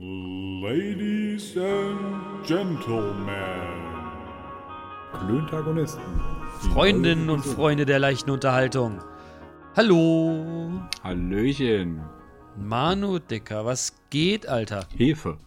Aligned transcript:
Ladies 0.00 1.56
and 1.56 2.46
Gentlemen. 2.46 3.32
Klöntagonisten. 5.12 6.00
Freundinnen 6.72 7.28
und. 7.28 7.44
Freunde 7.44 7.84
der 7.84 7.98
leichten 7.98 8.30
Unterhaltung. 8.30 9.02
Hallo. 9.74 10.80
Hallöchen. 11.02 12.00
Manu, 12.56 13.18
Dicker, 13.18 13.64
was 13.64 13.92
geht, 14.10 14.46
Alter? 14.46 14.86
Hefe. 14.96 15.40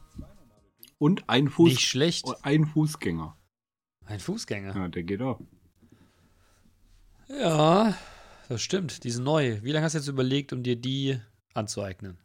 Und 0.97 1.29
ein 1.29 1.47
Fuß. 1.47 1.70
Nicht 1.70 1.88
schlecht. 1.88 2.26
und 2.26 2.36
Ein 2.44 2.65
Fußgänger. 2.65 3.38
Ein 4.06 4.20
Fußgänger. 4.20 4.76
Ja, 4.76 4.88
der 4.90 5.04
geht 5.04 5.22
auch. 5.22 5.40
Ja, 7.29 7.97
das 8.49 8.62
stimmt. 8.62 9.06
Die 9.06 9.12
sind 9.12 9.24
neu. 9.24 9.60
Wie 9.63 9.72
lange 9.72 9.86
hast 9.86 9.94
du 9.94 9.99
jetzt 9.99 10.10
überlegt, 10.10 10.52
um 10.52 10.62
dir 10.62 10.76
die 10.76 11.22
anzueignen? 11.54 12.18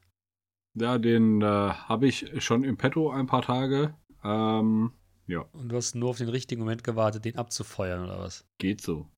Ja, 0.79 0.98
den 0.98 1.40
äh, 1.40 1.45
habe 1.45 2.06
ich 2.06 2.45
schon 2.45 2.62
im 2.62 2.76
Petto 2.76 3.11
ein 3.11 3.26
paar 3.26 3.40
Tage. 3.43 3.95
Ähm, 4.22 4.93
ja, 5.26 5.40
Und 5.52 5.71
du 5.71 5.76
hast 5.76 5.94
nur 5.94 6.11
auf 6.11 6.18
den 6.18 6.29
richtigen 6.29 6.61
Moment 6.61 6.85
gewartet, 6.85 7.25
den 7.25 7.36
abzufeuern, 7.36 8.04
oder 8.04 8.18
was? 8.21 8.46
geht 8.58 8.82
so. 8.82 9.08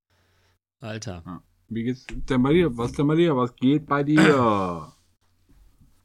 Alter. 0.80 1.42
Wie 1.68 1.82
geht's 1.82 2.06
denn 2.06 2.42
bei 2.42 2.52
dir? 2.52 2.76
Was 2.76 2.92
denn 2.92 3.08
bei 3.08 3.16
dir? 3.16 3.36
Was 3.36 3.54
geht 3.56 3.86
bei 3.86 4.04
dir? 4.04 4.92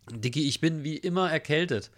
Dicky, 0.09 0.48
ich 0.48 0.59
bin 0.59 0.84
wie 0.84 0.98
immer 0.98 1.31
erkältet. 1.31 1.91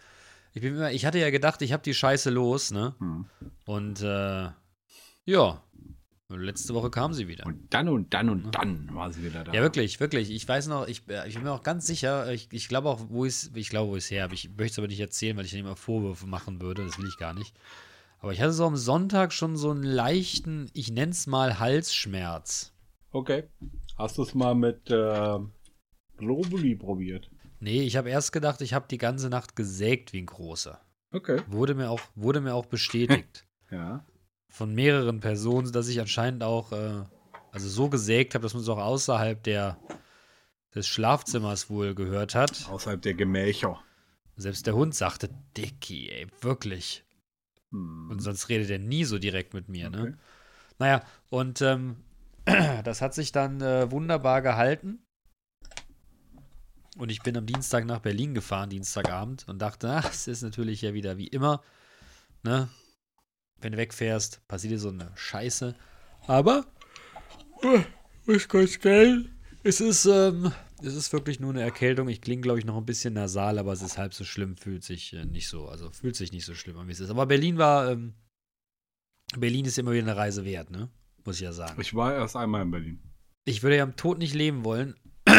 Ich, 0.53 0.61
bin 0.61 0.75
immer, 0.75 0.91
ich 0.91 1.05
hatte 1.05 1.19
ja 1.19 1.29
gedacht, 1.29 1.61
ich 1.61 1.71
habe 1.71 1.81
die 1.81 1.93
Scheiße 1.93 2.29
los, 2.29 2.71
ne? 2.71 2.95
Hm. 2.99 3.25
Und 3.65 4.01
äh, 4.01 4.49
ja, 5.25 5.63
letzte 6.29 6.73
Woche 6.73 6.89
kam 6.89 7.13
sie 7.13 7.27
wieder. 7.27 7.45
Und 7.45 7.73
dann 7.73 7.87
und 7.87 8.13
dann 8.13 8.29
und 8.29 8.51
dann 8.55 8.93
war 8.93 9.11
sie 9.11 9.23
wieder 9.23 9.43
da. 9.43 9.53
Ja, 9.53 9.61
wirklich, 9.61 9.99
wirklich. 9.99 10.31
Ich 10.31 10.47
weiß 10.47 10.67
noch, 10.67 10.87
ich, 10.87 11.07
äh, 11.07 11.27
ich 11.27 11.35
bin 11.35 11.43
mir 11.43 11.51
auch 11.51 11.63
ganz 11.63 11.85
sicher, 11.85 12.31
ich, 12.31 12.47
ich 12.51 12.67
glaube 12.67 12.89
auch, 12.89 12.99
wo 13.09 13.25
ich 13.25 13.55
ich 13.55 13.69
glaube, 13.69 13.91
wo 13.91 13.95
ich 13.95 14.05
es 14.05 14.11
her 14.11 14.23
habe. 14.23 14.33
Ich 14.33 14.49
möchte 14.49 14.73
es 14.73 14.79
aber 14.79 14.87
nicht 14.87 14.99
erzählen, 14.99 15.37
weil 15.37 15.45
ich 15.45 15.51
dann 15.51 15.59
immer 15.59 15.75
Vorwürfe 15.75 16.25
machen 16.25 16.61
würde. 16.61 16.83
Das 16.85 16.97
will 16.97 17.07
ich 17.07 17.17
gar 17.17 17.33
nicht. 17.33 17.55
Aber 18.19 18.33
ich 18.33 18.41
hatte 18.41 18.53
so 18.53 18.65
am 18.65 18.75
Sonntag 18.75 19.33
schon 19.33 19.55
so 19.55 19.69
einen 19.69 19.83
leichten, 19.83 20.69
ich 20.73 20.91
nenne 20.91 21.11
es 21.11 21.27
mal 21.27 21.59
Halsschmerz. 21.59 22.73
Okay. 23.11 23.43
Hast 23.97 24.17
du 24.17 24.23
es 24.23 24.33
mal 24.33 24.55
mit 24.55 24.89
äh, 24.89 25.39
Globuli 26.17 26.75
probiert? 26.75 27.29
Nee, 27.59 27.83
ich 27.83 27.97
habe 27.97 28.09
erst 28.09 28.31
gedacht, 28.31 28.61
ich 28.61 28.73
habe 28.73 28.87
die 28.89 28.97
ganze 28.97 29.29
Nacht 29.29 29.55
gesägt 29.55 30.11
wie 30.11 30.21
ein 30.21 30.25
großer. 30.25 30.81
Okay. 31.11 31.41
Wurde 31.47 31.75
mir 31.75 31.89
auch, 31.89 32.01
wurde 32.15 32.41
mir 32.41 32.55
auch 32.55 32.65
bestätigt. 32.67 33.45
Ja. 33.69 34.03
Von 34.55 34.73
mehreren 34.73 35.19
Personen, 35.19 35.69
dass 35.73 35.89
ich 35.89 35.99
anscheinend 35.99 36.41
auch 36.41 36.71
äh, 36.71 37.03
also 37.51 37.67
so 37.67 37.89
gesägt 37.89 38.35
habe, 38.35 38.43
dass 38.43 38.53
man 38.53 38.63
es 38.63 38.69
auch 38.69 38.77
außerhalb 38.77 39.43
der, 39.43 39.77
des 40.73 40.87
Schlafzimmers 40.87 41.69
wohl 41.69 41.93
gehört 41.93 42.35
hat. 42.35 42.69
Außerhalb 42.69 43.01
der 43.01 43.15
Gemächer. 43.15 43.83
Selbst 44.37 44.65
der 44.65 44.75
Hund 44.75 44.95
sagte, 44.95 45.29
Dicky, 45.57 46.09
ey, 46.09 46.27
wirklich. 46.39 47.03
Hm. 47.71 48.09
Und 48.09 48.19
sonst 48.21 48.47
redet 48.47 48.69
er 48.69 48.79
nie 48.79 49.03
so 49.03 49.19
direkt 49.19 49.53
mit 49.53 49.67
mir, 49.67 49.87
Okay. 49.89 49.97
ne? 49.97 50.17
Naja, 50.79 51.03
und 51.29 51.61
ähm, 51.61 51.97
das 52.45 53.01
hat 53.01 53.13
sich 53.13 53.33
dann 53.33 53.59
äh, 53.59 53.91
wunderbar 53.91 54.41
gehalten. 54.41 54.99
Und 56.97 57.11
ich 57.11 57.21
bin 57.23 57.35
am 57.35 57.45
Dienstag 57.45 57.83
nach 57.85 57.99
Berlin 57.99 58.33
gefahren, 58.33 58.69
Dienstagabend, 58.69 59.49
und 59.49 59.59
dachte, 59.61 59.89
ach, 59.89 60.09
es 60.09 60.29
ist 60.29 60.43
natürlich 60.43 60.81
ja 60.81 60.93
wieder 60.93 61.17
wie 61.17 61.27
immer, 61.27 61.61
ne? 62.43 62.69
Wenn 63.61 63.71
du 63.71 63.77
wegfährst, 63.77 64.47
passiert 64.47 64.73
dir 64.73 64.79
so 64.79 64.89
eine 64.89 65.11
Scheiße. 65.15 65.75
Aber, 66.27 66.65
äh, 67.61 68.33
ist 68.33 68.49
ganz 68.49 68.79
geil. 68.79 69.29
Es 69.63 69.81
ist, 69.81 70.05
ähm, 70.05 70.51
es 70.81 70.93
ist 70.95 71.11
wirklich 71.13 71.39
nur 71.39 71.51
eine 71.51 71.61
Erkältung. 71.61 72.07
Ich 72.09 72.21
klinge, 72.21 72.41
glaube 72.41 72.59
ich, 72.59 72.65
noch 72.65 72.77
ein 72.77 72.85
bisschen 72.85 73.13
nasal, 73.13 73.57
aber 73.57 73.73
es 73.73 73.81
ist 73.81 73.97
halb 73.97 74.13
so 74.13 74.23
schlimm, 74.23 74.57
fühlt 74.57 74.83
sich 74.83 75.13
äh, 75.13 75.25
nicht 75.25 75.47
so, 75.47 75.67
also 75.67 75.89
fühlt 75.91 76.15
sich 76.15 76.31
nicht 76.31 76.45
so 76.45 76.53
schlimm 76.53 76.77
an, 76.77 76.87
wie 76.87 76.91
es 76.91 76.99
ist. 76.99 77.09
Aber 77.09 77.25
Berlin 77.25 77.57
war, 77.57 77.89
ähm, 77.89 78.13
Berlin 79.37 79.65
ist 79.65 79.77
immer 79.77 79.91
wieder 79.91 80.03
eine 80.03 80.15
Reise 80.15 80.45
wert, 80.45 80.69
ne? 80.69 80.89
Muss 81.23 81.37
ich 81.37 81.41
ja 81.41 81.53
sagen. 81.53 81.79
Ich 81.81 81.95
war 81.95 82.13
erst 82.13 82.35
einmal 82.35 82.61
in 82.61 82.71
Berlin. 82.71 82.99
Ich 83.45 83.63
würde 83.63 83.77
ja 83.77 83.83
am 83.83 83.95
Tod 83.95 84.19
nicht 84.19 84.33
leben 84.33 84.63
wollen. 84.63 84.95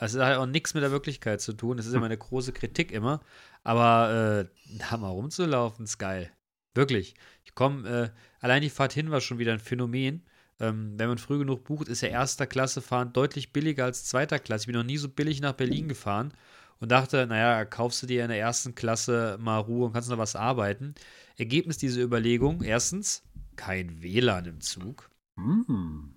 Es 0.00 0.16
hat 0.16 0.36
auch 0.36 0.46
nichts 0.46 0.74
mit 0.74 0.84
der 0.84 0.92
Wirklichkeit 0.92 1.40
zu 1.40 1.52
tun. 1.52 1.76
Das 1.76 1.86
ist 1.86 1.92
ja 1.92 1.98
meine 1.98 2.16
große 2.16 2.52
Kritik 2.52 2.92
immer. 2.92 3.20
Aber 3.64 4.46
äh, 4.46 4.78
da 4.78 4.96
mal 4.96 5.08
rumzulaufen, 5.08 5.86
ist 5.86 5.98
geil. 5.98 6.30
Wirklich. 6.78 7.14
Ich 7.44 7.56
komme, 7.56 7.88
äh, 7.88 8.10
allein 8.38 8.62
die 8.62 8.70
Fahrt 8.70 8.92
hin 8.92 9.10
war 9.10 9.20
schon 9.20 9.40
wieder 9.40 9.52
ein 9.52 9.58
Phänomen. 9.58 10.22
Ähm, 10.60 10.94
wenn 10.96 11.08
man 11.08 11.18
früh 11.18 11.38
genug 11.38 11.64
bucht, 11.64 11.88
ist 11.88 12.02
ja 12.02 12.08
erster 12.08 12.46
Klasse 12.46 12.80
fahren 12.80 13.12
deutlich 13.12 13.52
billiger 13.52 13.84
als 13.84 14.04
zweiter 14.04 14.38
Klasse. 14.38 14.62
Ich 14.62 14.66
bin 14.68 14.76
noch 14.76 14.84
nie 14.84 14.96
so 14.96 15.08
billig 15.08 15.40
nach 15.40 15.54
Berlin 15.54 15.88
gefahren 15.88 16.32
und 16.78 16.92
dachte, 16.92 17.26
naja, 17.26 17.64
kaufst 17.64 18.04
du 18.04 18.06
dir 18.06 18.22
in 18.22 18.28
der 18.28 18.38
ersten 18.38 18.76
Klasse 18.76 19.38
mal 19.40 19.58
Ruhe 19.58 19.86
und 19.86 19.92
kannst 19.92 20.08
noch 20.08 20.18
was 20.18 20.36
arbeiten. 20.36 20.94
Ergebnis 21.36 21.78
dieser 21.78 22.00
Überlegung: 22.00 22.62
erstens, 22.62 23.24
kein 23.56 24.00
WLAN 24.00 24.46
im 24.46 24.60
Zug 24.60 25.10
Hm. 25.36 26.14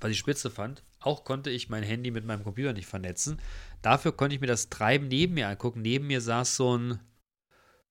was 0.00 0.12
ich 0.12 0.18
spitze 0.18 0.48
fand. 0.48 0.84
Auch 1.00 1.24
konnte 1.24 1.50
ich 1.50 1.68
mein 1.68 1.82
Handy 1.82 2.12
mit 2.12 2.24
meinem 2.24 2.44
Computer 2.44 2.72
nicht 2.72 2.86
vernetzen. 2.86 3.40
Dafür 3.82 4.12
konnte 4.12 4.36
ich 4.36 4.40
mir 4.40 4.46
das 4.46 4.68
Treiben 4.68 5.08
neben 5.08 5.34
mir 5.34 5.48
angucken. 5.48 5.82
Neben 5.82 6.06
mir 6.06 6.20
saß 6.20 6.54
so 6.54 6.78
ein, 6.78 7.00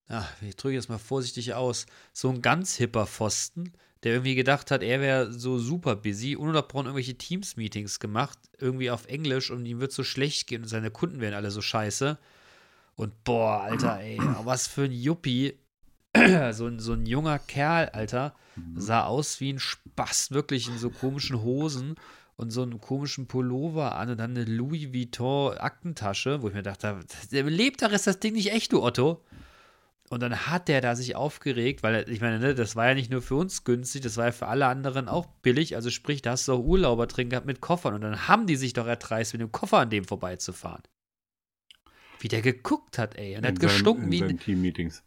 ach, 0.08 0.30
ich 0.42 0.56
drücke 0.56 0.76
jetzt 0.76 0.90
mal 0.90 0.98
vorsichtig 0.98 1.54
aus, 1.54 1.86
so 2.14 2.30
ein 2.30 2.42
ganz 2.42 2.76
hipper 2.76 3.08
Pfosten, 3.08 3.74
der 4.04 4.14
irgendwie 4.14 4.36
gedacht 4.36 4.70
hat, 4.72 4.84
er 4.84 5.02
wäre 5.02 5.34
so 5.34 5.58
super 5.58 5.96
busy, 5.96 6.36
ununterbrochen 6.36 6.88
irgendwelche 6.88 7.18
Teams-Meetings 7.18 8.00
gemacht, 8.00 8.38
irgendwie 8.60 8.92
auf 8.92 9.08
Englisch 9.08 9.50
und 9.50 9.66
ihm 9.66 9.80
wird 9.80 9.92
so 9.92 10.04
schlecht 10.04 10.48
gehen 10.48 10.64
und 10.64 10.68
seine 10.68 10.92
Kunden 10.92 11.22
wären 11.22 11.34
alle 11.34 11.52
so 11.52 11.62
scheiße. 11.62 12.18
Und 12.96 13.24
boah, 13.24 13.62
Alter, 13.62 14.00
ey, 14.00 14.20
was 14.44 14.68
für 14.68 14.84
ein 14.84 14.92
Yuppie. 14.92 15.58
so, 16.52 16.68
ein, 16.68 16.80
so 16.80 16.94
ein 16.94 17.06
junger 17.06 17.40
Kerl, 17.40 17.90
Alter, 17.90 18.36
sah 18.76 19.04
aus 19.04 19.42
wie 19.42 19.52
ein 19.52 19.60
Spaß, 19.60 20.32
wirklich 20.32 20.70
in 20.70 20.78
so 20.78 20.90
komischen 20.90 21.42
Hosen 21.42 21.96
und 22.38 22.52
so 22.52 22.62
einen 22.62 22.80
komischen 22.80 23.28
Pullover 23.28 23.96
an 23.96 24.12
und 24.12 24.18
dann 24.18 24.32
eine 24.32 24.46
Louis 24.46 24.94
Vuitton 24.94 25.58
Aktentasche, 25.58 26.42
wo 26.42 26.48
ich 26.48 26.54
mir 26.54 26.64
dachte, 26.64 27.00
lebt 27.32 27.82
doch 27.82 27.92
ist 27.92 28.08
das 28.08 28.20
Ding 28.20 28.34
nicht 28.34 28.52
echt, 28.52 28.72
du 28.72 28.82
Otto? 28.82 29.22
Und 30.10 30.22
dann 30.22 30.48
hat 30.48 30.68
der 30.68 30.82
da 30.82 30.96
sich 30.96 31.16
aufgeregt, 31.16 31.82
weil 31.82 32.08
ich 32.10 32.22
meine, 32.22 32.38
ne, 32.40 32.54
das 32.54 32.76
war 32.76 32.88
ja 32.88 32.94
nicht 32.94 33.10
nur 33.10 33.24
für 33.24 33.36
uns 33.36 33.64
günstig, 33.64 34.02
das 34.02 34.18
war 34.18 34.26
ja 34.26 34.32
für 34.32 34.46
alle 34.48 34.68
anderen 34.68 35.10
auch 35.10 35.26
billig. 35.42 35.76
Also 35.76 35.90
sprich, 35.90 36.22
da 36.22 36.32
hast 36.32 36.48
du 36.48 36.54
auch 36.54 36.64
Urlauber 36.64 37.08
drin 37.08 37.30
gehabt 37.30 37.48
mit 37.48 37.60
Koffern 37.60 37.96
und 37.96 38.02
dann 38.02 38.28
haben 38.28 38.46
die 38.46 38.56
sich 38.56 38.74
doch 38.74 38.86
erdreist, 38.86 39.34
mit 39.34 39.42
dem 39.42 39.52
Koffer 39.52 39.80
an 39.80 39.90
dem 39.90 40.06
vorbeizufahren. 40.06 40.84
Wie 42.20 42.28
der 42.28 42.42
geguckt 42.42 42.98
hat, 42.98 43.16
ey. 43.16 43.36
Und 43.36 43.44
er 43.44 43.48
hat 43.50 43.56
In 43.56 43.62
seinen- 43.62 43.70
gestunken 43.70 44.04
in 44.06 44.12
wie 44.12 44.24
ein, 44.24 44.40
Team-Meetings. 44.40 45.04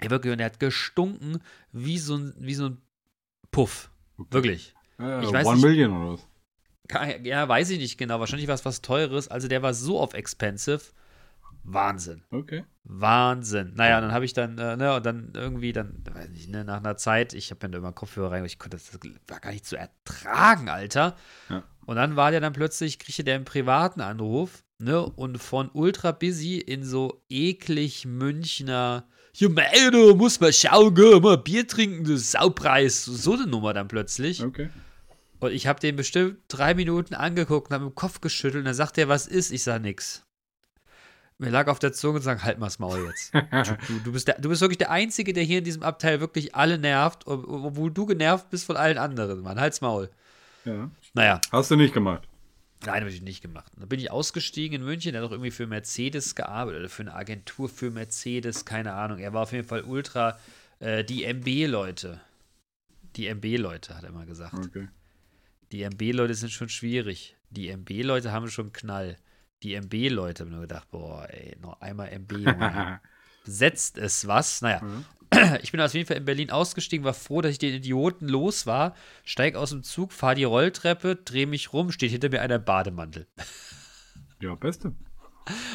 Ey, 0.00 0.10
wirklich, 0.10 0.32
und 0.32 0.40
er 0.40 0.46
hat 0.46 0.60
gestunken 0.60 1.40
wie 1.72 1.98
so 1.98 2.16
ein, 2.16 2.34
wie 2.38 2.54
so 2.54 2.66
ein 2.66 2.82
Puff. 3.50 3.90
Wirklich. 4.30 4.74
Äh, 5.00 5.24
Ich 5.24 5.32
weiß 5.32 5.46
One 5.46 5.56
nicht- 5.56 5.64
Million 5.64 5.92
oder 5.92 6.12
was? 6.12 6.26
Ja, 7.24 7.48
weiß 7.48 7.70
ich 7.70 7.78
nicht 7.78 7.96
genau. 7.96 8.20
Wahrscheinlich 8.20 8.48
war 8.48 8.54
es 8.54 8.64
was 8.66 8.82
Teures. 8.82 9.28
Also 9.28 9.48
der 9.48 9.62
war 9.62 9.72
so 9.72 9.98
auf 9.98 10.12
expensive. 10.12 10.82
Wahnsinn. 11.64 12.22
Okay. 12.30 12.64
Wahnsinn. 12.84 13.72
Naja, 13.74 14.00
dann 14.00 14.12
habe 14.12 14.24
ich 14.24 14.34
dann, 14.34 14.58
äh, 14.58 14.76
ne, 14.76 14.94
und 14.94 15.06
dann 15.06 15.32
irgendwie 15.34 15.72
dann, 15.72 16.04
weiß 16.12 16.28
nicht, 16.28 16.50
ne, 16.50 16.64
nach 16.64 16.78
einer 16.78 16.96
Zeit, 16.96 17.32
ich 17.32 17.50
habe 17.50 17.66
mir 17.66 17.72
da 17.72 17.78
immer 17.78 17.92
Kopfhörer 17.92 18.32
rein, 18.32 18.44
ich 18.44 18.58
konnte 18.58 18.76
das, 18.76 18.90
das 18.90 19.00
war 19.26 19.40
gar 19.40 19.50
nicht 19.50 19.64
zu 19.64 19.76
ertragen, 19.76 20.68
Alter. 20.68 21.16
Ja. 21.48 21.64
Und 21.86 21.96
dann 21.96 22.16
war 22.16 22.30
der 22.30 22.40
dann 22.40 22.52
plötzlich, 22.52 22.98
kriegte 22.98 23.24
der 23.24 23.36
einen 23.36 23.46
privaten 23.46 24.02
Anruf, 24.02 24.62
ne, 24.78 25.04
und 25.04 25.38
von 25.38 25.70
ultra 25.72 26.12
busy 26.12 26.58
in 26.58 26.84
so 26.84 27.24
eklig 27.28 28.04
Münchner, 28.04 29.06
ja, 29.36 29.48
Mann, 29.48 29.64
du 29.90 30.14
musst 30.14 30.40
mal 30.40 30.52
schauen, 30.52 30.94
geh, 30.94 31.18
mal 31.18 31.38
Bier 31.38 31.66
trinken, 31.66 32.04
du 32.04 32.16
Saupreis, 32.16 33.04
so 33.04 33.32
eine 33.32 33.48
Nummer 33.48 33.72
dann 33.72 33.88
plötzlich. 33.88 34.44
Okay. 34.44 34.70
Und 35.40 35.50
ich 35.50 35.66
habe 35.66 35.80
den 35.80 35.96
bestimmt 35.96 36.38
drei 36.46 36.74
Minuten 36.74 37.14
angeguckt 37.14 37.68
und 37.68 37.74
habe 37.74 37.86
im 37.86 37.94
Kopf 37.96 38.20
geschüttelt 38.20 38.60
und 38.60 38.66
dann 38.66 38.74
sagt 38.74 38.96
er, 38.96 39.08
was 39.08 39.26
ist? 39.26 39.50
Ich 39.50 39.64
sag 39.64 39.82
nix. 39.82 40.24
Mir 41.38 41.50
lag 41.50 41.66
auf 41.66 41.78
der 41.80 41.92
Zunge 41.92 42.16
und 42.16 42.22
sag, 42.22 42.44
halt 42.44 42.58
mal's 42.58 42.78
Maul 42.78 43.06
jetzt. 43.06 43.32
Du, 43.88 43.98
du, 44.04 44.12
bist 44.12 44.28
der, 44.28 44.38
du 44.40 44.48
bist 44.48 44.60
wirklich 44.60 44.78
der 44.78 44.90
Einzige, 44.90 45.32
der 45.32 45.42
hier 45.42 45.58
in 45.58 45.64
diesem 45.64 45.82
Abteil 45.82 46.20
wirklich 46.20 46.54
alle 46.54 46.78
nervt, 46.78 47.26
ob- 47.26 47.46
obwohl 47.48 47.90
du 47.90 48.06
genervt 48.06 48.50
bist 48.50 48.64
von 48.66 48.76
allen 48.76 48.98
anderen, 48.98 49.40
Mann. 49.40 49.58
Halt's 49.58 49.80
Maul. 49.80 50.10
Ja. 50.64 50.90
Naja, 51.12 51.40
Hast 51.50 51.70
du 51.70 51.76
nicht 51.76 51.92
gemacht. 51.92 52.26
nein, 52.86 53.00
habe 53.00 53.10
ich 53.10 53.20
nicht 53.20 53.42
gemacht. 53.42 53.70
Dann 53.76 53.88
bin 53.88 53.98
ich 53.98 54.10
ausgestiegen 54.12 54.80
in 54.80 54.86
München, 54.86 55.12
der 55.12 55.22
hat 55.22 55.28
auch 55.28 55.32
irgendwie 55.32 55.50
für 55.50 55.66
Mercedes 55.66 56.34
gearbeitet 56.36 56.80
oder 56.80 56.88
für 56.88 57.02
eine 57.02 57.14
Agentur 57.14 57.68
für 57.68 57.90
Mercedes, 57.90 58.64
keine 58.64 58.92
Ahnung. 58.94 59.18
Er 59.18 59.32
war 59.32 59.42
auf 59.42 59.52
jeden 59.52 59.66
Fall 59.66 59.82
ultra 59.82 60.38
äh, 60.78 61.02
die 61.04 61.24
MB-Leute. 61.24 62.20
Die 63.16 63.26
MB-Leute, 63.26 63.96
hat 63.96 64.04
er 64.04 64.12
mal 64.12 64.26
gesagt. 64.26 64.54
Okay. 64.54 64.88
Die 65.72 65.82
MB-Leute 65.82 66.34
sind 66.34 66.50
schon 66.50 66.68
schwierig. 66.68 67.36
Die 67.50 67.68
MB-Leute 67.68 68.32
haben 68.32 68.48
schon 68.48 68.72
Knall. 68.72 69.16
Die 69.64 69.74
MB-Leute 69.74 70.44
haben 70.44 70.50
nur 70.50 70.60
gedacht, 70.60 70.90
boah, 70.90 71.26
ey, 71.30 71.56
noch 71.60 71.80
einmal 71.80 72.10
MB. 72.10 72.32
Setzt 73.44 73.98
es 73.98 74.26
was? 74.26 74.62
Naja. 74.62 74.82
Ich 75.62 75.72
bin 75.72 75.80
auf 75.80 75.92
jeden 75.92 76.06
Fall 76.06 76.18
in 76.18 76.24
Berlin 76.24 76.52
ausgestiegen, 76.52 77.04
war 77.04 77.12
froh, 77.12 77.40
dass 77.40 77.50
ich 77.50 77.58
den 77.58 77.74
Idioten 77.74 78.28
los 78.28 78.66
war, 78.66 78.94
steig 79.24 79.56
aus 79.56 79.70
dem 79.70 79.82
Zug, 79.82 80.12
fahr 80.12 80.36
die 80.36 80.44
Rolltreppe, 80.44 81.16
dreh 81.16 81.46
mich 81.46 81.72
rum, 81.72 81.90
steht 81.90 82.12
hinter 82.12 82.28
mir 82.28 82.40
einer 82.40 82.60
Bademantel. 82.60 83.26
ja, 84.40 84.54
beste. 84.54 84.94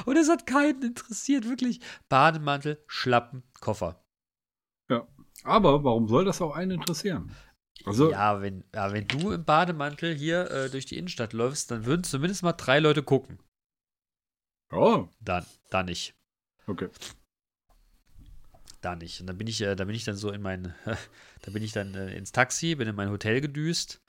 Und 0.06 0.16
es 0.16 0.30
hat 0.30 0.48
keinen 0.48 0.82
interessiert, 0.82 1.50
wirklich. 1.50 1.82
Bademantel, 2.08 2.82
Schlappen, 2.88 3.44
Koffer. 3.60 4.02
Ja. 4.90 5.06
Aber 5.44 5.84
warum 5.84 6.08
soll 6.08 6.24
das 6.24 6.42
auch 6.42 6.56
einen 6.56 6.72
interessieren? 6.72 7.36
Also, 7.86 8.12
Ja, 8.12 8.42
wenn, 8.42 8.64
ja, 8.74 8.94
wenn 8.94 9.10
du 9.10 9.32
im 9.32 9.44
Bademantel 9.44 10.16
hier 10.16 10.50
äh, 10.52 10.70
durch 10.70 10.86
die 10.86 10.98
Innenstadt 10.98 11.34
läufst, 11.34 11.72
dann 11.72 11.86
würden 11.86 12.04
zumindest 12.04 12.44
mal 12.44 12.54
drei 12.54 12.80
Leute 12.80 13.04
gucken. 13.04 13.40
Ja, 14.72 15.08
Dann, 15.22 15.46
dann 15.70 15.86
nicht. 15.88 16.14
okay. 16.68 16.88
Da 18.82 18.96
nicht. 18.96 19.20
Und 19.20 19.28
dann 19.28 19.38
bin 19.38 19.48
ich, 19.48 19.60
äh, 19.62 19.76
da 19.76 19.84
bin 19.84 19.94
ich 19.96 20.06
dann 20.06 20.16
so 20.16 20.32
in 20.32 20.42
mein, 20.42 20.74
da 21.42 21.52
bin 21.52 21.62
ich 21.64 21.74
dann 21.74 21.94
äh, 21.96 22.14
ins 22.16 22.32
Taxi, 22.32 22.76
bin 22.76 22.88
in 22.88 22.96
mein 22.96 23.10
Hotel 23.10 23.42
gedüst, 23.42 24.00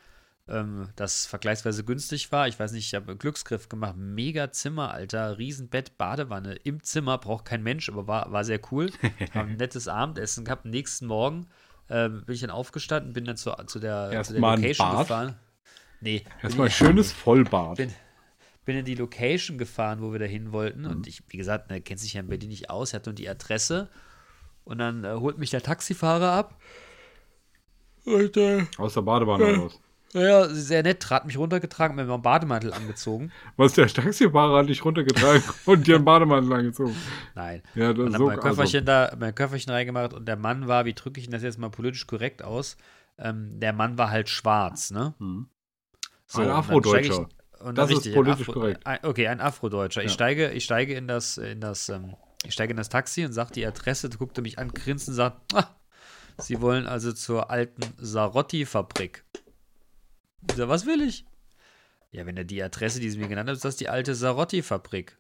ähm, 0.49 0.89
das 0.95 1.27
vergleichsweise 1.27 1.83
günstig 1.85 2.31
war. 2.31 2.47
Ich 2.47 2.59
weiß 2.61 2.71
nicht, 2.73 2.87
ich 2.87 2.95
habe 2.95 3.09
einen 3.09 3.19
Glücksgriff 3.19 3.69
gemacht. 3.69 3.97
Mega 3.97 4.53
Zimmer, 4.53 4.93
Alter. 4.93 5.39
Riesenbett, 5.39 5.99
Badewanne 5.99 6.55
im 6.55 6.83
Zimmer, 6.85 7.19
braucht 7.19 7.47
kein 7.47 7.65
Mensch, 7.65 7.89
aber 7.89 8.07
war, 8.07 8.31
war 8.31 8.45
sehr 8.45 8.61
cool. 8.71 8.93
Haben 9.35 9.51
ein 9.51 9.57
nettes 9.57 9.89
Abendessen 9.89 10.45
gehabt. 10.45 10.65
Am 10.65 10.71
nächsten 10.71 11.07
Morgen 11.07 11.49
ähm, 11.89 12.25
bin 12.25 12.35
ich 12.37 12.41
dann 12.43 12.51
aufgestanden, 12.51 13.13
bin 13.13 13.25
dann 13.25 13.37
zu, 13.37 13.51
zu 13.67 13.81
der, 13.81 14.11
Erst 14.13 14.29
zu 14.29 14.35
der 14.41 14.49
ein 14.49 14.63
Location 14.63 14.99
gefahren. 14.99 15.37
Nee, 16.01 16.25
Erstmal 16.45 16.69
bin- 16.69 16.73
schönes 16.75 17.11
Vollbad. 17.13 17.77
bin, 17.77 17.93
bin 18.65 18.77
in 18.77 18.85
die 18.85 18.95
Location 18.95 19.59
gefahren, 19.59 20.01
wo 20.03 20.13
wir 20.13 20.19
da 20.19 20.27
hin 20.27 20.53
wollten. 20.53 20.83
Mhm. 20.83 20.91
Und 20.91 21.07
ich, 21.07 21.23
wie 21.29 21.37
gesagt, 21.37 21.71
ne, 21.71 21.81
kennt 21.81 22.01
sich 22.01 22.15
ja 22.15 22.21
in 22.21 22.29
Berlin 22.29 22.51
nicht 22.51 22.71
aus, 22.71 22.93
er 22.93 23.01
hat 23.01 23.07
nur 23.07 23.15
die 23.15 23.29
Adresse. 23.29 23.89
Und 24.65 24.79
dann 24.79 25.05
äh, 25.05 25.15
holt 25.15 25.39
mich 25.39 25.51
der 25.51 25.63
Taxifahrer 25.63 26.33
ab. 26.33 26.61
Und, 28.05 28.37
äh, 28.37 28.65
Aus 28.79 28.95
der 28.95 29.03
Badewanne 29.03 29.57
raus. 29.57 29.81
ja, 30.13 30.49
sehr 30.49 30.83
nett, 30.83 31.01
trat 31.01 31.27
mich 31.27 31.37
runtergetragen, 31.37 31.97
mir 31.97 32.05
meinen 32.05 32.23
Bademantel 32.23 32.73
angezogen. 32.73 33.33
Was 33.57 33.75
der 33.75 33.89
Taxifahrer 33.89 34.59
hat 34.59 34.69
dich 34.69 34.85
runtergetragen 34.85 35.43
und 35.67 35.87
dir 35.87 35.97
einen 35.97 36.05
Bademantel 36.05 36.53
angezogen. 36.53 36.97
Nein. 37.35 37.63
Ja, 37.75 37.93
das 37.93 38.07
Und 38.07 38.17
so 38.17 38.27
mein 38.27 38.41
Köfferchen 38.41 38.85
da, 38.85 39.15
mein 39.19 39.35
Köfferchen 39.35 39.73
reingemacht 39.73 40.15
und 40.15 40.27
der 40.27 40.37
Mann 40.37 40.69
war, 40.69 40.85
wie 40.85 40.95
drücke 40.95 41.21
ich 41.21 41.29
das 41.29 41.43
jetzt 41.43 41.59
mal 41.59 41.71
politisch 41.71 42.07
korrekt 42.07 42.43
aus? 42.43 42.77
Ähm, 43.19 43.61
der 43.61 43.73
Mann 43.73 43.99
war 43.99 44.11
halt 44.11 44.29
schwarz, 44.29 44.91
ne? 44.91 45.15
Mhm. 45.19 45.49
So, 46.27 46.43
Ein 46.43 46.51
Afrodeutscher. 46.51 47.29
Ich, 47.61 47.67
und 47.67 47.77
Das 47.77 47.89
dann 47.89 47.97
ist 47.97 47.99
richtig, 48.07 48.15
politisch 48.15 48.49
Afro, 48.49 48.53
korrekt. 48.53 48.87
Ein, 48.87 48.99
okay, 49.03 49.29
ein 49.29 49.41
Afrodeutscher. 49.41 50.03
Ich 50.03 50.09
Ja. 50.09 50.15
steige, 50.15 50.51
ich 50.51 50.65
steige 50.65 50.95
in 50.95 51.07
das, 51.07 51.39
in 51.39 51.61
das, 51.61 51.89
ähm, 51.89 52.17
ich 52.45 52.53
steige 52.53 52.73
in 52.73 52.77
das 52.77 52.89
Taxi 52.89 53.25
und 53.25 53.33
sage 53.33 53.53
die 53.53 53.67
Adresse, 53.67 54.09
guckte 54.11 54.43
mich 54.43 54.59
an, 54.59 54.69
grinst 54.69 55.09
und 55.09 55.15
sagt, 55.15 55.55
ah, 55.55 55.77
Sie 56.39 56.61
wollen 56.63 56.87
also 56.87 57.13
zur 57.13 57.51
alten 57.51 57.83
Sarotti-Fabrik. 57.99 59.25
Ich 60.49 60.57
sag, 60.57 60.69
was 60.69 60.87
will 60.87 61.03
ich? 61.03 61.27
Ja, 62.13 62.27
wenn 62.27 62.37
er 62.37 62.45
die 62.45 62.63
Adresse, 62.63 62.99
die 62.99 63.11
sie 63.11 63.19
mir 63.19 63.29
genannt 63.29 63.49
hat, 63.51 63.57
ist 63.57 63.65
das 63.65 63.77
die 63.77 63.89
alte 63.89 64.15
Sarotti-Fabrik. 64.15 65.17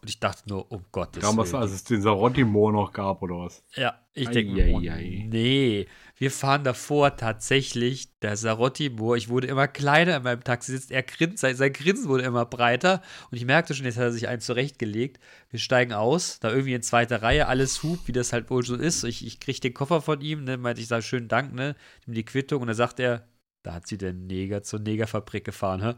Und 0.00 0.08
ich 0.08 0.20
dachte 0.20 0.48
nur, 0.48 0.70
um 0.70 0.84
Gottes 0.92 1.22
Damals, 1.22 1.52
Willen. 1.52 1.62
als 1.62 1.72
es 1.72 1.82
den 1.82 2.00
Sarotti-Moor 2.00 2.72
noch 2.72 2.92
gab, 2.92 3.20
oder 3.20 3.38
was? 3.38 3.64
Ja, 3.74 4.00
ich 4.12 4.28
denke 4.28 4.72
oh, 4.72 4.78
nee, 4.78 5.88
wir 6.16 6.30
fahren 6.30 6.62
davor 6.62 7.16
tatsächlich, 7.16 8.16
der 8.20 8.36
Sarotti-Moor, 8.36 9.16
ich 9.16 9.28
wurde 9.28 9.48
immer 9.48 9.66
kleiner 9.66 10.16
in 10.16 10.22
meinem 10.22 10.44
Taxi 10.44 10.70
sitzt, 10.70 10.92
er 10.92 11.02
grinst, 11.02 11.38
sein, 11.38 11.56
sein 11.56 11.72
Grinsen 11.72 12.08
wurde 12.08 12.22
immer 12.22 12.44
breiter 12.46 13.02
und 13.32 13.38
ich 13.38 13.44
merkte 13.44 13.74
schon, 13.74 13.86
jetzt 13.86 13.96
hat 13.96 14.04
er 14.04 14.12
sich 14.12 14.28
einen 14.28 14.40
zurechtgelegt. 14.40 15.18
Wir 15.50 15.58
steigen 15.58 15.92
aus, 15.92 16.38
da 16.38 16.50
irgendwie 16.50 16.74
in 16.74 16.82
zweiter 16.82 17.22
Reihe, 17.22 17.48
alles 17.48 17.82
hupt, 17.82 18.06
wie 18.06 18.12
das 18.12 18.32
halt 18.32 18.50
wohl 18.50 18.64
so 18.64 18.76
ist. 18.76 19.02
Ich, 19.02 19.26
ich 19.26 19.40
kriege 19.40 19.58
den 19.58 19.74
Koffer 19.74 20.00
von 20.00 20.20
ihm, 20.20 20.44
ne, 20.44 20.58
meinte 20.58 20.80
ich, 20.80 20.86
sage 20.86 21.02
schönen 21.02 21.28
Dank, 21.28 21.54
ne, 21.54 21.74
nimm 22.06 22.14
die 22.14 22.24
Quittung 22.24 22.60
und 22.60 22.68
dann 22.68 22.76
sagt 22.76 23.00
er, 23.00 23.26
da 23.64 23.74
hat 23.74 23.88
sie 23.88 23.98
den 23.98 24.28
Neger 24.28 24.62
zur 24.62 24.78
Negerfabrik 24.78 25.44
gefahren, 25.44 25.82
hä? 25.82 25.94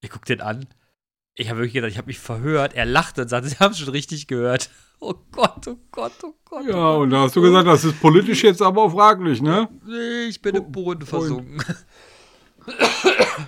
Ich 0.00 0.10
guck 0.10 0.24
den 0.26 0.40
an. 0.40 0.68
Ich 1.40 1.48
habe 1.50 1.60
wirklich 1.60 1.74
gedacht, 1.74 1.92
ich 1.92 1.98
habe 1.98 2.08
mich 2.08 2.18
verhört. 2.18 2.74
Er 2.74 2.84
lachte 2.84 3.22
und 3.22 3.28
sagte, 3.28 3.48
Sie 3.48 3.56
haben 3.58 3.70
es 3.72 3.78
schon 3.78 3.88
richtig 3.90 4.26
gehört. 4.26 4.68
Oh 5.00 5.14
Gott, 5.30 5.68
oh 5.68 5.76
Gott, 5.92 6.10
oh 6.24 6.34
Gott. 6.44 6.64
oh 6.64 6.68
Ja, 6.68 6.72
Gott. 6.72 7.02
und 7.02 7.10
da 7.10 7.20
hast 7.20 7.36
du 7.36 7.40
gesagt, 7.40 7.68
das 7.68 7.84
ist 7.84 8.00
politisch 8.00 8.42
jetzt 8.42 8.60
aber 8.60 8.90
fraglich, 8.90 9.40
ne? 9.40 9.68
Nee, 9.86 10.24
ich 10.28 10.42
bin 10.42 10.56
im 10.56 10.72
Boden 10.72 11.06
versunken. 11.06 11.62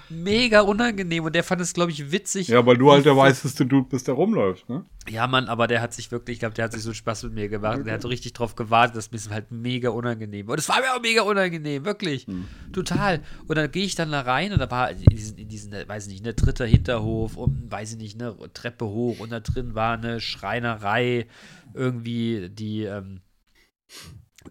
Mega 0.09 0.61
unangenehm 0.61 1.25
und 1.25 1.35
der 1.35 1.45
fand 1.45 1.61
es, 1.61 1.73
glaube 1.73 1.91
ich, 1.93 2.11
witzig. 2.13 2.49
Ja, 2.49 2.65
weil 2.67 2.77
du 2.77 2.91
halt 2.91 3.05
der 3.05 3.17
weißeste 3.17 3.67
Dude 3.67 3.89
bist, 3.89 4.09
der 4.09 4.15
rumläuft, 4.15 4.69
ne? 4.69 4.85
Ja, 5.09 5.27
Mann, 5.27 5.47
aber 5.49 5.67
der 5.67 5.81
hat 5.81 5.95
sich 5.95 6.11
wirklich, 6.11 6.35
ich 6.35 6.41
glaube, 6.41 6.55
der 6.55 6.65
hat 6.67 6.73
sich 6.73 6.83
so 6.83 6.93
Spaß 6.93 7.25
mit 7.25 7.35
mir 7.35 7.49
gemacht. 7.49 7.79
und 7.79 7.85
Der 7.87 7.95
hat 7.95 8.03
so 8.03 8.09
richtig 8.09 8.33
drauf 8.33 8.55
gewartet, 8.55 8.97
das 8.97 9.07
ist 9.09 9.29
mir 9.29 9.35
halt 9.35 9.51
mega 9.51 9.91
unangenehm. 9.91 10.49
Und 10.49 10.59
es 10.59 10.69
war 10.69 10.81
mir 10.81 10.95
auch 10.95 11.01
mega 11.01 11.23
unangenehm, 11.23 11.85
wirklich. 11.85 12.27
Total. 12.73 13.23
Und 13.47 13.57
dann 13.57 13.71
gehe 13.71 13.85
ich 13.85 13.95
dann 13.95 14.13
da 14.13 14.21
rein 14.21 14.53
und 14.53 14.59
da 14.59 14.71
war 14.71 14.91
in 14.91 14.99
diesen, 14.99 15.39
in 15.39 15.49
diesen, 15.49 15.73
weiß 15.73 16.07
ich 16.07 16.13
nicht, 16.13 16.25
ne, 16.25 16.35
dritter 16.35 16.67
Hinterhof 16.67 17.37
und, 17.37 17.71
weiß 17.71 17.93
ich 17.93 17.99
nicht, 17.99 18.19
ne, 18.19 18.37
Treppe 18.53 18.87
hoch 18.87 19.21
und 19.21 19.31
da 19.31 19.41
drin 19.41 19.75
war 19.75 19.95
eine 19.95 20.21
Schreinerei, 20.21 21.27
irgendwie 21.75 22.49
die, 22.51 22.83
ähm, 22.83 23.21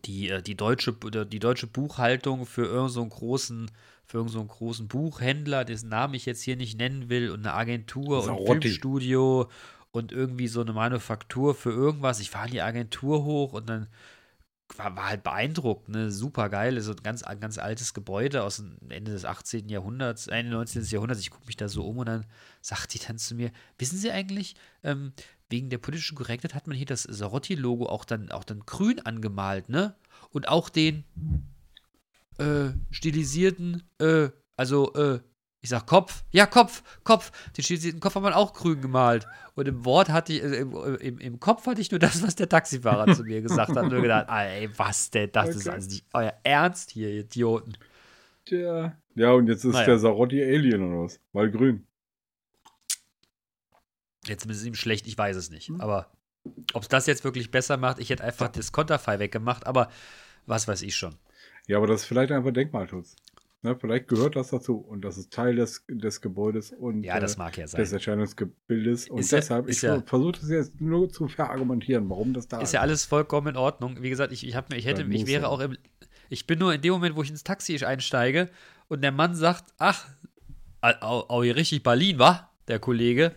die, 0.06 0.30
äh, 0.30 0.42
die, 0.42 0.56
deutsche, 0.56 0.94
die 0.94 1.40
deutsche 1.40 1.68
Buchhaltung 1.68 2.46
für 2.46 2.64
irgendeinen 2.64 2.90
so 2.90 3.06
großen, 3.06 3.72
für 4.10 4.18
irgendeinen 4.18 4.34
so 4.34 4.40
einen 4.40 4.50
großen 4.50 4.88
Buchhändler, 4.88 5.66
dessen 5.66 5.90
Namen 5.90 6.16
ich 6.16 6.26
jetzt 6.26 6.42
hier 6.42 6.56
nicht 6.56 6.80
nennen 6.80 7.10
will, 7.10 7.30
und 7.30 7.46
eine 7.46 7.54
Agentur 7.54 8.24
und 8.24 8.30
ein. 8.30 8.62
Filmstudio 8.62 9.50
und 9.92 10.12
irgendwie 10.12 10.48
so 10.48 10.62
eine 10.62 10.74
Manufaktur 10.74 11.54
für 11.54 11.70
irgendwas. 11.70 12.20
Ich 12.20 12.32
fahre 12.32 12.48
in 12.48 12.54
die 12.54 12.62
Agentur 12.62 13.24
hoch 13.24 13.54
und 13.54 13.70
dann 13.70 13.88
war, 14.78 14.96
war 14.96 15.10
halt 15.10 15.22
beeindruckt, 15.22 15.90
ne? 15.90 16.10
Super 16.10 16.50
geil. 16.50 16.82
So 16.82 16.92
ein 16.94 17.04
ganz, 17.04 17.24
ganz 17.40 17.60
altes 17.60 17.94
Gebäude 17.94 18.44
aus 18.44 18.58
dem 18.58 18.78
Ende 18.90 19.12
des 19.12 19.26
18. 19.26 19.70
Jahrhunderts, 19.70 20.26
Ende 20.26 20.54
19. 20.54 20.86
Jahrhunderts. 20.86 21.22
Ich 21.22 21.30
gucke 21.30 21.46
mich 21.46 21.58
da 21.58 21.70
so 21.70 21.86
um 21.86 22.00
und 22.00 22.08
dann 22.08 22.26
sagt 22.62 22.96
die 22.96 23.00
dann 23.00 23.20
zu 23.20 23.36
mir: 23.36 23.52
Wissen 23.78 24.00
Sie 24.00 24.12
eigentlich, 24.12 24.56
ähm, 24.84 25.14
wegen 25.50 25.70
der 25.70 25.78
politischen 25.78 26.18
Korrektheit 26.18 26.56
hat 26.56 26.66
man 26.66 26.76
hier 26.76 26.88
das 26.88 27.04
Sarotti-Logo 27.04 27.86
auch 27.86 28.06
dann, 28.06 28.32
auch 28.32 28.44
dann 28.44 28.62
grün 28.62 29.00
angemalt, 29.00 29.70
ne? 29.70 29.96
Und 30.32 30.48
auch 30.48 30.70
den 30.70 31.04
äh, 32.40 32.74
stilisierten, 32.92 33.84
äh, 34.00 34.30
also, 34.56 34.94
äh, 34.94 35.20
ich 35.62 35.70
sag 35.70 35.86
Kopf. 35.88 36.24
Ja, 36.32 36.46
Kopf, 36.46 36.84
Kopf. 37.04 37.32
Den 37.58 37.64
stilisierten 37.64 38.00
Kopf 38.00 38.16
hat 38.16 38.24
man 38.24 38.32
auch 38.34 38.54
grün 38.54 38.82
gemalt. 38.82 39.28
Und 39.56 39.68
im 39.68 39.84
Wort 39.84 40.08
hatte 40.10 40.32
ich, 40.32 40.42
äh, 40.42 40.56
im, 40.62 40.74
im, 40.98 41.18
im 41.20 41.40
Kopf 41.40 41.66
hatte 41.68 41.82
ich 41.82 41.92
nur 41.92 42.00
das, 42.00 42.24
was 42.24 42.36
der 42.36 42.48
Taxifahrer 42.48 43.14
zu 43.16 43.24
mir 43.24 43.42
gesagt 43.42 43.76
hat. 43.76 43.92
Nur 43.92 44.02
gedacht, 44.02 44.28
ey, 44.30 44.70
was 44.78 45.12
denn? 45.12 45.30
Das 45.34 45.50
ist 45.50 45.68
Okay. 45.68 45.76
also 45.76 45.90
nicht 45.90 46.06
euer 46.14 46.34
Ernst 46.44 46.92
hier, 46.92 47.10
ihr 47.10 47.22
Idioten. 47.22 47.78
Tja. 48.46 48.98
Ja, 49.16 49.32
und 49.34 49.48
jetzt 49.48 49.66
ist 49.66 49.74
Naja. 49.74 49.86
der 49.86 50.00
Sarotti 50.00 50.42
Alien 50.42 50.82
oder 50.82 51.04
was? 51.04 51.20
Weil 51.34 51.52
grün. 51.52 51.86
Jetzt 54.26 54.46
ist 54.46 54.58
es 54.58 54.66
ihm 54.66 54.76
schlecht, 54.76 55.08
ich 55.08 55.18
weiß 55.18 55.36
es 55.36 55.50
nicht. 55.50 55.68
Hm. 55.70 55.82
Aber 55.82 56.12
ob 56.74 56.84
es 56.84 56.88
das 56.88 57.06
jetzt 57.06 57.24
wirklich 57.24 57.52
besser 57.52 57.78
macht, 57.78 58.00
ich 58.00 58.10
hätte 58.10 58.24
einfach 58.24 58.48
das 58.48 58.72
Konterfei 58.72 59.20
weggemacht, 59.20 59.68
aber 59.68 59.90
was 60.46 60.68
weiß 60.68 60.82
ich 60.84 60.96
schon. 60.96 61.16
Ja, 61.70 61.78
aber 61.78 61.88
das 61.88 62.02
ist 62.02 62.08
vielleicht 62.08 62.32
einfach 62.32 62.52
Denkmalschutz. 62.52 63.16
Ne, 63.62 63.76
vielleicht 63.78 64.08
gehört 64.08 64.36
das 64.38 64.50
dazu 64.52 64.78
und 64.78 65.02
das 65.04 65.18
ist 65.18 65.32
Teil 65.34 65.56
des, 65.56 65.84
des 65.90 66.22
Gebäudes 66.22 66.72
und 66.72 67.04
Ja, 67.04 67.20
das 67.20 67.36
äh, 67.36 67.40
mag 67.40 67.58
ja 67.58 67.68
sein. 67.68 67.80
des 67.82 67.92
Erscheinungsgebildes. 67.92 69.10
Und 69.10 69.20
Ist 69.20 69.32
ja- 69.32 69.40
deshalb, 69.40 69.68
ist 69.68 69.78
ich 69.78 69.82
ja- 69.84 70.02
versuche 70.06 70.32
das 70.40 70.50
jetzt 70.50 70.80
nur 70.82 71.10
zu 71.10 71.28
verargumentieren, 71.28 72.10
warum 72.10 72.34
das 72.34 72.48
da 72.48 72.62
Ist 72.62 72.74
ja 72.74 72.80
alles 72.82 73.06
vollkommen 73.06 73.48
in 73.50 73.58
Ordnung. 73.58 74.02
Wie 74.02 74.10
gesagt, 74.10 74.32
ich, 74.32 74.48
ich, 74.48 74.56
hab 74.56 74.74
ich, 74.74 74.86
hätte, 74.86 75.02
Ja, 75.04 75.10
ich 75.10 75.28
wäre 75.28 75.44
ja. 75.44 75.48
auch 75.50 75.60
im. 75.60 75.78
Ich 76.30 76.48
bin 76.48 76.58
nur 76.60 76.74
in 76.74 76.82
dem 76.82 76.94
Moment, 76.94 77.16
wo 77.18 77.22
ich 77.24 77.30
ins 77.30 77.44
Taxi 77.44 77.84
einsteige 77.86 78.50
und 78.88 79.02
der 79.02 79.12
Mann 79.12 79.36
sagt: 79.36 79.74
Ach, 79.78 80.08
au, 80.82 81.26
au, 81.28 81.44
hier 81.44 81.56
richtig 81.56 81.84
Berlin, 81.84 82.18
wa? 82.18 82.50
Der 82.68 82.80
Kollege. 82.80 83.34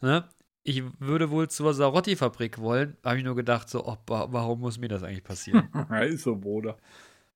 Ne? 0.00 0.24
Ich 0.64 0.82
würde 0.98 1.30
wohl 1.30 1.48
zur 1.48 1.72
Sarotti-Fabrik 1.74 2.58
wollen. 2.58 2.96
Habe 3.04 3.18
ich 3.18 3.24
nur 3.24 3.36
gedacht, 3.36 3.68
so, 3.68 3.84
oh, 3.86 3.96
wa- 4.06 4.28
warum 4.30 4.60
muss 4.60 4.78
mir 4.78 4.88
das 4.88 5.02
eigentlich 5.02 5.24
passieren? 5.24 5.68
Ja, 5.90 6.00
ist 6.00 6.22
so, 6.24 6.36
Bruder. 6.36 6.76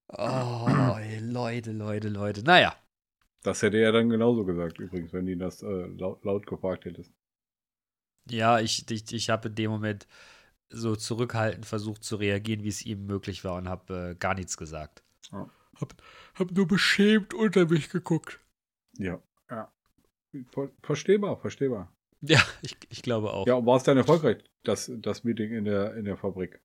Oh, 0.08 0.98
Leute, 1.20 1.72
Leute, 1.72 2.08
Leute. 2.08 2.42
Naja. 2.42 2.75
Das 3.42 3.62
hätte 3.62 3.78
er 3.78 3.92
dann 3.92 4.08
genauso 4.08 4.44
gesagt, 4.44 4.78
übrigens, 4.78 5.12
wenn 5.12 5.26
die 5.26 5.38
das 5.38 5.62
äh, 5.62 5.86
laut, 5.86 6.25
laut 6.25 6.46
gefragt 6.46 6.84
hättest. 6.84 7.12
Ja, 8.28 8.58
ich, 8.58 8.90
ich, 8.90 9.12
ich 9.12 9.30
habe 9.30 9.48
in 9.48 9.54
dem 9.54 9.70
Moment 9.70 10.08
so 10.68 10.96
zurückhaltend 10.96 11.64
versucht 11.64 12.02
zu 12.02 12.16
reagieren, 12.16 12.64
wie 12.64 12.68
es 12.68 12.84
ihm 12.84 13.06
möglich 13.06 13.44
war 13.44 13.54
und 13.54 13.68
habe 13.68 14.10
äh, 14.10 14.14
gar 14.16 14.34
nichts 14.34 14.56
gesagt. 14.56 15.04
Ja. 15.30 15.48
Hab, 15.80 15.94
hab 16.34 16.50
nur 16.50 16.66
beschämt 16.66 17.34
unter 17.34 17.66
mich 17.66 17.90
geguckt. 17.90 18.40
Ja. 18.98 19.22
ja. 19.50 19.72
Ver 20.50 20.70
verstehbar, 20.82 21.36
verstehbar. 21.38 21.92
Ja, 22.22 22.42
ich, 22.62 22.76
ich 22.88 23.02
glaube 23.02 23.32
auch. 23.32 23.46
Ja, 23.46 23.54
und 23.54 23.66
war 23.66 23.76
es 23.76 23.84
dann 23.84 23.96
erfolgreich, 23.96 24.42
das, 24.64 24.90
das 24.96 25.22
Meeting 25.22 25.52
in 25.52 25.64
der, 25.64 25.94
in 25.94 26.04
der 26.04 26.16
Fabrik? 26.16 26.60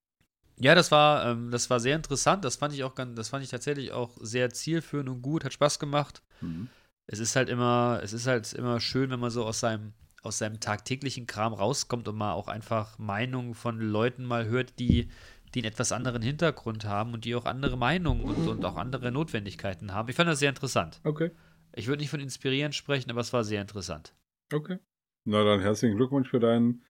Ja, 0.61 0.75
das 0.75 0.91
war, 0.91 1.25
ähm, 1.25 1.49
das 1.51 1.69
war 1.69 1.79
sehr 1.79 1.95
interessant. 1.95 2.45
Das 2.45 2.55
fand 2.55 2.73
ich 2.73 2.83
auch 2.83 2.93
ganz, 2.95 3.15
das 3.15 3.29
fand 3.29 3.43
ich 3.43 3.49
tatsächlich 3.49 3.91
auch 3.91 4.15
sehr 4.21 4.51
zielführend 4.51 5.09
und 5.09 5.21
gut, 5.21 5.43
hat 5.43 5.53
Spaß 5.53 5.79
gemacht. 5.79 6.21
Mhm. 6.41 6.69
Es 7.07 7.19
ist 7.19 7.35
halt 7.35 7.49
immer, 7.49 7.99
es 8.03 8.13
ist 8.13 8.27
halt 8.27 8.53
immer 8.53 8.79
schön, 8.79 9.09
wenn 9.09 9.19
man 9.19 9.31
so 9.31 9.43
aus 9.45 9.59
seinem, 9.59 9.93
aus 10.23 10.37
seinem 10.37 10.59
tagtäglichen 10.59 11.25
Kram 11.27 11.53
rauskommt 11.53 12.07
und 12.07 12.15
mal 12.15 12.33
auch 12.33 12.47
einfach 12.47 12.97
Meinungen 12.99 13.55
von 13.55 13.79
Leuten 13.79 14.23
mal 14.23 14.45
hört, 14.45 14.77
die, 14.79 15.09
die 15.53 15.59
einen 15.61 15.71
etwas 15.71 15.91
anderen 15.91 16.21
Hintergrund 16.21 16.85
haben 16.85 17.13
und 17.13 17.25
die 17.25 17.35
auch 17.35 17.45
andere 17.45 17.77
Meinungen 17.77 18.23
und, 18.23 18.47
und 18.47 18.63
auch 18.63 18.77
andere 18.77 19.11
Notwendigkeiten 19.11 19.93
haben. 19.93 20.09
Ich 20.09 20.15
fand 20.15 20.29
das 20.29 20.39
sehr 20.39 20.49
interessant. 20.49 21.01
Okay, 21.03 21.31
Ich 21.73 21.87
würde 21.87 22.01
nicht 22.01 22.11
von 22.11 22.19
inspirieren 22.19 22.71
sprechen, 22.71 23.09
aber 23.09 23.21
es 23.21 23.33
war 23.33 23.43
sehr 23.43 23.61
interessant. 23.61 24.13
okay. 24.53 24.77
Na 25.25 25.43
dann 25.43 25.59
herzlichen 25.59 25.97
Glückwunsch 25.97 26.29
für 26.29 26.39
dein 26.39 26.81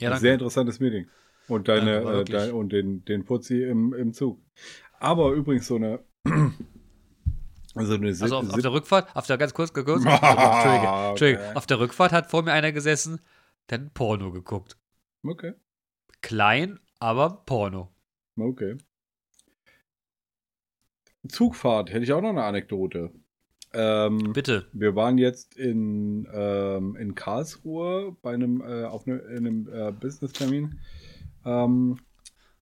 Ja, 0.00 0.18
sehr 0.18 0.34
interessantes 0.34 0.80
Meeting. 0.80 1.08
Und 1.50 1.68
deine 1.68 1.96
äh, 2.20 2.24
dein, 2.24 2.52
und 2.52 2.72
den, 2.72 3.04
den 3.04 3.24
Fuzzi 3.24 3.62
im, 3.62 3.92
im 3.92 4.12
Zug. 4.12 4.40
Aber 4.98 5.32
übrigens 5.32 5.66
so 5.66 5.76
eine 5.76 6.00
so 7.74 7.94
eine 7.94 8.08
Also 8.08 8.36
auf, 8.36 8.50
auf 8.50 8.60
der 8.60 8.72
Rückfahrt, 8.72 9.16
auf 9.16 9.26
der 9.26 9.38
ganz 9.38 9.54
kurz, 9.54 9.72
kurz 9.72 9.86
Entschuldige, 10.04 10.86
Entschuldige, 11.10 11.38
Okay. 11.40 11.56
auf 11.56 11.66
der 11.66 11.80
Rückfahrt 11.80 12.12
hat 12.12 12.30
vor 12.30 12.42
mir 12.42 12.52
einer 12.52 12.72
gesessen, 12.72 13.20
der 13.68 13.80
hat 13.80 13.94
Porno 13.94 14.30
geguckt. 14.32 14.76
Okay, 15.22 15.54
Klein, 16.22 16.78
aber 16.98 17.42
Porno. 17.46 17.90
okay. 18.38 18.76
Zugfahrt 21.28 21.90
hätte 21.90 22.04
ich 22.04 22.12
auch 22.12 22.22
noch 22.22 22.30
eine 22.30 22.44
Anekdote. 22.44 23.10
Ähm, 23.72 24.32
Bitte. 24.32 24.66
Wir 24.72 24.96
waren 24.96 25.18
jetzt 25.18 25.56
in, 25.56 26.26
ähm, 26.32 26.96
in 26.96 27.14
Karlsruhe 27.14 28.16
bei 28.22 28.34
einem, 28.34 28.60
äh, 28.62 28.84
auf 28.84 29.06
ne, 29.06 29.18
in 29.18 29.46
einem 29.46 29.68
äh, 29.72 29.92
Business-Termin 29.92 30.80
ähm, 31.44 31.98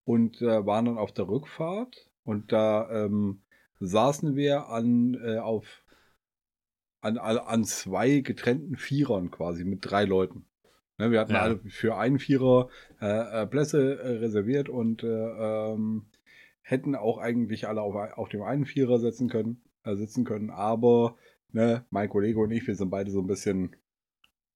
und 0.05 0.41
äh, 0.43 0.65
waren 0.67 0.87
dann 0.87 0.99
auf 0.99 1.13
der 1.13 1.29
Rückfahrt 1.29 2.09
und 2.25 2.53
da 2.53 2.91
ähm, 2.91 3.43
saßen 3.81 4.37
wir 4.37 4.69
an, 4.69 5.15
äh, 5.23 5.39
auf, 5.39 5.85
an, 7.01 7.19
an 7.19 7.65
zwei 7.65 8.21
getrennten 8.21 8.77
Vierern 8.77 9.31
quasi 9.31 9.65
mit 9.65 9.81
drei 9.83 10.05
Leuten. 10.05 10.45
Ne, 10.99 11.11
wir 11.13 11.21
hatten 11.21 11.33
Ja. 11.33 11.43
alle 11.43 11.59
für 11.69 11.97
einen 11.97 12.19
Vierer 12.19 12.69
äh, 13.01 13.43
äh, 13.43 13.47
Plätze 13.47 13.99
äh, 14.01 14.17
reserviert 14.19 14.69
und 14.69 15.05
äh, 15.05 15.07
ähm, 15.07 16.07
hätten 16.61 16.95
auch 16.97 17.19
eigentlich 17.19 17.69
alle 17.69 17.83
auf, 17.83 17.95
auf 17.95 18.29
dem 18.31 18.43
einen 18.43 18.67
Vierer 18.67 18.99
sitzen 18.99 19.29
können, 19.29 19.63
äh, 19.85 19.95
sitzen 19.95 20.25
können, 20.25 20.51
aber 20.51 21.17
ne, 21.53 21.85
mein 21.91 22.09
Kollege 22.09 22.41
und 22.41 22.51
ich, 22.51 22.67
wir 22.67 22.75
sind 22.75 22.91
beide 22.91 23.11
so 23.11 23.21
ein 23.21 23.27
bisschen 23.29 23.77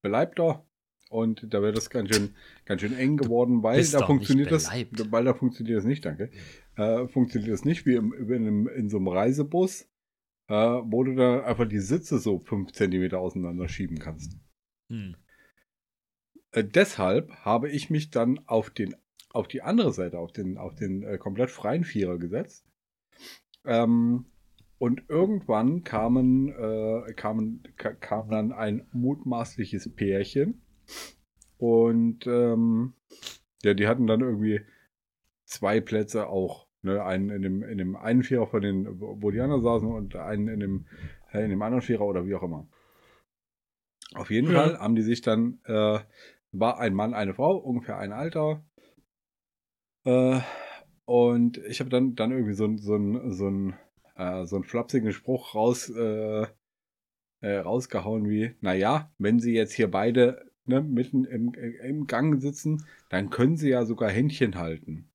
beleibter 0.02 0.64
und 1.12 1.52
da 1.52 1.62
wird 1.62 1.76
es 1.76 1.90
ganz 1.90 2.14
schön, 2.14 2.34
ganz 2.64 2.80
schön 2.80 2.96
eng 2.96 3.16
geworden, 3.16 3.62
weil 3.62 3.84
da 3.84 4.06
funktioniert 4.06 4.50
das, 4.50 4.70
weil 4.70 5.24
da 5.24 5.34
funktioniert 5.34 5.78
das 5.78 5.84
nicht, 5.84 6.04
danke. 6.04 6.30
Äh, 6.76 7.06
funktioniert 7.08 7.52
das 7.52 7.64
nicht 7.64 7.84
wie 7.84 7.94
im, 7.94 8.12
in, 8.12 8.66
in 8.66 8.88
so 8.88 8.96
einem 8.96 9.08
Reisebus, 9.08 9.88
äh, 10.48 10.54
wo 10.54 11.04
du 11.04 11.14
da 11.14 11.44
einfach 11.44 11.68
die 11.68 11.80
Sitze 11.80 12.18
so 12.18 12.38
fünf 12.38 12.72
Zentimeter 12.72 13.18
auseinander 13.18 13.68
schieben 13.68 13.98
kannst. 13.98 14.38
Hm. 14.88 15.16
Äh, 16.52 16.64
deshalb 16.64 17.30
habe 17.44 17.68
ich 17.68 17.90
mich 17.90 18.10
dann 18.10 18.40
auf 18.46 18.70
den 18.70 18.94
auf 19.34 19.48
die 19.48 19.62
andere 19.62 19.92
Seite, 19.92 20.18
auf 20.18 20.32
den 20.32 20.58
auf 20.58 20.74
den 20.74 21.02
äh, 21.02 21.18
komplett 21.18 21.50
freien 21.50 21.84
Vierer 21.84 22.18
gesetzt. 22.18 22.66
Ähm, 23.64 24.26
und 24.78 25.04
irgendwann 25.08 25.84
kamen 25.84 26.48
äh, 26.48 27.12
kamen 27.14 27.62
ka 27.76 27.92
kam 27.92 28.30
dann 28.30 28.52
ein 28.52 28.86
mutmaßliches 28.92 29.94
Pärchen 29.94 30.62
und 31.58 32.26
ähm, 32.26 32.94
ja, 33.62 33.74
die 33.74 33.86
hatten 33.86 34.06
dann 34.06 34.20
irgendwie 34.20 34.60
zwei 35.44 35.80
Plätze 35.80 36.28
auch, 36.28 36.66
ne, 36.82 37.02
einen 37.04 37.30
in 37.30 37.42
dem 37.42 37.62
in 37.62 37.78
dem 37.78 37.96
einen 37.96 38.22
Vierer 38.22 38.46
von 38.46 38.62
den 38.62 38.86
wo 39.00 39.30
die 39.30 39.40
anderen 39.40 39.62
saßen 39.62 39.88
und 39.88 40.16
einen 40.16 40.48
in 40.48 40.60
dem 40.60 40.86
äh, 41.32 41.44
in 41.44 41.50
dem 41.50 41.62
anderen 41.62 41.82
Vierer 41.82 42.04
oder 42.06 42.26
wie 42.26 42.34
auch 42.34 42.42
immer. 42.42 42.66
Auf 44.14 44.30
jeden 44.30 44.50
Ja. 44.50 44.60
Fall 44.62 44.78
haben 44.78 44.94
die 44.94 45.02
sich 45.02 45.22
dann, 45.22 45.60
äh, 45.64 45.98
war 46.52 46.78
ein 46.78 46.94
Mann, 46.94 47.14
eine 47.14 47.34
Frau, 47.34 47.56
ungefähr 47.56 47.96
ein 47.98 48.12
Alter. 48.12 48.62
Äh, 50.04 50.40
und 51.04 51.58
ich 51.58 51.80
habe 51.80 51.90
dann, 51.90 52.14
dann 52.14 52.30
irgendwie 52.30 52.54
so, 52.54 52.76
so, 52.76 52.96
ein- 52.96 53.32
so, 53.32 53.48
ein, 53.48 53.74
äh, 54.16 54.44
so 54.44 54.56
einen 54.56 54.64
flapsigen 54.64 55.12
Spruch 55.12 55.54
raus, 55.54 55.88
äh, 55.90 56.46
äh, 57.40 57.56
rausgehauen 57.58 58.28
wie, 58.28 58.54
naja, 58.60 59.10
wenn 59.18 59.40
sie 59.40 59.54
jetzt 59.54 59.72
hier 59.72 59.90
beide 59.90 60.51
ne, 60.64 60.80
mitten 60.82 61.24
im, 61.24 61.52
im 61.54 62.06
Gang 62.06 62.40
sitzen, 62.40 62.84
dann 63.08 63.30
können 63.30 63.56
sie 63.56 63.70
ja 63.70 63.84
sogar 63.84 64.10
Händchen 64.10 64.56
halten. 64.56 65.10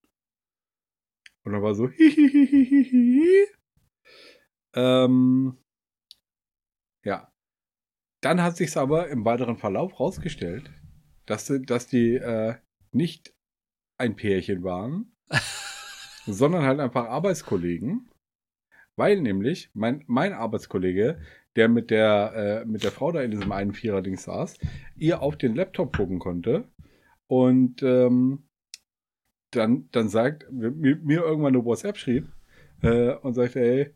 Und 1.44 1.54
dann 1.54 1.62
war 1.62 1.76
so, 1.76 1.90
hihihihihi. 1.90 3.48
ähm, 4.76 5.58
ja, 7.04 7.32
dann 8.22 8.42
hat 8.42 8.58
sich 8.58 8.76
aber 8.76 9.08
im 9.10 9.24
weiteren 9.26 9.58
Verlauf 9.58 10.00
rausgestellt, 10.00 10.70
dass, 11.26 11.48
sie- 11.48 11.62
dass 11.62 11.88
die 11.88 12.16
äh, 12.16 12.56
nicht 12.92 13.34
ein 13.98 14.16
Pärchen 14.16 14.64
waren, 14.64 15.16
sondern 16.26 16.64
halt 16.64 16.80
einfach 16.80 17.06
Arbeitskollegen. 17.06 18.10
Weil 18.96 19.22
nämlich 19.22 19.70
mein, 19.76 20.04
mein 20.08 20.34
Arbeitskollege, 20.34 21.22
der 21.58 21.68
mit 21.68 21.90
der, 21.90 22.62
äh, 22.64 22.66
mit 22.66 22.84
der 22.84 22.92
Frau 22.92 23.12
da 23.12 23.22
in 23.22 23.32
diesem 23.32 23.52
einen 23.52 23.74
Vierer-Ding 23.74 24.18
saß, 24.18 24.58
ihr 24.96 25.22
auf 25.22 25.38
den 25.38 25.56
Laptop 25.56 25.96
gucken 25.96 26.20
konnte 26.20 26.70
und 27.28 27.84
ähm, 27.84 28.48
dann, 29.52 29.90
dann 29.92 30.10
sagt, 30.10 30.52
mir, 30.52 30.72
mir 30.72 31.22
irgendwann 31.22 31.56
eine 31.56 31.66
WhatsApp 31.66 31.98
schrieb 31.98 32.32
äh, 32.82 33.14
und 33.16 33.34
sagte, 33.34 33.60
ey, 33.60 33.96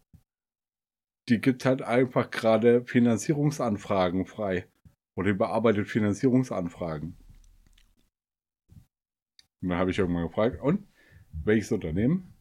die 1.30 1.40
gibt 1.40 1.66
halt 1.66 1.82
einfach 1.82 2.32
gerade 2.32 2.84
Finanzierungsanfragen 2.86 4.26
frei. 4.26 4.68
Oder 5.16 5.30
überarbeitet 5.30 5.88
Finanzierungsanfragen. 5.88 7.18
Und 9.62 9.70
dann 9.70 9.78
habe 9.78 9.92
ich 9.92 10.00
irgendwann 10.00 10.28
gefragt, 10.28 10.60
und 10.62 10.88
welches 11.44 11.72
Unternehmen? 11.72 12.34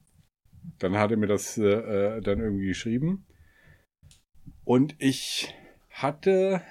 Dann 0.79 0.97
hat 0.97 1.11
er 1.11 1.17
mir 1.17 1.27
das 1.27 1.59
äh, 1.59 1.65
äh, 1.65 2.21
dann 2.21 2.41
irgendwie 2.41 2.69
geschrieben. 2.69 3.27
Und 4.65 4.95
ich 4.99 5.55
hatte 5.89 6.63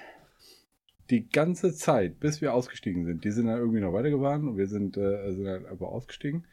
die 1.09 1.27
ganze 1.27 1.73
Zeit, 1.73 2.19
bis 2.19 2.41
wir 2.41 2.53
ausgestiegen 2.53 3.05
sind, 3.05 3.23
die 3.23 3.31
sind 3.31 3.47
dann 3.47 3.57
irgendwie 3.57 3.79
noch 3.79 3.93
weitergefahren 3.93 4.47
und 4.47 4.57
wir 4.57 4.67
sind, 4.67 4.95
äh, 4.95 5.31
sind 5.31 5.45
dann 5.45 5.65
einfach 5.65 5.87
ausgestiegen. 5.87 6.45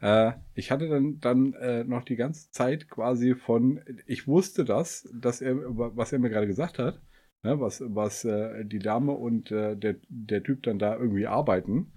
Äh, 0.00 0.32
ich 0.54 0.70
hatte 0.70 0.88
dann, 0.88 1.18
dann 1.20 1.54
äh, 1.54 1.84
noch 1.84 2.04
die 2.04 2.16
ganze 2.16 2.50
Zeit 2.50 2.88
quasi 2.88 3.34
von, 3.34 3.80
ich 4.06 4.28
wusste 4.28 4.64
das, 4.64 5.08
dass 5.14 5.40
er, 5.40 5.56
was 5.56 6.12
er 6.12 6.18
mir 6.18 6.28
gerade 6.28 6.46
gesagt 6.46 6.78
hat, 6.78 7.00
ne, 7.42 7.58
was, 7.58 7.82
was 7.86 8.24
äh, 8.24 8.64
die 8.64 8.80
Dame 8.80 9.12
und 9.12 9.50
äh, 9.50 9.76
der, 9.76 9.96
der 10.08 10.42
Typ 10.42 10.62
dann 10.62 10.78
da 10.78 10.96
irgendwie 10.96 11.26
arbeiten 11.26 11.92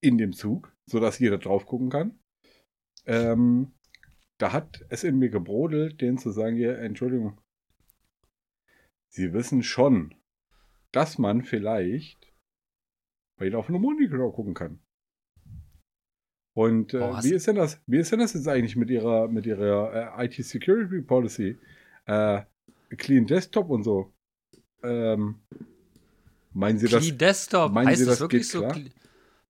in 0.00 0.18
dem 0.18 0.32
Zug, 0.32 0.72
sodass 0.86 1.20
jeder 1.20 1.38
drauf 1.38 1.66
gucken 1.66 1.90
kann. 1.90 2.18
Ähm, 3.06 3.72
da 4.38 4.52
hat 4.52 4.84
es 4.88 5.04
in 5.04 5.18
mir 5.18 5.30
gebrodelt, 5.30 6.00
denen 6.00 6.18
zu 6.18 6.30
sagen, 6.30 6.56
ja, 6.56 6.72
Entschuldigung, 6.72 7.38
Sie 9.14 9.34
wissen 9.34 9.62
schon, 9.62 10.14
dass 10.90 11.18
man 11.18 11.42
vielleicht 11.42 12.32
bei 13.36 13.46
Ihnen 13.46 13.56
auf 13.56 13.68
einen 13.68 13.80
Monitor 13.80 14.32
gucken 14.32 14.54
kann. 14.54 14.80
Und 16.54 16.94
äh, 16.94 16.98
Boah, 16.98 17.22
wie 17.22 17.34
ist 17.34 17.46
denn 17.46 17.56
das? 17.56 17.78
Wie 17.86 17.98
ist 17.98 18.10
denn 18.10 18.20
das 18.20 18.32
jetzt 18.32 18.48
eigentlich 18.48 18.74
mit 18.74 18.88
Ihrer 18.88 19.28
mit 19.28 19.44
Ihrer 19.44 20.18
äh, 20.18 20.24
IT 20.24 20.42
Security 20.42 21.02
Policy? 21.02 21.58
Äh, 22.06 22.42
Clean 22.96 23.26
Desktop 23.26 23.68
und 23.68 23.84
so. 23.84 24.14
Ähm, 24.82 25.40
meinen 26.54 26.78
Sie 26.78 26.88
das? 26.88 27.02
Clean 27.02 27.18
Desktop. 27.18 27.72
meinen 27.72 27.88
heißt 27.88 28.00
Sie, 28.00 28.06
das, 28.06 28.14
das 28.14 28.20
wirklich 28.20 28.48
so? 28.48 28.60
klar? 28.60 28.80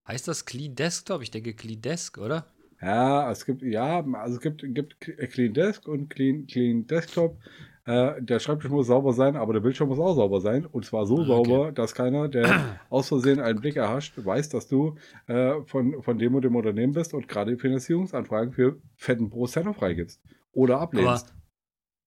Heißt 0.07 0.27
das 0.27 0.45
Clean 0.45 0.75
Desktop? 0.75 1.21
Ich 1.21 1.31
denke 1.31 1.53
Clean 1.53 1.81
Desk, 1.81 2.17
oder? 2.17 2.47
Ja, 2.81 3.31
es 3.31 3.45
gibt 3.45 3.61
ja, 3.61 4.03
also 4.15 4.35
es 4.35 4.41
gibt, 4.41 4.61
gibt 4.75 4.99
Clean 4.99 5.53
Desk 5.53 5.87
und 5.87 6.09
Clean 6.09 6.47
Clean 6.47 6.85
Desktop. 6.85 7.37
Äh, 7.85 8.21
der 8.21 8.39
Schreibtisch 8.39 8.71
muss 8.71 8.87
sauber 8.87 9.11
sein, 9.11 9.35
aber 9.35 9.53
der 9.53 9.59
Bildschirm 9.59 9.89
muss 9.89 9.99
auch 9.99 10.15
sauber 10.15 10.39
sein. 10.39 10.65
Und 10.65 10.85
zwar 10.85 11.05
so 11.05 11.17
Ah, 11.17 11.19
okay. 11.21 11.27
sauber, 11.27 11.71
dass 11.73 11.93
keiner, 11.93 12.29
der 12.29 12.77
aus 12.89 13.09
Versehen 13.09 13.39
einen 13.41 13.59
Blick 13.59 13.75
erhascht, 13.75 14.13
weiß, 14.15 14.49
dass 14.49 14.67
du 14.67 14.95
äh, 15.27 15.61
von, 15.65 16.01
von 16.01 16.17
dem 16.17 16.33
und 16.35 16.43
dem 16.43 16.55
Unternehmen 16.55 16.93
bist 16.93 17.13
und 17.13 17.27
gerade 17.27 17.57
Finanzierungsanfragen 17.57 18.53
für 18.53 18.79
fetten 18.95 19.29
Pro 19.29 19.47
Center 19.47 19.73
freigibst. 19.73 20.21
Oder 20.53 20.79
ablehnst. 20.79 21.33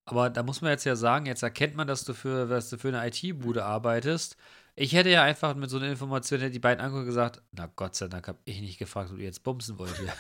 Aber 0.08 0.30
da 0.30 0.42
muss 0.44 0.62
man 0.62 0.70
jetzt 0.70 0.84
ja 0.84 0.94
sagen, 0.94 1.26
jetzt 1.26 1.42
erkennt 1.42 1.74
man, 1.76 1.88
dass 1.88 2.04
du 2.04 2.14
für, 2.14 2.46
dass 2.46 2.70
du 2.70 2.78
für 2.78 2.88
eine 2.88 3.06
IT-Bude 3.08 3.64
arbeitest. 3.64 4.36
Ich 4.76 4.94
hätte 4.94 5.10
ja 5.10 5.22
einfach 5.24 5.54
mit 5.56 5.68
so 5.68 5.78
einer 5.78 5.90
Information 5.90 6.38
hätte 6.40 6.52
die 6.52 6.58
beiden 6.58 6.80
angeguckt 6.80 7.00
und 7.02 7.06
gesagt, 7.06 7.42
na 7.52 7.68
Gott 7.74 7.96
sei 7.96 8.06
Dank 8.08 8.28
habe 8.28 8.38
ich 8.44 8.60
nicht 8.60 8.78
gefragt, 8.78 9.10
ob 9.10 9.18
ihr 9.18 9.24
jetzt 9.24 9.42
bumsen 9.42 9.78
wollt 9.78 9.96
hier. 9.98 10.12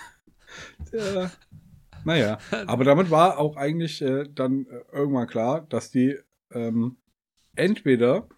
Ja. 0.98 1.30
Naja, 2.06 2.38
aber 2.68 2.84
damit 2.84 3.10
war 3.10 3.36
auch 3.36 3.56
eigentlich 3.56 4.00
äh, 4.00 4.28
dann 4.32 4.66
äh, 4.66 4.84
irgendwann 4.92 5.26
klar, 5.26 5.66
dass 5.68 5.90
die 5.90 6.16
ähm, 6.52 6.98
entweder 7.56 8.28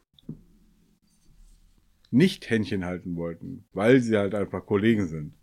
nicht 2.11 2.49
Händchen 2.49 2.87
halten 2.87 3.15
wollten, 3.17 3.69
weil 3.73 4.01
sie 4.01 4.17
halt 4.17 4.35
einfach 4.35 4.65
Kollegen 4.65 5.07
sind. 5.07 5.35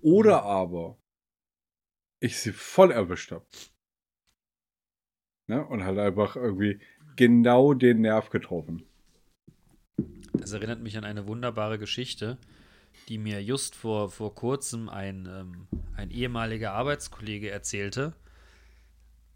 Oder 0.00 0.44
aber 0.44 0.96
ich 2.18 2.38
sie 2.38 2.52
voll 2.52 2.90
erwischt 2.90 3.30
habe. 3.30 3.44
Ne? 5.46 5.66
Und 5.66 5.84
halt 5.84 5.98
einfach 5.98 6.36
irgendwie 6.36 6.80
genau 7.14 7.74
den 7.74 8.00
Nerv 8.00 8.30
getroffen. 8.30 8.86
Das 10.32 10.52
erinnert 10.52 10.80
mich 10.80 10.96
an 10.96 11.04
eine 11.04 11.28
wunderbare 11.28 11.78
Geschichte, 11.78 12.38
die 13.08 13.18
mir 13.18 13.42
just 13.42 13.74
vor, 13.74 14.10
vor 14.10 14.34
kurzem 14.34 14.88
ein, 14.88 15.26
ähm, 15.30 15.66
ein 15.96 16.10
ehemaliger 16.10 16.72
Arbeitskollege 16.72 17.50
erzählte. 17.50 18.14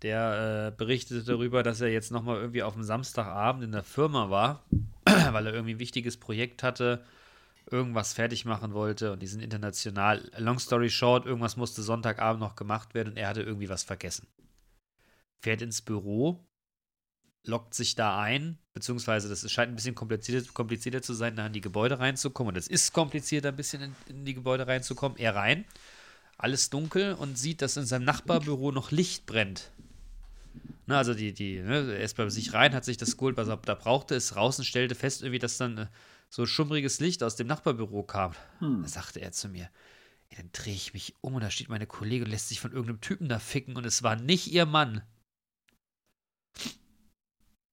Der 0.02 0.72
äh, 0.72 0.76
berichtete 0.76 1.24
darüber, 1.24 1.62
dass 1.62 1.80
er 1.80 1.88
jetzt 1.88 2.12
nochmal 2.12 2.40
irgendwie 2.40 2.62
auf 2.62 2.74
dem 2.74 2.84
Samstagabend 2.84 3.64
in 3.64 3.72
der 3.72 3.82
Firma 3.82 4.30
war 4.30 4.62
weil 5.32 5.46
er 5.46 5.52
irgendwie 5.52 5.74
ein 5.74 5.80
wichtiges 5.80 6.16
Projekt 6.16 6.62
hatte, 6.62 7.04
irgendwas 7.70 8.12
fertig 8.12 8.44
machen 8.44 8.72
wollte 8.72 9.12
und 9.12 9.20
die 9.20 9.26
sind 9.26 9.42
international. 9.42 10.30
Long 10.36 10.58
story 10.58 10.90
short, 10.90 11.26
irgendwas 11.26 11.56
musste 11.56 11.82
Sonntagabend 11.82 12.40
noch 12.40 12.56
gemacht 12.56 12.94
werden 12.94 13.10
und 13.10 13.16
er 13.16 13.28
hatte 13.28 13.42
irgendwie 13.42 13.68
was 13.68 13.84
vergessen. 13.84 14.26
Fährt 15.40 15.62
ins 15.62 15.82
Büro, 15.82 16.44
lockt 17.44 17.74
sich 17.74 17.94
da 17.94 18.20
ein, 18.20 18.58
beziehungsweise 18.74 19.28
das 19.28 19.50
scheint 19.50 19.72
ein 19.72 19.76
bisschen 19.76 19.94
komplizierter, 19.94 20.52
komplizierter 20.52 21.02
zu 21.02 21.14
sein, 21.14 21.36
da 21.36 21.46
in 21.46 21.52
die 21.52 21.60
Gebäude 21.60 21.98
reinzukommen. 21.98 22.54
Und 22.54 22.58
es 22.58 22.68
ist 22.68 22.92
komplizierter, 22.92 23.48
ein 23.48 23.56
bisschen 23.56 23.82
in, 23.82 23.94
in 24.08 24.24
die 24.24 24.34
Gebäude 24.34 24.66
reinzukommen. 24.66 25.18
Er 25.18 25.34
rein, 25.34 25.64
alles 26.36 26.70
dunkel 26.70 27.14
und 27.14 27.38
sieht, 27.38 27.62
dass 27.62 27.76
in 27.76 27.86
seinem 27.86 28.04
Nachbarbüro 28.04 28.72
noch 28.72 28.90
Licht 28.90 29.26
brennt. 29.26 29.70
Ne, 30.86 30.96
also 30.96 31.12
die, 31.12 31.34
die, 31.34 31.60
ne, 31.60 31.92
er 31.92 32.00
ist 32.00 32.16
bei 32.16 32.28
sich 32.30 32.54
rein, 32.54 32.74
hat 32.74 32.84
sich 32.84 32.96
das 32.96 33.16
geholt, 33.16 33.36
was 33.36 33.48
er 33.48 33.58
da 33.58 33.74
brauchte, 33.74 34.14
ist 34.14 34.36
raus 34.36 34.58
und 34.58 34.64
stellte 34.64 34.94
fest, 34.94 35.22
irgendwie, 35.22 35.38
dass 35.38 35.58
dann 35.58 35.76
äh, 35.76 35.86
so 36.30 36.46
schummriges 36.46 36.98
Licht 37.00 37.22
aus 37.22 37.36
dem 37.36 37.46
Nachbarbüro 37.46 38.04
kam. 38.04 38.32
Hm. 38.60 38.82
Da 38.82 38.88
sagte 38.88 39.20
er 39.20 39.32
zu 39.32 39.48
mir, 39.48 39.68
"Ey, 40.30 40.38
dann 40.38 40.50
drehe 40.52 40.74
ich 40.74 40.94
mich 40.94 41.14
um 41.20 41.34
und 41.34 41.42
da 41.42 41.50
steht 41.50 41.68
meine 41.68 41.86
Kollegin 41.86 42.24
und 42.24 42.30
lässt 42.30 42.48
sich 42.48 42.60
von 42.60 42.72
irgendeinem 42.72 43.02
Typen 43.02 43.28
da 43.28 43.38
ficken 43.38 43.76
und 43.76 43.84
es 43.84 44.02
war 44.02 44.16
nicht 44.16 44.50
ihr 44.50 44.64
Mann. 44.64 45.02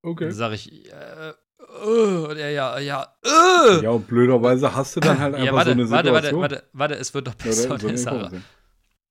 Okay. 0.05 0.25
Dann 0.25 0.33
sage 0.33 0.55
ich, 0.55 0.91
äh, 0.91 1.29
äh, 1.29 1.33
und 1.83 2.37
er, 2.37 2.51
ja, 2.51 2.79
ja, 2.79 3.15
äh. 3.23 3.83
Ja, 3.83 3.89
und 3.89 4.07
blöderweise 4.07 4.75
hast 4.75 4.95
du 4.95 4.99
dann 4.99 5.19
halt 5.19 5.35
einfach 5.35 5.45
ja, 5.47 5.53
warte, 5.53 5.69
so 5.69 5.73
eine 5.73 5.89
warte, 5.89 6.07
Situation. 6.09 6.41
warte, 6.41 6.55
warte, 6.55 6.69
warte, 6.73 6.95
es 6.95 7.13
wird 7.13 7.27
doch 7.27 7.33
besser. 7.33 7.71
eine 7.71 7.79
dann 7.79 7.93
ist 7.93 8.05
er, 8.05 8.31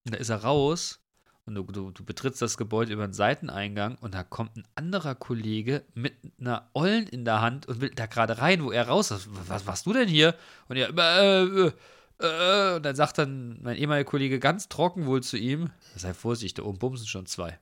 da 0.04 0.16
ist 0.16 0.28
er 0.28 0.44
raus 0.44 1.00
und 1.46 1.56
du, 1.56 1.62
du, 1.64 1.90
du 1.90 2.04
betrittst 2.04 2.40
das 2.40 2.56
Gebäude 2.56 2.92
über 2.92 3.06
den 3.06 3.12
Seiteneingang 3.12 3.96
und 4.00 4.14
da 4.14 4.22
kommt 4.22 4.56
ein 4.56 4.66
anderer 4.76 5.14
Kollege 5.14 5.82
mit 5.94 6.14
einer 6.38 6.70
Ollen 6.74 7.06
in 7.08 7.24
der 7.24 7.40
Hand 7.40 7.66
und 7.66 7.80
will 7.80 7.90
da 7.90 8.06
gerade 8.06 8.38
rein, 8.38 8.62
wo 8.64 8.70
er 8.70 8.86
raus 8.86 9.10
ist. 9.10 9.28
Was 9.48 9.66
warst 9.66 9.86
du 9.86 9.92
denn 9.92 10.08
hier? 10.08 10.36
Und 10.68 10.76
er, 10.76 10.90
äh, 10.96 11.44
äh, 11.44 11.72
äh, 12.20 12.76
und 12.76 12.86
dann 12.86 12.94
sagt 12.94 13.18
dann 13.18 13.58
mein 13.62 13.76
ehemaliger 13.76 14.08
Kollege 14.08 14.38
ganz 14.38 14.68
trocken 14.68 15.06
wohl 15.06 15.22
zu 15.22 15.36
ihm, 15.36 15.70
sei 15.96 16.14
vorsichtig, 16.14 16.54
da 16.54 16.62
oben 16.62 16.78
bumsen 16.78 17.08
schon 17.08 17.26
zwei. 17.26 17.58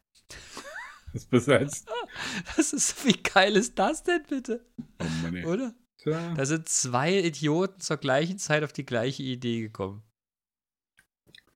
Das 1.13 1.25
ist 1.25 1.31
besetzt. 1.31 1.89
Das 2.57 2.73
ist, 2.73 3.05
wie 3.07 3.21
geil 3.23 3.57
ist 3.57 3.79
das 3.79 4.03
denn 4.03 4.23
bitte? 4.29 4.65
Oh 5.01 5.05
Mann, 5.23 5.37
ey. 5.37 5.47
Oder? 5.47 5.75
Tja. 5.99 6.35
Da 6.35 6.45
sind 6.45 6.69
zwei 6.69 7.19
Idioten 7.19 7.81
zur 7.81 7.97
gleichen 7.97 8.39
Zeit 8.39 8.65
auf 8.65 8.73
die 8.73 8.85
gleiche 8.85 9.23
Idee 9.23 9.61
gekommen. 9.61 10.03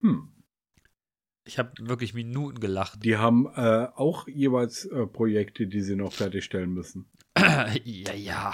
Hm. 0.00 0.32
Ich 1.44 1.58
habe 1.58 1.72
wirklich 1.80 2.14
Minuten 2.14 2.58
gelacht. 2.58 3.04
Die 3.04 3.16
haben 3.16 3.46
äh, 3.54 3.88
auch 3.94 4.26
jeweils 4.26 4.84
äh, 4.86 5.06
Projekte, 5.06 5.66
die 5.66 5.80
sie 5.80 5.96
noch 5.96 6.12
fertigstellen 6.12 6.72
müssen. 6.72 7.06
ja, 7.84 8.14
ja. 8.14 8.52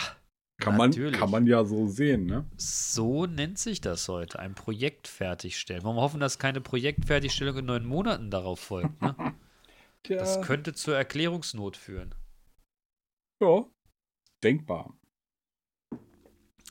Kann 0.58 0.76
man, 0.76 0.92
kann 1.12 1.30
man 1.30 1.46
ja 1.46 1.64
so 1.64 1.88
sehen, 1.88 2.26
ne? 2.26 2.44
So 2.56 3.26
nennt 3.26 3.58
sich 3.58 3.80
das 3.80 4.06
heute. 4.08 4.38
Ein 4.38 4.54
Projekt 4.54 5.08
fertigstellen. 5.08 5.82
Wollen 5.82 5.96
wir 5.96 6.02
hoffen, 6.02 6.20
dass 6.20 6.38
keine 6.38 6.60
Projektfertigstellung 6.60 7.56
in 7.58 7.64
neun 7.64 7.84
Monaten 7.84 8.30
darauf 8.30 8.60
folgt. 8.60 9.00
Ne? 9.02 9.16
Tja, 10.04 10.18
Das 10.18 10.42
könnte 10.42 10.74
zur 10.74 10.96
Erklärungsnot 10.96 11.76
führen. 11.76 12.14
ja. 13.40 13.64
Denkbar. 14.42 14.98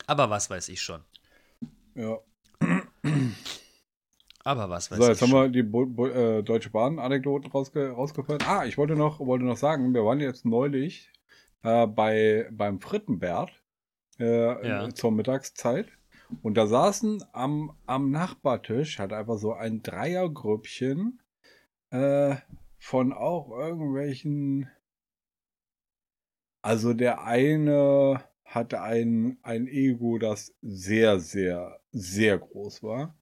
Aber 0.05 0.29
was 0.29 0.50
weiß 0.50 0.67
ich 0.67 0.81
schon. 0.81 1.05
Ja. 1.95 2.19
Aber 4.43 4.69
was 4.69 4.91
weiß 4.91 4.97
So, 4.97 5.03
ich 5.03 5.09
jetzt 5.09 5.21
haben 5.21 5.29
schon. 5.29 5.41
wir 5.43 5.50
die 5.50 5.63
Bo 5.63 5.85
Bo 5.85 6.07
äh, 6.07 6.43
Deutsche 6.43 6.69
Bahn-Anekdoten 6.69 7.50
rausge 7.50 7.91
rausgefallen. 7.91 8.41
Ah, 8.45 8.65
ich 8.65 8.77
wollte 8.77 8.95
noch, 8.97 9.19
wollte 9.21 9.45
noch 9.45 9.55
sagen, 9.55 9.93
wir 9.93 10.03
waren 10.03 10.19
jetzt 10.19 10.43
neulich 10.45 11.09
äh, 11.63 11.88
bei, 11.88 12.50
beim 12.51 12.81
Frittenbert 12.81 13.51
äh, 14.19 14.67
Ja. 14.67 14.89
zur 14.93 15.11
Mittagszeit. 15.11 15.88
Und 16.41 16.55
da 16.55 16.67
saßen 16.67 17.23
am, 17.31 17.77
am 17.85 18.11
Nachbartisch, 18.11 19.00
hat 19.00 19.13
einfach 19.13 19.38
so 19.38 19.53
ein 19.53 19.81
Dreiergrüppchen 19.81 21.21
äh, 21.91 22.35
von 22.81 23.13
auch 23.13 23.50
irgendwelchen. 23.51 24.70
Also 26.63 26.94
der 26.96 27.24
eine 27.24 28.24
hatte 28.46 28.81
ein, 28.81 29.37
ein 29.44 29.67
Ego, 29.67 30.17
das 30.17 30.55
sehr, 30.63 31.20
sehr, 31.20 31.79
sehr 31.91 32.37
groß 32.39 32.81
war. 32.83 33.15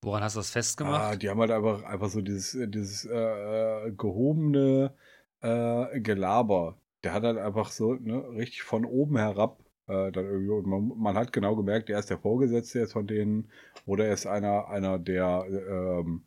Woran 0.00 0.22
hast 0.22 0.36
du 0.36 0.40
das 0.40 0.50
Ah, 0.80 1.16
festgemacht? 1.16 1.16
die 1.16 1.28
haben 1.30 1.40
halt 1.40 1.50
einfach, 1.50 1.82
einfach 1.84 2.08
so 2.10 2.20
dieses, 2.20 2.52
dieses 2.70 3.04
äh, 3.06 3.88
äh, 3.88 3.92
gehobene 3.92 4.94
äh, 5.40 6.00
Gelaber. 6.00 6.80
Der 7.02 7.12
hat 7.12 7.24
halt 7.24 7.38
einfach 7.38 7.70
so 7.70 7.94
ne, 7.94 8.28
richtig 8.30 8.62
von 8.62 8.84
oben 8.84 9.16
herab 9.16 9.60
äh, 9.86 10.12
dann 10.12 10.24
irgendwie. 10.26 10.50
Und 10.50 10.66
man, 10.66 10.88
man 10.98 11.16
hat 11.16 11.32
genau 11.32 11.56
gemerkt, 11.56 11.90
er 11.90 11.98
ist 11.98 12.10
der 12.10 12.18
Vorgesetzte 12.18 12.80
jetzt 12.80 12.92
von 12.92 13.06
denen 13.06 13.50
oder 13.86 14.06
er 14.06 14.14
ist 14.14 14.26
einer, 14.26 14.68
einer 14.68 14.98
der, 14.98 15.44
ähm, 15.48 16.26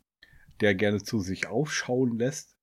der 0.60 0.74
gerne 0.74 1.02
zu 1.02 1.20
sich 1.20 1.46
aufschauen 1.48 2.18
lässt. 2.18 2.56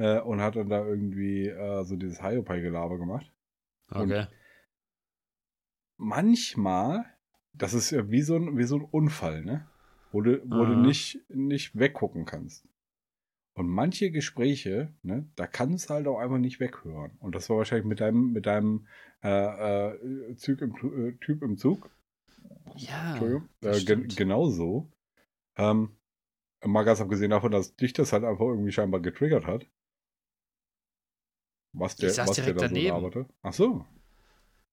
Äh, 0.00 0.20
und 0.20 0.40
hat 0.40 0.56
dann 0.56 0.70
da 0.70 0.82
irgendwie 0.82 1.48
äh, 1.48 1.84
so 1.84 1.94
dieses 1.94 2.22
Hiopai-Gelaber 2.22 2.96
gemacht. 2.96 3.30
okay. 3.90 4.28
manchmal, 5.98 7.04
das 7.52 7.74
ist 7.74 7.90
ja 7.90 8.08
wie 8.10 8.22
so 8.22 8.36
ein, 8.36 8.56
wie 8.56 8.64
so 8.64 8.76
ein 8.76 8.88
Unfall, 8.90 9.44
ne? 9.44 9.68
Wo 10.10 10.22
du, 10.22 10.40
wo 10.44 10.64
du 10.64 10.72
Aha. 10.72 10.80
nicht, 10.80 11.20
nicht 11.28 11.78
weggucken 11.78 12.24
kannst. 12.24 12.66
Und 13.52 13.68
manche 13.68 14.10
Gespräche, 14.10 14.94
ne, 15.02 15.28
da 15.36 15.46
kannst 15.46 15.90
du 15.90 15.94
halt 15.94 16.06
auch 16.06 16.18
einfach 16.18 16.38
nicht 16.38 16.60
weghören. 16.60 17.12
Und 17.18 17.34
das 17.34 17.50
war 17.50 17.58
wahrscheinlich 17.58 17.86
mit 17.86 18.00
deinem, 18.00 18.32
mit 18.32 18.46
deinem 18.46 18.86
äh, 19.22 19.90
äh, 19.90 20.36
Zug 20.36 20.62
im, 20.62 20.74
äh, 20.76 21.12
Typ 21.20 21.42
im 21.42 21.58
Zug. 21.58 21.90
Ja. 22.76 23.16
Äh, 23.16 23.40
gen 23.60 23.74
stimmt. 23.74 24.16
genau 24.16 24.48
so. 24.48 24.90
Ähm, 25.56 25.90
mal 26.64 26.84
ganz 26.84 27.02
abgesehen 27.02 27.32
davon, 27.32 27.52
dass 27.52 27.76
dich 27.76 27.92
das 27.92 28.14
halt 28.14 28.24
einfach 28.24 28.46
irgendwie 28.46 28.72
scheinbar 28.72 29.00
getriggert 29.00 29.46
hat. 29.46 29.66
Was 31.72 31.96
der, 31.96 32.08
Ich 32.10 32.16
saß 32.16 32.28
was 32.28 32.36
der 32.36 32.44
direkt 32.46 32.60
da 32.62 32.68
so 32.68 32.74
daneben. 32.74 32.96
laberte. 32.96 33.26
Ach 33.42 33.52
so. 33.52 33.86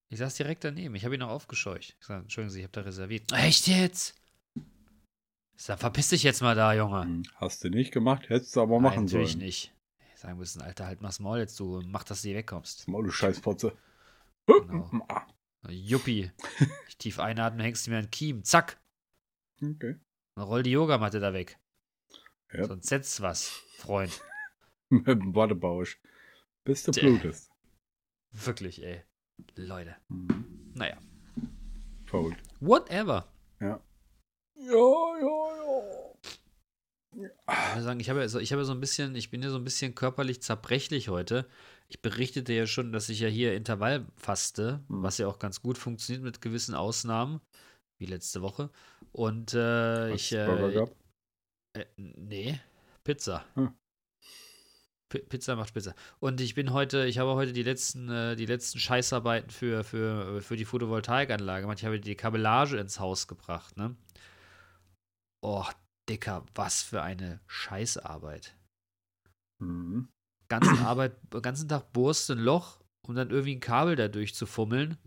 Ich 0.10 0.20
saß 0.20 0.36
direkt 0.36 0.64
daneben. 0.64 0.96
Ich 0.96 1.04
habe 1.06 1.16
ihn 1.16 1.20
noch 1.20 1.30
aufgescheucht. 1.30 1.96
Ich 2.00 2.06
sag, 2.06 2.22
Entschuldigen 2.24 2.52
Sie, 2.52 2.60
ich 2.60 2.64
habe 2.66 2.72
da 2.74 2.82
reserviert. 2.82 3.32
Echt 3.34 3.68
jetzt? 3.68 4.16
Ich 4.56 5.64
sag, 5.64 5.80
verpiss 5.80 6.10
dich 6.10 6.24
jetzt 6.24 6.42
mal 6.42 6.56
da, 6.56 6.74
Junge. 6.74 7.02
Hm, 7.04 7.24
Hast 7.36 7.64
du 7.64 7.70
nicht 7.70 7.92
gemacht, 7.92 8.30
hättest 8.30 8.56
du 8.56 8.62
aber 8.62 8.76
Nein, 8.76 8.84
machen 8.84 9.04
natürlich 9.06 9.32
sollen. 9.34 9.44
nicht. 9.46 9.74
Ich 10.14 10.20
sagen 10.22 10.38
müssen, 10.38 10.62
Alter, 10.62 10.86
halt 10.88 11.02
mal's 11.02 11.20
Maul 11.20 11.40
jetzt, 11.40 11.60
du 11.60 11.82
mach, 11.86 12.04
dass 12.04 12.22
du 12.22 12.30
hier 12.30 12.38
wegkommst. 12.38 12.88
Maul, 12.88 13.04
du 13.06 13.12
Scheißfotze. 13.12 13.76
Genau. 14.48 14.90
Ah, 15.64 15.72
Juppie. 15.72 16.32
Ich 16.88 16.98
tief 16.98 17.20
einatmen, 17.20 17.62
hängst 17.62 17.88
du 17.88 17.92
mir 17.92 17.98
einen 17.98 18.12
Kiem. 18.12 18.44
Zack. 18.44 18.80
Okay. 19.62 19.96
Dann 20.36 20.46
roll 20.46 20.62
die 20.62 20.70
Yogamatte 20.72 21.20
da 21.20 21.34
weg. 21.34 21.58
Ja. 22.54 22.66
Sonst 22.68 22.88
setzt 22.88 23.22
was, 23.22 23.48
Freund. 23.78 24.22
Mit 24.90 25.08
dem 25.08 25.34
Wattebausch. 25.36 26.00
Bis 26.68 26.84
du 26.84 26.92
blutest. 26.92 27.50
Wirklich, 28.34 28.84
ey. 28.84 29.02
Leute. 29.56 29.96
Mhm. 30.10 30.74
Naja. 30.76 30.98
Verrückt. 32.04 32.42
Whatever. 32.60 33.26
Ja. 33.62 33.80
Ja, 34.56 35.18
ja, 35.22 36.14
ja. 37.16 37.30
Ich 37.70 37.76
muss 37.76 37.84
sagen, 37.86 38.00
ich 38.02 38.10
habe, 38.10 38.20
ja 38.20 38.28
so, 38.28 38.40
ich 38.40 38.52
habe 38.52 38.62
ja 38.62 38.66
so 38.66 38.74
ein 38.74 38.82
bisschen, 38.82 39.16
ich 39.16 39.30
bin 39.30 39.42
ja 39.42 39.50
so 39.50 39.56
ein 39.56 39.64
bisschen 39.64 39.96
körperlich 39.96 40.42
zerbrechlich 40.42 41.08
heute. 41.08 41.48
Ich 41.88 42.02
berichtete 42.02 42.52
ja 42.52 42.68
schon, 42.68 42.92
dass 42.92 43.08
ich 43.08 43.22
ja 43.22 43.30
hier 43.30 43.54
Intervall 43.56 44.06
faste, 44.18 44.84
Mhm. 44.90 45.04
was 45.04 45.20
ja 45.20 45.28
auch 45.28 45.40
ganz 45.40 45.62
gut 45.62 45.78
funktioniert 45.78 46.24
mit 46.26 46.42
gewissen 46.42 46.76
Ausnahmen, 46.76 47.40
wie 47.98 48.08
letzte 48.08 48.42
Woche. 48.42 48.72
Und 49.14 49.54
äh, 49.54 50.12
ich. 50.14 50.34
Äh, 50.34 50.86
äh, 51.76 51.86
nee, 51.96 52.60
Pizza. 53.06 53.46
Hm. 53.54 53.74
P 55.10 55.20
Pizza 55.20 55.56
macht 55.56 55.74
Pizza. 55.74 55.96
Und 56.20 56.42
ich 56.42 56.54
bin 56.54 56.74
heute, 56.74 57.06
ich 57.06 57.18
habe 57.18 57.36
heute 57.36 57.54
die 57.54 57.64
letzten, 57.64 58.10
äh, 58.10 58.36
die 58.36 58.46
letzten 58.46 58.80
Scheißarbeiten 58.80 59.50
für, 59.50 59.84
für, 59.84 60.42
für 60.42 60.58
die 60.58 60.66
Photovoltaikanlage 60.66 61.62
gemacht. 61.62 61.80
Ich 61.80 61.86
habe 61.86 62.00
die 62.00 62.16
Kabellage 62.16 62.78
ins 62.78 63.00
Haus 63.00 63.28
gebracht, 63.28 63.78
ne? 63.78 63.96
Oh, 65.42 65.66
Dicker, 66.10 66.46
was 66.56 66.82
für 66.82 67.02
eine 67.02 67.40
Scheißarbeit. 67.48 68.56
Mhm. 69.60 70.08
Ganzen 70.50 70.80
Arbeit, 70.80 71.16
ganzen 71.42 71.68
Tag 71.68 71.92
ein 72.30 72.40
Loch, 72.40 72.80
um 73.06 73.16
dann 73.16 73.30
irgendwie 73.30 73.56
ein 73.56 73.60
Kabel 73.60 73.96
da 73.96 74.08
durchzufummeln. 74.08 74.98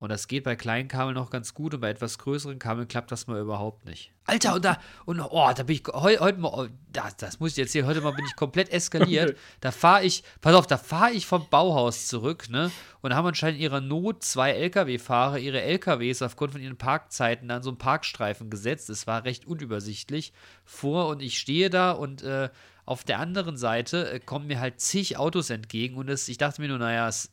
Und 0.00 0.08
das 0.08 0.28
geht 0.28 0.44
bei 0.44 0.56
kleinen 0.56 0.88
Kabeln 0.88 1.14
noch 1.14 1.28
ganz 1.28 1.52
gut 1.52 1.74
und 1.74 1.80
bei 1.80 1.90
etwas 1.90 2.16
größeren 2.16 2.58
Kabeln 2.58 2.88
klappt 2.88 3.12
das 3.12 3.26
mal 3.26 3.38
überhaupt 3.38 3.84
nicht. 3.84 4.10
Alter, 4.24 4.54
und 4.54 4.64
da, 4.64 4.78
und 5.04 5.20
oh, 5.20 5.52
da 5.54 5.62
bin 5.62 5.76
ich 5.76 5.82
heu, 5.92 6.16
heute 6.20 6.38
mal, 6.38 6.48
oh, 6.48 6.68
das, 6.90 7.18
das 7.18 7.38
muss 7.38 7.50
ich 7.50 7.58
jetzt 7.58 7.72
hier, 7.72 7.84
heute 7.84 8.00
mal 8.00 8.12
bin 8.12 8.24
ich 8.24 8.34
komplett 8.34 8.70
eskaliert. 8.70 9.36
Da 9.60 9.72
fahre 9.72 10.04
ich, 10.04 10.24
pass 10.40 10.54
auf, 10.54 10.66
da 10.66 10.78
fahre 10.78 11.10
ich 11.10 11.26
vom 11.26 11.46
Bauhaus 11.50 12.06
zurück, 12.06 12.48
ne? 12.48 12.70
Und 13.02 13.14
haben 13.14 13.26
anscheinend 13.26 13.58
in 13.58 13.64
ihrer 13.64 13.82
Not 13.82 14.22
zwei 14.22 14.52
Lkw-Fahrer 14.52 15.38
ihre 15.38 15.60
Lkws 15.60 16.22
aufgrund 16.22 16.52
von 16.52 16.62
ihren 16.62 16.78
Parkzeiten 16.78 17.50
an 17.50 17.62
so 17.62 17.68
einen 17.68 17.76
Parkstreifen 17.78 18.48
gesetzt. 18.48 18.88
Es 18.88 19.06
war 19.06 19.24
recht 19.24 19.46
unübersichtlich 19.46 20.32
vor 20.64 21.08
und 21.08 21.20
ich 21.20 21.38
stehe 21.38 21.68
da 21.68 21.92
und 21.92 22.22
äh, 22.22 22.48
auf 22.86 23.04
der 23.04 23.18
anderen 23.18 23.58
Seite 23.58 24.10
äh, 24.10 24.18
kommen 24.18 24.46
mir 24.46 24.60
halt 24.60 24.80
zig 24.80 25.18
Autos 25.18 25.50
entgegen 25.50 25.96
und 25.96 26.08
es, 26.08 26.26
ich 26.28 26.38
dachte 26.38 26.62
mir 26.62 26.68
nur, 26.68 26.78
naja, 26.78 27.06
ist 27.06 27.30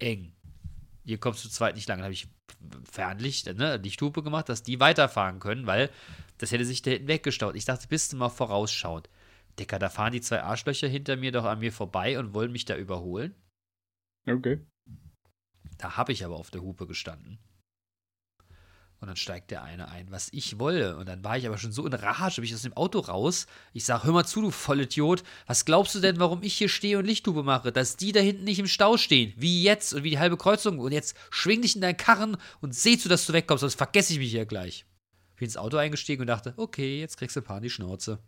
eng. 0.00 0.32
Hier 1.10 1.18
kommst 1.18 1.44
du 1.44 1.48
zweit 1.48 1.74
nicht 1.74 1.88
lang. 1.88 1.98
Dann 1.98 2.04
habe 2.04 2.14
ich 2.14 2.28
Fernlicht, 2.88 3.52
ne, 3.56 3.78
Lichthupe 3.78 4.22
gemacht, 4.22 4.48
dass 4.48 4.62
die 4.62 4.78
weiterfahren 4.78 5.40
können, 5.40 5.66
weil 5.66 5.90
das 6.38 6.52
hätte 6.52 6.64
sich 6.64 6.82
da 6.82 6.92
hinten 6.92 7.08
weggestaut. 7.08 7.56
Ich 7.56 7.64
dachte, 7.64 7.88
bist 7.88 8.12
du 8.12 8.16
mal 8.16 8.28
vorausschauend. 8.28 9.10
Dicker, 9.58 9.80
da 9.80 9.88
fahren 9.88 10.12
die 10.12 10.20
zwei 10.20 10.42
Arschlöcher 10.42 10.86
hinter 10.86 11.16
mir 11.16 11.32
doch 11.32 11.44
an 11.44 11.58
mir 11.58 11.72
vorbei 11.72 12.16
und 12.16 12.32
wollen 12.32 12.52
mich 12.52 12.64
da 12.64 12.76
überholen. 12.76 13.34
Okay. 14.24 14.64
Da 15.78 15.96
habe 15.96 16.12
ich 16.12 16.24
aber 16.24 16.36
auf 16.36 16.52
der 16.52 16.62
Hupe 16.62 16.86
gestanden. 16.86 17.40
Und 19.00 19.08
dann 19.08 19.16
steigt 19.16 19.50
der 19.50 19.62
eine 19.62 19.88
ein, 19.88 20.10
was 20.10 20.28
ich 20.30 20.58
wolle. 20.58 20.98
Und 20.98 21.08
dann 21.08 21.24
war 21.24 21.38
ich 21.38 21.46
aber 21.46 21.56
schon 21.56 21.72
so 21.72 21.86
in 21.86 21.94
Rage, 21.94 22.36
bin 22.36 22.44
ich 22.44 22.54
aus 22.54 22.62
dem 22.62 22.74
Auto 22.74 22.98
raus. 22.98 23.46
Ich 23.72 23.86
sage, 23.86 24.04
hör 24.04 24.12
mal 24.12 24.26
zu, 24.26 24.42
du 24.42 24.50
Vollidiot. 24.50 25.22
Was 25.46 25.64
glaubst 25.64 25.94
du 25.94 26.00
denn, 26.00 26.20
warum 26.20 26.42
ich 26.42 26.52
hier 26.52 26.68
stehe 26.68 26.98
und 26.98 27.06
Lichthupe 27.06 27.42
mache? 27.42 27.72
Dass 27.72 27.96
die 27.96 28.12
da 28.12 28.20
hinten 28.20 28.44
nicht 28.44 28.58
im 28.58 28.66
Stau 28.66 28.98
stehen. 28.98 29.32
Wie 29.36 29.62
jetzt 29.62 29.94
und 29.94 30.04
wie 30.04 30.10
die 30.10 30.18
halbe 30.18 30.36
Kreuzung. 30.36 30.78
Und 30.78 30.92
jetzt 30.92 31.16
schwing 31.30 31.62
dich 31.62 31.76
in 31.76 31.80
deinen 31.80 31.96
Karren 31.96 32.36
und 32.60 32.74
seh 32.74 32.98
zu, 32.98 33.08
dass 33.08 33.24
du 33.24 33.32
wegkommst, 33.32 33.62
sonst 33.62 33.76
vergesse 33.76 34.12
ich 34.12 34.18
mich 34.18 34.32
hier 34.32 34.44
gleich. 34.44 34.84
Bin 35.36 35.46
ins 35.46 35.56
Auto 35.56 35.78
eingestiegen 35.78 36.20
und 36.20 36.26
dachte, 36.26 36.52
okay, 36.58 37.00
jetzt 37.00 37.16
kriegst 37.16 37.36
du 37.36 37.40
ein 37.40 37.44
paar 37.44 37.56
in 37.56 37.62
die 37.62 37.70
Schnauze. 37.70 38.18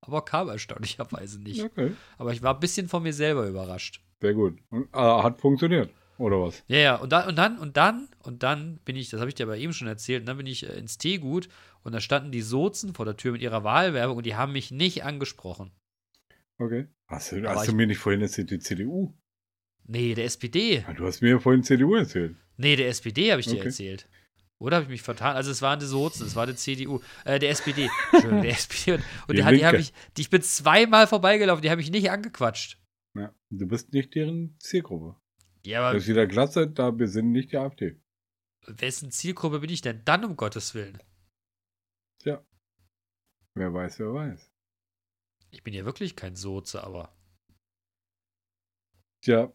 Aber 0.00 0.24
kam 0.24 0.48
erstaunlicherweise 0.48 1.42
nicht. 1.42 1.62
Okay. 1.62 1.92
Aber 2.16 2.32
ich 2.32 2.40
war 2.40 2.54
ein 2.54 2.60
bisschen 2.60 2.88
von 2.88 3.02
mir 3.02 3.12
selber 3.12 3.46
überrascht. 3.46 4.00
Sehr 4.22 4.32
gut. 4.32 4.58
Und, 4.70 4.88
äh, 4.94 4.98
hat 4.98 5.38
funktioniert. 5.38 5.90
Oder 6.18 6.40
was? 6.40 6.62
Ja, 6.68 6.78
ja, 6.78 6.94
und 6.96 7.10
dann, 7.12 7.28
und 7.28 7.36
dann, 7.36 7.58
und 7.58 7.76
dann, 7.76 8.08
und 8.22 8.42
dann 8.42 8.78
bin 8.84 8.96
ich, 8.96 9.10
das 9.10 9.20
habe 9.20 9.28
ich 9.28 9.34
dir 9.34 9.44
aber 9.44 9.58
eben 9.58 9.72
schon 9.72 9.88
erzählt, 9.88 10.20
und 10.22 10.26
dann 10.26 10.36
bin 10.38 10.46
ich 10.46 10.66
äh, 10.68 10.78
ins 10.78 10.98
Teegut 10.98 11.48
und 11.82 11.92
da 11.92 12.00
standen 12.00 12.32
die 12.32 12.42
Sozen 12.42 12.94
vor 12.94 13.04
der 13.04 13.16
Tür 13.16 13.32
mit 13.32 13.42
ihrer 13.42 13.64
Wahlwerbung 13.64 14.16
und 14.16 14.26
die 14.26 14.34
haben 14.34 14.52
mich 14.52 14.70
nicht 14.70 15.04
angesprochen. 15.04 15.70
Okay. 16.58 16.86
Hast 17.08 17.32
du, 17.32 17.46
hast 17.48 17.64
ich- 17.64 17.70
du 17.70 17.76
mir 17.76 17.86
nicht 17.86 17.98
vorhin 17.98 18.22
erzählt, 18.22 18.50
die 18.50 18.58
CDU? 18.58 19.12
Nee, 19.84 20.14
der 20.14 20.24
SPD. 20.24 20.78
Ja, 20.86 20.92
Du 20.94 21.06
hast 21.06 21.20
mir 21.20 21.38
vorhin 21.38 21.62
CDU 21.62 21.94
erzählt. 21.94 22.34
Nee, 22.56 22.76
der 22.76 22.88
SPD 22.88 23.30
habe 23.30 23.40
ich 23.40 23.46
dir 23.46 23.56
Okay. 23.58 23.66
erzählt. 23.66 24.08
Oder 24.58 24.76
habe 24.76 24.84
ich 24.84 24.90
mich 24.90 25.02
vertan? 25.02 25.36
Also 25.36 25.50
es 25.50 25.60
waren 25.60 25.78
die 25.78 25.84
Sozen, 25.86 26.26
es 26.26 26.34
war 26.34 26.46
die 26.46 26.56
CDU, 26.56 27.00
äh, 27.26 27.38
der 27.38 27.50
SPD. 27.50 27.90
Entschuldigung, 28.12 28.42
der 28.42 28.52
SPD. 28.52 28.92
Und, 28.94 29.00
und 29.28 29.36
Die 29.36 29.42
die, 29.44 29.58
die, 29.58 29.66
habe 29.66 29.76
ich, 29.76 29.92
die, 30.16 30.22
ich 30.22 30.30
bin 30.30 30.40
zweimal 30.42 31.06
vorbeigelaufen, 31.06 31.60
die 31.62 31.70
habe 31.70 31.82
ich 31.82 31.90
nicht 31.90 32.10
angequatscht. 32.10 32.78
Ja. 33.14 33.32
Du 33.50 33.66
bist 33.68 33.92
nicht 33.92 34.14
deren 34.14 34.56
Zielgruppe. 34.58 35.14
Ja, 35.66 35.80
Das 35.80 35.88
aber 35.90 35.98
ist 35.98 36.06
wieder 36.08 36.26
Glatze, 36.26 36.66
da 36.68 36.96
wir 36.98 37.08
sind 37.08 37.32
nicht 37.32 37.52
die 37.52 37.56
AfD. 37.58 38.00
wessen 38.66 39.10
Zielgruppe 39.10 39.60
bin 39.60 39.70
ich 39.70 39.80
denn 39.80 40.02
dann, 40.04 40.24
um 40.24 40.36
Gottes 40.36 40.74
Willen? 40.74 40.98
Wer 43.58 43.72
weiß, 43.72 43.98
wer 44.00 44.12
weiß. 44.12 44.50
Ich 45.50 45.62
bin 45.64 45.72
ja 45.72 45.86
wirklich 45.86 46.14
kein 46.14 46.36
Soze, 46.36 46.84
aber 46.84 47.16
Tja, 49.22 49.50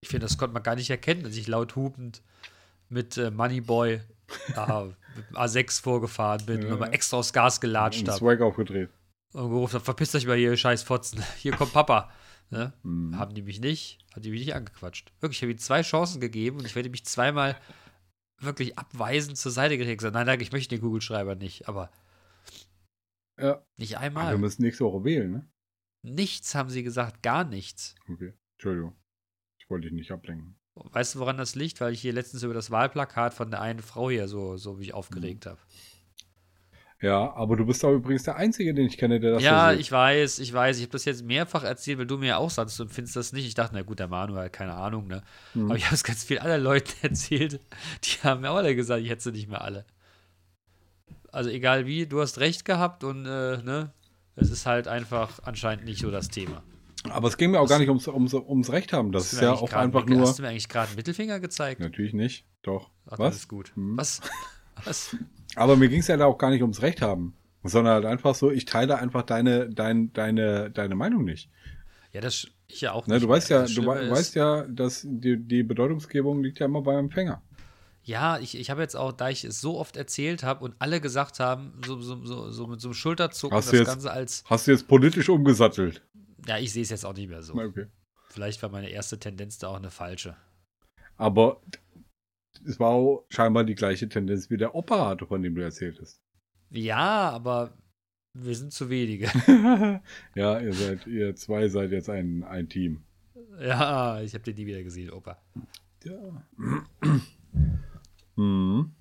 Ich 0.00 0.08
finde, 0.08 0.24
das 0.24 0.38
konnte 0.38 0.54
man 0.54 0.62
gar 0.62 0.74
nicht 0.74 0.88
erkennen, 0.88 1.26
als 1.26 1.36
ich 1.36 1.46
laut 1.46 1.76
hupend 1.76 2.22
mit 2.88 3.18
äh, 3.18 3.30
Moneyboy 3.30 3.92
äh, 4.56 4.84
mit 5.16 5.28
dem 5.28 5.36
A6 5.36 5.82
vorgefahren 5.82 6.46
bin 6.46 6.60
Ja. 6.60 6.64
und 6.64 6.70
nochmal 6.70 6.94
extra 6.94 7.18
aufs 7.18 7.34
Gas 7.34 7.60
gelatscht 7.60 8.08
habe 8.08 8.16
Swag 8.16 8.40
aufgedreht. 8.40 8.88
und 9.34 9.50
gerufen 9.50 9.74
habe, 9.74 9.84
verpisst 9.84 10.14
euch 10.14 10.26
mal 10.26 10.36
hier, 10.38 10.56
scheiß 10.56 10.82
Fotzen, 10.82 11.22
hier 11.36 11.52
kommt 11.54 11.74
Papa. 11.74 12.10
Ne? 12.50 12.72
Hm. 12.82 13.16
Haben 13.16 13.34
die 13.34 13.42
mich 13.42 13.60
nicht, 13.60 13.98
haben 14.12 14.22
die 14.22 14.30
mich 14.30 14.40
nicht 14.40 14.54
angequatscht. 14.54 15.12
Wirklich, 15.20 15.38
ich 15.38 15.42
habe 15.42 15.52
ihnen 15.52 15.58
zwei 15.60 15.82
Chancen 15.82 16.20
gegeben 16.20 16.58
und 16.58 16.66
ich 16.66 16.74
werde 16.74 16.90
mich 16.90 17.04
zweimal 17.04 17.56
wirklich 18.38 18.76
abweisend 18.78 19.38
zur 19.38 19.52
Seite. 19.52 19.78
Gesagt, 19.78 20.14
Nein, 20.14 20.26
danke, 20.26 20.42
ich 20.42 20.52
möchte 20.52 20.74
den 20.74 20.80
Kugelschreiber 20.82 21.36
nicht, 21.36 21.68
aber 21.68 21.90
Ja, 23.38 23.64
nicht 23.76 23.92
wir 23.92 24.00
einmal. 24.00 24.36
müssen 24.38 24.62
nächste 24.62 24.84
Woche 24.84 25.04
wählen, 25.04 25.30
ne? 25.30 25.50
Nichts 26.02 26.54
haben 26.54 26.70
sie 26.70 26.82
gesagt, 26.82 27.22
gar 27.22 27.44
nichts. 27.44 27.94
Okay. 28.08 28.32
Entschuldigung. 28.56 28.96
Ich 29.60 29.68
wollte 29.68 29.86
dich 29.88 29.94
nicht 29.94 30.10
ablenken. 30.10 30.56
Weißt 30.74 31.14
du, 31.14 31.18
woran 31.18 31.36
das 31.36 31.54
liegt? 31.54 31.80
Weil 31.80 31.92
ich 31.92 32.00
hier 32.00 32.12
letztens 32.12 32.42
über 32.42 32.54
das 32.54 32.70
Wahlplakat 32.70 33.34
von 33.34 33.50
der 33.50 33.60
einen 33.60 33.80
Frau 33.82 34.08
hier 34.08 34.26
so, 34.28 34.56
so 34.56 34.74
mich 34.74 34.94
aufgeregt 34.94 35.46
habe. 35.46 35.58
Ja, 37.02 37.32
aber 37.34 37.56
du 37.56 37.64
bist 37.64 37.82
auch 37.84 37.94
übrigens 37.94 38.24
der 38.24 38.36
Einzige, 38.36 38.74
den 38.74 38.86
ich 38.86 38.98
kenne, 38.98 39.20
der 39.20 39.32
das 39.32 39.42
Ja, 39.42 39.72
so 39.72 39.80
ich 39.80 39.90
weiß, 39.90 40.38
ich 40.38 40.52
weiß. 40.52 40.76
Ich 40.76 40.82
habe 40.82 40.92
das 40.92 41.06
jetzt 41.06 41.24
mehrfach 41.24 41.64
erzählt, 41.64 41.98
weil 41.98 42.06
du 42.06 42.18
mir 42.18 42.36
auch 42.36 42.50
sagst, 42.50 42.78
du 42.78 42.86
findest 42.88 43.16
das 43.16 43.32
nicht. 43.32 43.46
Ich 43.46 43.54
dachte, 43.54 43.74
na 43.74 43.82
gut, 43.82 44.00
der 44.00 44.08
Manuel, 44.08 44.50
keine 44.50 44.74
Ahnung, 44.74 45.06
ne? 45.06 45.22
Hm. 45.54 45.66
Aber 45.66 45.76
ich 45.76 45.86
habe 45.86 45.94
es 45.94 46.04
ganz 46.04 46.24
viel 46.24 46.38
anderen 46.38 46.62
Leuten 46.62 46.92
erzählt. 47.02 47.60
Die 48.04 48.22
haben 48.22 48.42
mir 48.42 48.50
auch 48.50 48.56
alle 48.56 48.76
gesagt, 48.76 49.02
ich 49.02 49.08
hätte 49.08 49.22
sie 49.22 49.32
nicht 49.32 49.48
mehr 49.48 49.62
alle. 49.62 49.86
Also 51.32 51.48
egal 51.48 51.86
wie, 51.86 52.06
du 52.06 52.20
hast 52.20 52.38
recht 52.38 52.66
gehabt 52.66 53.02
und 53.02 53.24
äh, 53.24 53.62
ne, 53.62 53.92
es 54.36 54.50
ist 54.50 54.66
halt 54.66 54.88
einfach 54.88 55.40
anscheinend 55.44 55.84
nicht 55.86 56.00
so 56.00 56.10
das 56.10 56.28
Thema. 56.28 56.62
Aber 57.08 57.28
es 57.28 57.38
ging 57.38 57.52
mir 57.52 57.60
auch 57.60 57.68
gar 57.68 57.78
nicht 57.78 57.88
ums, 57.88 58.08
ums, 58.08 58.34
ums 58.34 58.70
Recht 58.72 58.92
haben. 58.92 59.10
Das 59.10 59.32
ist 59.32 59.40
ja 59.40 59.52
auch 59.52 59.72
einfach 59.72 60.04
nur. 60.04 60.20
Hast 60.20 60.38
du 60.38 60.42
mir 60.42 60.48
eigentlich 60.48 60.68
gerade 60.68 60.88
einen 60.88 60.96
Mittelfinger 60.96 61.40
gezeigt? 61.40 61.80
Natürlich 61.80 62.12
nicht. 62.12 62.44
Doch. 62.62 62.90
Ach, 63.06 63.12
das 63.12 63.18
Was? 63.20 63.36
ist 63.36 63.48
gut. 63.48 63.72
Hm. 63.74 63.96
Was? 63.96 64.20
Was? 64.84 65.16
Aber 65.56 65.76
mir 65.76 65.88
ging 65.88 66.00
es 66.00 66.06
ja 66.08 66.16
da 66.16 66.26
auch 66.26 66.38
gar 66.38 66.50
nicht 66.50 66.62
ums 66.62 66.82
Recht 66.82 67.02
haben. 67.02 67.34
Sondern 67.62 67.92
halt 67.94 68.06
einfach 68.06 68.34
so, 68.34 68.50
ich 68.50 68.64
teile 68.64 68.98
einfach 68.98 69.22
deine, 69.22 69.68
dein, 69.68 70.12
deine, 70.14 70.70
deine 70.70 70.94
Meinung 70.94 71.24
nicht. 71.24 71.50
Ja, 72.12 72.20
das 72.22 72.46
ich 72.66 72.80
ja 72.80 72.92
auch 72.92 73.06
Ne, 73.06 73.14
nicht. 73.14 73.24
du 73.24 73.28
weißt 73.28 73.50
ja, 73.50 73.62
Das 73.62 73.74
du 73.74 73.84
wei- 73.86 74.00
ist- 74.00 74.10
weißt 74.10 74.34
ja, 74.34 74.62
dass 74.66 75.02
die, 75.06 75.36
die 75.36 75.62
Bedeutungsgebung 75.62 76.42
liegt 76.42 76.58
ja 76.58 76.66
immer 76.66 76.80
beim 76.82 76.98
Empfänger. 76.98 77.42
Ja, 78.02 78.38
ich, 78.38 78.56
ich 78.58 78.70
habe 78.70 78.80
jetzt 78.80 78.96
auch, 78.96 79.12
da 79.12 79.28
ich 79.28 79.44
es 79.44 79.60
so 79.60 79.78
oft 79.78 79.96
erzählt 79.98 80.42
habe 80.42 80.64
und 80.64 80.74
alle 80.78 81.00
gesagt 81.02 81.38
haben, 81.38 81.74
so, 81.86 82.00
so, 82.00 82.24
so, 82.24 82.50
so 82.50 82.66
mit 82.66 82.80
so 82.80 82.88
einem 82.88 82.94
Schulterzucken, 82.94 83.54
Hast 83.56 83.66
das 83.66 83.72
du 83.72 83.76
jetzt- 83.78 83.86
Ganze 83.88 84.10
als, 84.10 84.42
Hast 84.46 84.66
du 84.66 84.70
jetzt 84.70 84.88
politisch 84.88 85.28
umgesattelt? 85.28 86.02
ja, 86.46 86.56
ich 86.56 86.72
sehe 86.72 86.82
es 86.82 86.88
jetzt 86.90 87.04
auch 87.04 87.12
nicht 87.14 87.28
mehr 87.28 87.42
so. 87.42 87.54
Okay. 87.54 87.86
Vielleicht 88.30 88.62
war 88.62 88.70
meine 88.70 88.88
erste 88.88 89.18
Tendenz 89.18 89.58
da 89.58 89.68
auch 89.68 89.76
eine 89.76 89.90
falsche. 89.90 90.34
Aber 91.18 91.60
es 92.66 92.78
war 92.80 92.90
auch 92.90 93.24
scheinbar 93.28 93.64
die 93.64 93.74
gleiche 93.74 94.08
Tendenz 94.08 94.50
wie 94.50 94.56
der 94.56 94.74
Opa 94.74 95.08
hatte, 95.08 95.26
von 95.26 95.42
dem 95.42 95.54
du 95.54 95.62
erzählt 95.62 95.98
hast. 96.00 96.20
Ja, 96.70 97.30
aber 97.30 97.76
wir 98.34 98.54
sind 98.54 98.72
zu 98.72 98.90
wenige. 98.90 99.26
ja, 100.34 100.60
ihr 100.60 100.72
seid, 100.72 101.06
ihr 101.06 101.34
zwei 101.36 101.68
seid 101.68 101.90
jetzt 101.90 102.08
ein, 102.10 102.44
ein 102.44 102.68
Team. 102.68 103.04
ja, 103.60 104.20
ich 104.22 104.34
habe 104.34 104.44
den 104.44 104.54
nie 104.56 104.66
wieder 104.66 104.82
gesehen, 104.82 105.10
Opa. 105.10 105.42
Ja. 106.04 106.44
hm. 108.36 108.94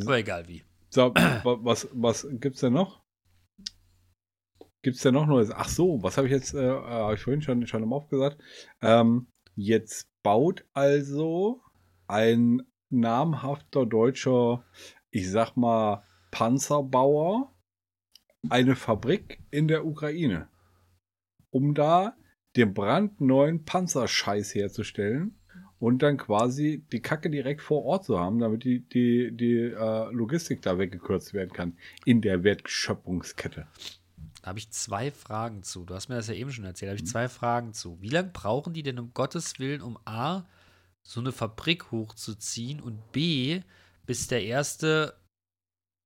Aber 0.00 0.18
egal 0.18 0.46
wie. 0.48 0.62
So, 0.90 1.14
wa- 1.14 1.58
was, 1.62 1.88
was 1.92 2.26
gibt's 2.32 2.60
denn 2.60 2.72
noch? 2.74 3.02
Gibt's 4.82 5.02
denn 5.02 5.14
noch 5.14 5.26
Neues? 5.26 5.50
Ach 5.50 5.68
so, 5.68 6.02
was 6.02 6.16
habe 6.16 6.28
ich 6.28 6.32
jetzt, 6.32 6.54
äh, 6.54 6.68
habe 6.70 7.14
ich 7.14 7.20
vorhin 7.20 7.42
schon, 7.42 7.66
schon 7.66 7.82
im 7.82 7.92
aufgesagt. 7.92 8.40
Ähm, 8.80 9.26
jetzt 9.56 10.08
baut 10.22 10.64
also 10.72 11.60
ein 12.08 12.62
namhafter 12.90 13.86
deutscher, 13.86 14.64
ich 15.10 15.30
sag 15.30 15.56
mal, 15.56 16.02
Panzerbauer 16.30 17.54
eine 18.50 18.76
Fabrik 18.76 19.40
in 19.50 19.68
der 19.68 19.84
Ukraine, 19.86 20.48
um 21.50 21.74
da 21.74 22.16
den 22.56 22.74
brandneuen 22.74 23.64
Panzerscheiß 23.64 24.54
herzustellen 24.54 25.38
und 25.78 26.02
dann 26.02 26.16
quasi 26.16 26.84
die 26.92 27.00
Kacke 27.00 27.30
direkt 27.30 27.62
vor 27.62 27.84
Ort 27.84 28.04
zu 28.04 28.18
haben, 28.18 28.38
damit 28.38 28.64
die, 28.64 28.80
die, 28.88 29.30
die 29.36 29.56
äh, 29.58 30.12
Logistik 30.12 30.62
da 30.62 30.78
weggekürzt 30.78 31.34
werden 31.34 31.52
kann 31.52 31.76
in 32.04 32.20
der 32.20 32.42
Wertschöpfungskette. 32.42 33.66
Da 34.42 34.48
habe 34.48 34.58
ich 34.58 34.70
zwei 34.70 35.10
Fragen 35.10 35.62
zu. 35.62 35.84
Du 35.84 35.94
hast 35.94 36.08
mir 36.08 36.16
das 36.16 36.28
ja 36.28 36.34
eben 36.34 36.50
schon 36.50 36.64
erzählt. 36.64 36.90
Da 36.90 36.94
Mhm. 36.94 36.98
habe 36.98 37.04
ich 37.04 37.10
zwei 37.10 37.28
Fragen 37.28 37.74
zu. 37.74 38.00
Wie 38.00 38.08
lange 38.08 38.30
brauchen 38.32 38.72
die 38.72 38.82
denn 38.82 38.98
um 38.98 39.12
Gottes 39.14 39.58
Willen, 39.58 39.82
um 39.82 39.98
A, 40.04 40.44
so 41.08 41.20
eine 41.20 41.32
Fabrik 41.32 41.90
hochzuziehen 41.90 42.80
und 42.80 43.12
B, 43.12 43.62
bis 44.04 44.28
der 44.28 44.44
erste 44.44 45.14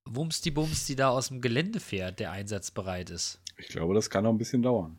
Wumsti-Bums, 0.08 0.86
die 0.86 0.94
da 0.94 1.08
aus 1.08 1.26
dem 1.26 1.40
Gelände 1.40 1.80
fährt, 1.80 2.20
der 2.20 2.30
einsatzbereit 2.30 3.10
ist? 3.10 3.42
Ich 3.56 3.66
glaube, 3.66 3.94
das 3.94 4.10
kann 4.10 4.22
noch 4.22 4.30
ein 4.30 4.38
bisschen 4.38 4.62
dauern. 4.62 4.96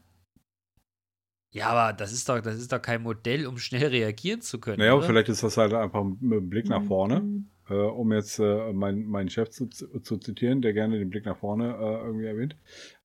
Ja, 1.52 1.70
aber 1.70 1.94
das 1.94 2.12
ist 2.12 2.28
doch, 2.28 2.42
das 2.42 2.58
ist 2.58 2.74
doch 2.74 2.82
kein 2.82 3.02
Modell, 3.02 3.48
um 3.48 3.58
schnell 3.58 3.88
reagieren 3.88 4.42
zu 4.42 4.60
können. 4.60 4.80
Naja, 4.80 4.96
oder? 4.96 5.06
vielleicht 5.06 5.30
ist 5.30 5.42
das 5.42 5.56
halt 5.56 5.74
einfach 5.74 6.02
dem 6.02 6.50
Blick 6.50 6.68
nach 6.68 6.84
vorne, 6.84 7.46
äh, 7.70 7.74
um 7.74 8.12
jetzt 8.12 8.40
äh, 8.40 8.74
meinen 8.74 9.06
meinen 9.06 9.30
Chef 9.30 9.52
zu, 9.52 9.68
zu 9.68 10.18
zitieren, 10.18 10.62
der 10.62 10.74
gerne 10.74 11.00
den 11.00 11.12
Blick 11.12 11.26
nach 11.26 11.38
vorne 11.38 11.76
äh, 11.76 12.06
irgendwie 12.06 12.26
erwähnt. 12.26 12.58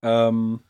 Ähm, 0.02 0.62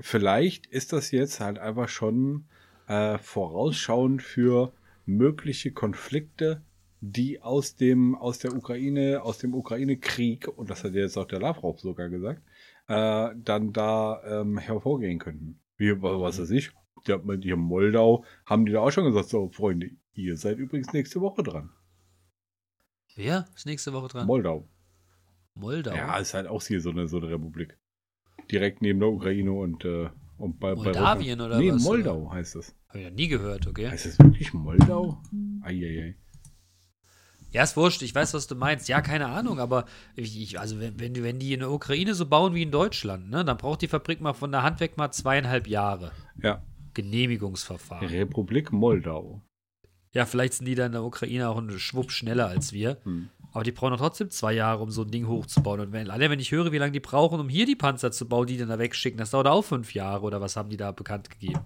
vielleicht 0.00 0.66
ist 0.68 0.94
das 0.94 1.10
jetzt 1.10 1.40
halt 1.40 1.58
einfach 1.58 1.90
schon 1.90 2.46
äh, 2.86 3.18
vorausschauend 3.18 4.22
für 4.22 4.72
mögliche 5.08 5.72
Konflikte, 5.72 6.62
die 7.00 7.40
aus 7.40 7.76
dem 7.76 8.14
aus 8.14 8.38
der 8.38 8.54
Ukraine, 8.54 9.22
aus 9.22 9.38
dem 9.38 9.54
Ukraine-Krieg, 9.54 10.46
und 10.48 10.68
das 10.70 10.84
hat 10.84 10.92
jetzt 10.94 11.16
auch 11.16 11.26
der 11.26 11.40
Lavrov 11.40 11.80
sogar 11.80 12.08
gesagt, 12.08 12.42
äh, 12.88 13.30
dann 13.36 13.72
da 13.72 14.22
ähm, 14.40 14.58
hervorgehen 14.58 15.18
könnten. 15.18 15.60
Wie, 15.76 16.00
wa- 16.02 16.20
was 16.20 16.38
weiß 16.40 16.50
ich, 16.50 16.70
die, 17.06 17.12
haben- 17.12 17.40
die 17.40 17.52
haben 17.52 17.60
Moldau, 17.62 18.24
haben 18.46 18.66
die 18.66 18.72
da 18.72 18.80
auch 18.80 18.90
schon 18.90 19.04
gesagt, 19.04 19.28
so 19.28 19.48
Freunde, 19.50 19.90
ihr 20.14 20.36
seid 20.36 20.58
übrigens 20.58 20.92
nächste 20.92 21.20
Woche 21.20 21.42
dran. 21.42 21.70
Wer 23.14 23.48
ist 23.54 23.66
nächste 23.66 23.92
Woche 23.92 24.08
dran? 24.08 24.26
Moldau. 24.26 24.68
Moldau. 25.54 25.94
Ja, 25.94 26.16
ist 26.18 26.34
halt 26.34 26.46
auch 26.46 26.62
hier 26.62 26.80
so 26.80 26.90
eine, 26.90 27.08
so 27.08 27.16
eine 27.18 27.30
Republik. 27.30 27.78
Direkt 28.50 28.82
neben 28.82 29.00
der 29.00 29.08
Ukraine 29.08 29.52
und 29.52 29.84
äh, 29.84 30.10
Und 30.38 30.58
bei, 30.60 30.74
Moldawien 30.74 31.38
bei 31.40 31.44
oder 31.46 31.58
nee, 31.58 31.72
was, 31.72 31.82
Moldau 31.82 32.30
heißt 32.32 32.54
das. 32.54 32.74
Habe 32.88 33.00
ich 33.00 33.04
noch 33.06 33.14
nie 33.16 33.28
gehört, 33.28 33.66
okay? 33.66 33.88
Heißt 33.90 34.06
das 34.06 34.18
wirklich 34.18 34.52
Moldau? 34.54 35.20
Eieiei. 35.62 36.16
Ja, 37.50 37.62
ist 37.62 37.76
wurscht, 37.76 38.02
ich 38.02 38.14
weiß, 38.14 38.34
was 38.34 38.46
du 38.46 38.54
meinst. 38.54 38.88
Ja, 38.88 39.00
keine 39.00 39.26
Ahnung, 39.28 39.58
aber 39.58 39.86
ich, 40.16 40.60
also 40.60 40.78
wenn, 40.80 41.00
wenn, 41.00 41.14
die- 41.14 41.22
wenn 41.22 41.38
die 41.38 41.54
in 41.54 41.60
der 41.60 41.70
Ukraine 41.70 42.14
so 42.14 42.26
bauen 42.26 42.54
wie 42.54 42.62
in 42.62 42.70
Deutschland, 42.70 43.30
ne, 43.30 43.44
dann 43.44 43.56
braucht 43.56 43.80
die 43.82 43.88
Fabrik 43.88 44.20
mal 44.20 44.34
von 44.34 44.52
der 44.52 44.62
Hand 44.62 44.80
weg 44.80 44.96
mal 44.96 45.10
zweieinhalb 45.10 45.66
Jahre. 45.66 46.12
Ja, 46.42 46.62
Genehmigungsverfahren. 46.94 48.06
Republik 48.08 48.72
Moldau. 48.72 49.42
Ja, 50.12 50.24
vielleicht 50.26 50.54
sind 50.54 50.66
die 50.66 50.74
da 50.74 50.86
in 50.86 50.92
der 50.92 51.04
Ukraine 51.04 51.48
auch 51.48 51.58
einen 51.58 51.78
Schwupp 51.78 52.10
schneller 52.12 52.46
als 52.48 52.72
wir. 52.72 52.98
Hm. 53.04 53.28
Aber 53.52 53.64
die 53.64 53.72
brauchen 53.72 53.92
doch 53.92 53.98
trotzdem 53.98 54.30
zwei 54.30 54.52
Jahre, 54.52 54.82
um 54.82 54.90
so 54.90 55.02
ein 55.02 55.10
Ding 55.10 55.26
hochzubauen. 55.26 55.80
Und 55.80 55.92
wenn, 55.92 56.10
allein 56.10 56.30
wenn 56.30 56.40
ich 56.40 56.52
höre, 56.52 56.70
wie 56.72 56.78
lange 56.78 56.92
die 56.92 57.00
brauchen, 57.00 57.40
um 57.40 57.48
hier 57.48 57.66
die 57.66 57.76
Panzer 57.76 58.12
zu 58.12 58.28
bauen, 58.28 58.46
die 58.46 58.58
dann 58.58 58.68
da 58.68 58.78
wegschicken, 58.78 59.18
das 59.18 59.30
dauert 59.30 59.46
auch 59.46 59.62
fünf 59.62 59.94
Jahre 59.94 60.22
oder 60.22 60.40
was 60.40 60.56
haben 60.56 60.68
die 60.68 60.76
da 60.76 60.92
bekannt 60.92 61.30
gegeben? 61.30 61.60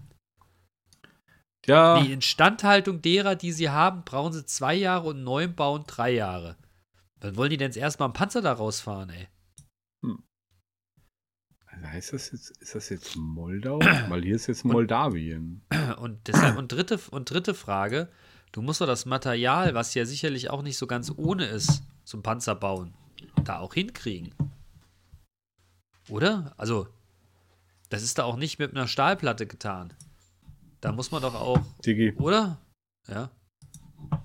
Ja, 1.67 2.01
Die 2.01 2.13
Instandhaltung 2.13 3.03
derer, 3.03 3.37
die 3.37 3.53
sie 3.53 3.71
haben, 3.71 4.05
brauchen 4.05 4.33
sie 4.33 4.45
zwei 4.45 4.75
Jahre 4.75 5.09
und 5.09 5.23
neuen 5.23 5.55
bauen 5.55 5.85
drei 5.87 6.11
Jahre. 6.11 6.57
Wann 7.21 7.37
wollen 7.37 7.51
die 7.51 7.57
denn 7.57 7.69
jetzt 7.69 7.77
erstmal 7.77 8.09
einen 8.09 8.15
Panzer 8.15 8.43
da 8.43 8.53
rausfahren, 8.53 9.11
ey? 9.11 9.29
also 11.73 11.87
heißt 11.87 12.13
das 12.13 12.33
jetzt, 12.33 12.51
ist 12.61 12.75
das 12.75 12.89
jetzt 12.89 13.17
Moldau? 13.17 13.79
Weil 14.09 14.23
hier 14.23 14.37
ist 14.37 14.47
jetzt 14.47 14.65
Moldawien. 14.65 15.63
Und 15.99 16.29
deshalb, 16.29 16.57
und 16.59 16.71
dritte, 16.71 16.99
und 17.11 17.31
dritte 17.31 17.55
Frage, 17.55 18.09
du 18.53 18.63
musst 18.63 18.81
doch 18.81 18.87
das 18.87 19.07
Material, 19.07 19.75
was 19.75 19.95
ja 19.95 20.05
sicherlich 20.05 20.51
auch 20.51 20.63
nicht 20.63 20.77
so 20.79 20.87
ganz 20.87 21.13
ohne 21.17 21.45
ist, 21.47 21.83
zum 22.05 22.23
Panzer 22.23 22.55
bauen, 22.55 22.93
da 23.45 23.59
auch 23.59 23.75
hinkriegen. 23.75 24.35
Oder? 26.09 26.53
Also, 26.57 26.89
das 27.89 28.03
ist 28.03 28.19
da 28.19 28.25
auch 28.25 28.37
nicht 28.37 28.59
mit 28.59 28.73
einer 28.73 28.89
Stahlplatte 28.89 29.47
getan. 29.47 29.93
Da 30.81 30.93
muss 30.93 31.11
man 31.13 31.23
doch 31.23 31.35
auch, 31.35 31.61
Digi, 31.85 32.13
oder? 32.17 32.59
Ja. 33.09 33.31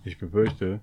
ich 0.04 0.18
befürchte, 0.18 0.80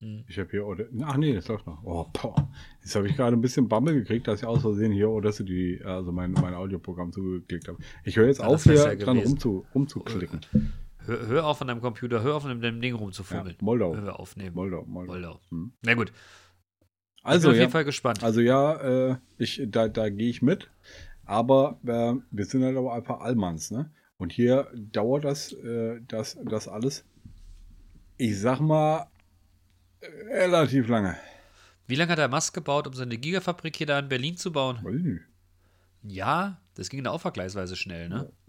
Hm. 0.00 0.24
ich 0.26 0.38
habe 0.38 0.50
hier, 0.50 0.66
oder, 0.66 0.86
ach 1.02 1.16
nee, 1.16 1.34
das 1.34 1.48
läuft 1.48 1.66
noch. 1.66 1.82
Oh, 1.84 2.06
boah. 2.12 2.50
Jetzt 2.82 2.94
habe 2.96 3.08
ich 3.08 3.16
gerade 3.16 3.36
ein 3.36 3.40
bisschen 3.40 3.68
Bammel 3.68 3.94
gekriegt, 3.94 4.26
dass 4.26 4.40
ich 4.40 4.46
aus 4.46 4.62
Versehen 4.62 4.90
hier 4.92 5.08
Audacity, 5.08 5.80
also 5.84 6.12
mein, 6.12 6.32
mein 6.32 6.54
Audioprogramm 6.54 7.12
zugeklickt 7.12 7.68
habe. 7.68 7.78
Ich 8.04 8.16
höre 8.16 8.26
jetzt 8.26 8.40
Ja, 8.40 8.46
auf, 8.46 8.64
das 8.64 8.66
wär's 8.66 8.82
hier 8.82 8.92
ja 8.94 9.04
dran 9.04 9.18
rumzu, 9.18 9.64
rumzuklicken. 9.74 10.40
Hör, 11.06 11.26
hör 11.26 11.46
auf 11.46 11.60
an 11.60 11.68
deinem 11.68 11.80
Computer, 11.80 12.22
hör 12.22 12.36
auf 12.36 12.44
an 12.44 12.60
dem 12.60 12.80
Ding 12.80 12.94
Ja, 12.94 13.00
rumzufummeln. 13.00 13.56
Moldau. 13.60 13.94
Wenn 13.94 14.04
wir 14.04 14.18
aufnehmen. 14.18 14.54
Moldau, 14.54 14.84
Moldau. 14.86 15.12
Moldau. 15.12 15.40
Hm. 15.50 15.72
Na 15.82 15.94
gut. 15.94 16.12
Also, 17.22 17.36
ich 17.36 17.42
bin 17.42 17.50
auf 17.50 17.56
ja, 17.56 17.60
jeden 17.62 17.72
Fall 17.72 17.84
gespannt. 17.84 18.22
also 18.22 18.40
ja, 18.40 19.10
äh, 19.10 19.16
ich, 19.38 19.62
da, 19.66 19.88
da 19.88 20.08
gehe 20.10 20.28
ich 20.28 20.42
mit. 20.42 20.70
Aber 21.24 21.78
äh, 21.84 22.14
wir 22.30 22.44
sind 22.44 22.64
halt 22.64 22.76
aber 22.76 22.94
einfach 22.94 23.20
Allmanns, 23.20 23.70
ne? 23.70 23.90
Und 24.18 24.32
hier 24.32 24.68
dauert 24.74 25.24
das, 25.24 25.52
äh, 25.52 26.00
das, 26.06 26.38
das 26.44 26.68
alles, 26.68 27.04
ich 28.16 28.38
sag 28.38 28.60
mal, 28.60 29.08
äh, 30.00 30.06
relativ 30.34 30.88
lange. 30.88 31.16
Wie 31.86 31.96
lange 31.96 32.12
hat 32.12 32.18
er 32.18 32.28
Musk 32.28 32.54
gebaut, 32.54 32.86
um 32.86 32.94
seine 32.94 33.16
Gigafabrik 33.18 33.76
hier 33.76 33.86
da 33.86 33.98
in 33.98 34.08
Berlin 34.08 34.36
zu 34.36 34.52
bauen? 34.52 34.78
Weiß 34.82 34.94
ich 34.94 35.02
nicht. 35.02 35.22
Ja, 36.02 36.60
das 36.74 36.90
ging 36.90 37.02
da 37.04 37.10
auch 37.10 37.20
vergleichsweise 37.20 37.76
schnell, 37.76 38.08
ne? 38.08 38.30
Ja, 38.30 38.43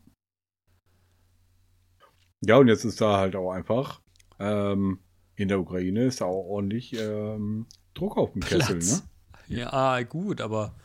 und 2.53 2.67
jetzt 2.67 2.85
ist 2.85 3.01
da 3.01 3.17
halt 3.17 3.35
auch 3.35 3.51
einfach, 3.51 4.01
ähm, 4.39 4.99
in 5.35 5.47
der 5.47 5.59
Ukraine 5.59 6.05
ist 6.05 6.21
da 6.21 6.25
auch 6.25 6.45
ordentlich 6.45 6.93
ähm, 6.93 7.65
Druck 7.93 8.17
auf 8.17 8.33
dem 8.33 8.41
Kessel, 8.41 8.77
Platz. 8.77 9.03
ne? 9.47 9.59
Ja, 9.59 10.01
gut, 10.03 10.41
aber, 10.41 10.75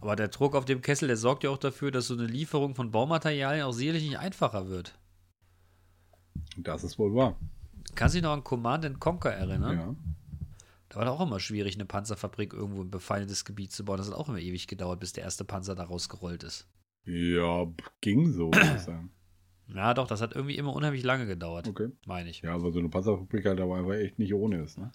aber 0.00 0.16
der 0.16 0.28
Druck 0.28 0.54
auf 0.54 0.64
dem 0.64 0.80
Kessel, 0.80 1.08
der 1.08 1.16
sorgt 1.16 1.44
ja 1.44 1.50
auch 1.50 1.58
dafür, 1.58 1.90
dass 1.90 2.08
so 2.08 2.14
eine 2.14 2.26
Lieferung 2.26 2.74
von 2.74 2.90
Baumaterialien 2.90 3.64
auch 3.64 3.72
sicherlich 3.72 4.04
nicht 4.04 4.18
einfacher 4.18 4.68
wird. 4.68 4.98
Das 6.56 6.84
ist 6.84 6.98
wohl 6.98 7.14
wahr. 7.14 7.36
Kannst 7.94 8.14
du 8.14 8.18
dich 8.18 8.24
noch 8.24 8.32
an 8.32 8.44
Command 8.44 8.84
and 8.84 9.00
Conquer 9.00 9.32
erinnern? 9.32 9.78
Ja. 9.78 9.94
Da 10.88 10.96
war 10.96 11.04
doch 11.06 11.20
auch 11.20 11.26
immer 11.26 11.40
schwierig, 11.40 11.74
eine 11.74 11.84
Panzerfabrik 11.84 12.52
irgendwo 12.52 12.82
im 12.82 12.90
befeindetes 12.90 13.44
Gebiet 13.44 13.72
zu 13.72 13.84
bauen. 13.84 13.98
Das 13.98 14.08
hat 14.08 14.14
auch 14.14 14.28
immer 14.28 14.38
ewig 14.38 14.66
gedauert, 14.66 15.00
bis 15.00 15.12
der 15.12 15.24
erste 15.24 15.44
Panzer 15.44 15.74
da 15.74 15.84
rausgerollt 15.84 16.42
ist. 16.42 16.68
Ja, 17.04 17.66
ging 18.00 18.32
so, 18.32 18.46
würde 18.46 18.74
ich 18.76 18.82
sagen. 18.82 19.10
Ja, 19.68 19.94
doch, 19.94 20.06
das 20.06 20.20
hat 20.20 20.34
irgendwie 20.34 20.56
immer 20.56 20.72
unheimlich 20.74 21.02
lange 21.02 21.26
gedauert, 21.26 21.68
Okay. 21.68 21.88
meine 22.06 22.30
ich. 22.30 22.42
Ja, 22.42 22.54
aber 22.54 22.70
so 22.70 22.78
eine 22.78 22.88
Panzerfabrik 22.88 23.44
halt 23.46 23.60
aber 23.60 23.76
einfach 23.76 23.94
echt 23.94 24.18
nicht 24.18 24.32
ohne 24.32 24.62
ist, 24.62 24.78
ne? 24.78 24.92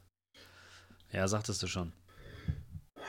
Ja, 1.12 1.28
sagtest 1.28 1.62
du 1.62 1.68
schon. 1.68 1.92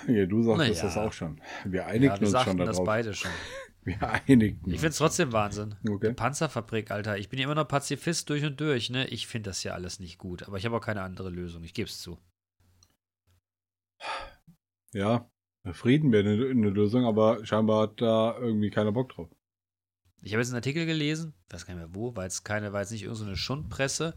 Ja, 0.08 0.26
du 0.26 0.42
sagst 0.42 0.58
Na 0.58 0.66
das 0.68 0.94
ja. 0.96 1.06
auch 1.06 1.12
schon. 1.12 1.40
Wir 1.64 1.80
Ja, 1.82 1.86
einigten 1.86 2.20
wir 2.20 2.28
uns 2.28 2.42
schon 2.44 2.56
das 2.58 2.70
darauf. 2.70 2.86
beide 2.86 3.14
schon. 3.14 3.30
Wir 3.84 4.00
einigten 4.00 4.70
Ich 4.72 4.78
finde 4.78 4.90
es 4.90 4.98
trotzdem 4.98 5.32
Wahnsinn. 5.32 5.74
Okay. 5.90 6.06
Eine 6.06 6.14
Panzerfabrik, 6.14 6.92
Alter. 6.92 7.18
Ich 7.18 7.28
bin 7.28 7.40
ja 7.40 7.46
immer 7.46 7.56
noch 7.56 7.66
Pazifist 7.66 8.30
durch 8.30 8.44
und 8.44 8.60
durch, 8.60 8.90
ne? 8.90 9.08
Ich 9.08 9.26
finde 9.26 9.50
das 9.50 9.64
ja 9.64 9.72
alles 9.74 9.98
nicht 9.98 10.18
gut. 10.18 10.44
Aber 10.44 10.56
ich 10.56 10.64
habe 10.64 10.76
auch 10.76 10.80
keine 10.80 11.02
andere 11.02 11.30
Lösung. 11.30 11.64
Ich 11.64 11.74
gebe 11.74 11.88
es 11.88 12.00
zu. 12.00 12.16
Ja, 14.94 15.28
Frieden 15.72 16.12
wäre 16.12 16.28
eine, 16.28 16.46
eine 16.48 16.70
Lösung, 16.70 17.04
aber 17.06 17.44
scheinbar 17.44 17.82
hat 17.82 18.00
da 18.00 18.36
irgendwie 18.38 18.70
keiner 18.70 18.92
Bock 18.92 19.08
drauf. 19.08 19.28
Ich 20.22 20.32
habe 20.32 20.40
jetzt 20.40 20.50
einen 20.50 20.56
Artikel 20.56 20.86
gelesen, 20.86 21.34
weiß 21.50 21.66
gar 21.66 21.74
nicht 21.74 21.84
mehr 21.84 21.94
wo, 21.94 22.14
weil 22.14 22.28
es 22.28 22.44
keine, 22.44 22.72
weil 22.72 22.84
es 22.84 22.90
nicht 22.90 23.02
irgendeine 23.02 23.30
so 23.32 23.36
Schundpresse, 23.36 24.14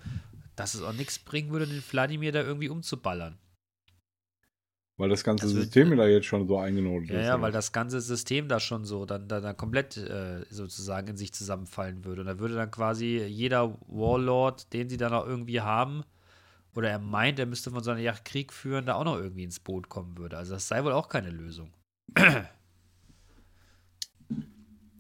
dass 0.55 0.73
es 0.75 0.81
auch 0.83 0.93
nichts 0.93 1.17
bringen 1.19 1.49
würde, 1.51 1.67
den 1.67 1.83
Wladimir 1.91 2.31
da 2.31 2.41
irgendwie 2.41 2.69
umzuballern. 2.69 3.37
Weil 4.97 5.09
das 5.09 5.23
ganze 5.25 5.47
Das 5.47 5.53
wird- 5.55 5.63
System 5.65 5.97
da 5.97 6.07
jetzt 6.07 6.25
schon 6.27 6.47
so 6.47 6.57
eingenordet 6.57 7.09
Ja, 7.09 7.19
ist. 7.19 7.25
ja, 7.27 7.41
weil 7.41 7.51
das 7.51 7.73
ganze 7.73 7.99
System 7.99 8.47
da 8.47 8.61
schon 8.61 8.85
so 8.85 9.05
dann, 9.05 9.27
dann, 9.27 9.43
dann 9.43 9.57
komplett 9.57 9.97
äh, 9.97 10.45
sozusagen 10.49 11.09
in 11.09 11.17
sich 11.17 11.33
zusammenfallen 11.33 12.05
würde. 12.05 12.21
Und 12.21 12.27
da 12.27 12.39
würde 12.39 12.55
dann 12.55 12.71
quasi 12.71 13.17
jeder 13.25 13.77
Warlord, 13.87 14.71
den 14.71 14.87
sie 14.87 14.95
dann 14.97 15.11
auch 15.13 15.25
irgendwie 15.25 15.59
haben, 15.59 16.03
oder 16.75 16.89
er 16.89 16.99
meint, 16.99 17.39
er 17.39 17.45
müsste 17.45 17.71
von 17.71 17.83
so 17.83 17.91
einer 17.91 17.99
Yacht 17.99 18.23
Krieg 18.25 18.53
führen, 18.53 18.85
da 18.85 18.95
auch 18.95 19.03
noch 19.05 19.17
irgendwie 19.17 19.43
ins 19.43 19.59
Boot 19.59 19.89
kommen 19.89 20.17
würde. 20.17 20.37
Also 20.37 20.53
das 20.53 20.67
sei 20.67 20.83
wohl 20.83 20.91
auch 20.93 21.09
keine 21.09 21.29
Lösung. 21.31 21.73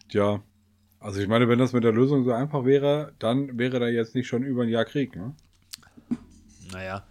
Tja, 0.09 0.41
also 1.05 1.21
ich 1.21 1.27
meine, 1.27 1.47
wenn 1.47 1.59
das 1.59 1.71
mit 1.71 1.83
der 1.83 1.91
Lösung 1.91 2.23
so 2.23 2.31
einfach 2.31 2.65
wäre, 2.65 3.13
dann 3.19 3.59
wäre 3.59 3.79
da 3.79 3.87
jetzt 3.87 4.15
nicht 4.15 4.27
schon 4.27 4.41
über 4.41 4.63
ein 4.63 4.69
Jahr 4.69 4.85
Krieg, 4.85 5.15
ne? 5.15 5.35
Naja, 6.71 7.05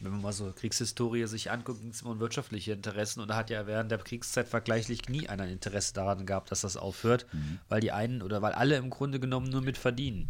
wenn 0.00 0.10
man 0.10 0.22
mal 0.22 0.32
so 0.32 0.52
Kriegshistorie 0.52 1.24
sich 1.26 1.52
anguckt, 1.52 1.80
ging 1.80 1.90
es 1.90 2.02
immer 2.02 2.10
um 2.10 2.18
wirtschaftliche 2.18 2.72
Interessen 2.72 3.20
und 3.20 3.28
da 3.28 3.36
hat 3.36 3.48
ja 3.48 3.68
während 3.68 3.92
der 3.92 3.98
Kriegszeit 3.98 4.48
vergleichlich 4.48 5.08
nie 5.08 5.28
einer 5.28 5.44
ein 5.44 5.50
Interesse 5.50 5.94
daran 5.94 6.26
gehabt, 6.26 6.50
dass 6.50 6.62
das 6.62 6.76
aufhört, 6.76 7.26
weil 7.68 7.80
die 7.80 7.92
einen 7.92 8.22
oder 8.22 8.42
weil 8.42 8.54
alle 8.54 8.76
im 8.76 8.90
Grunde 8.90 9.20
genommen 9.20 9.50
nur 9.50 9.62
mit 9.62 9.78
verdienen. 9.78 10.28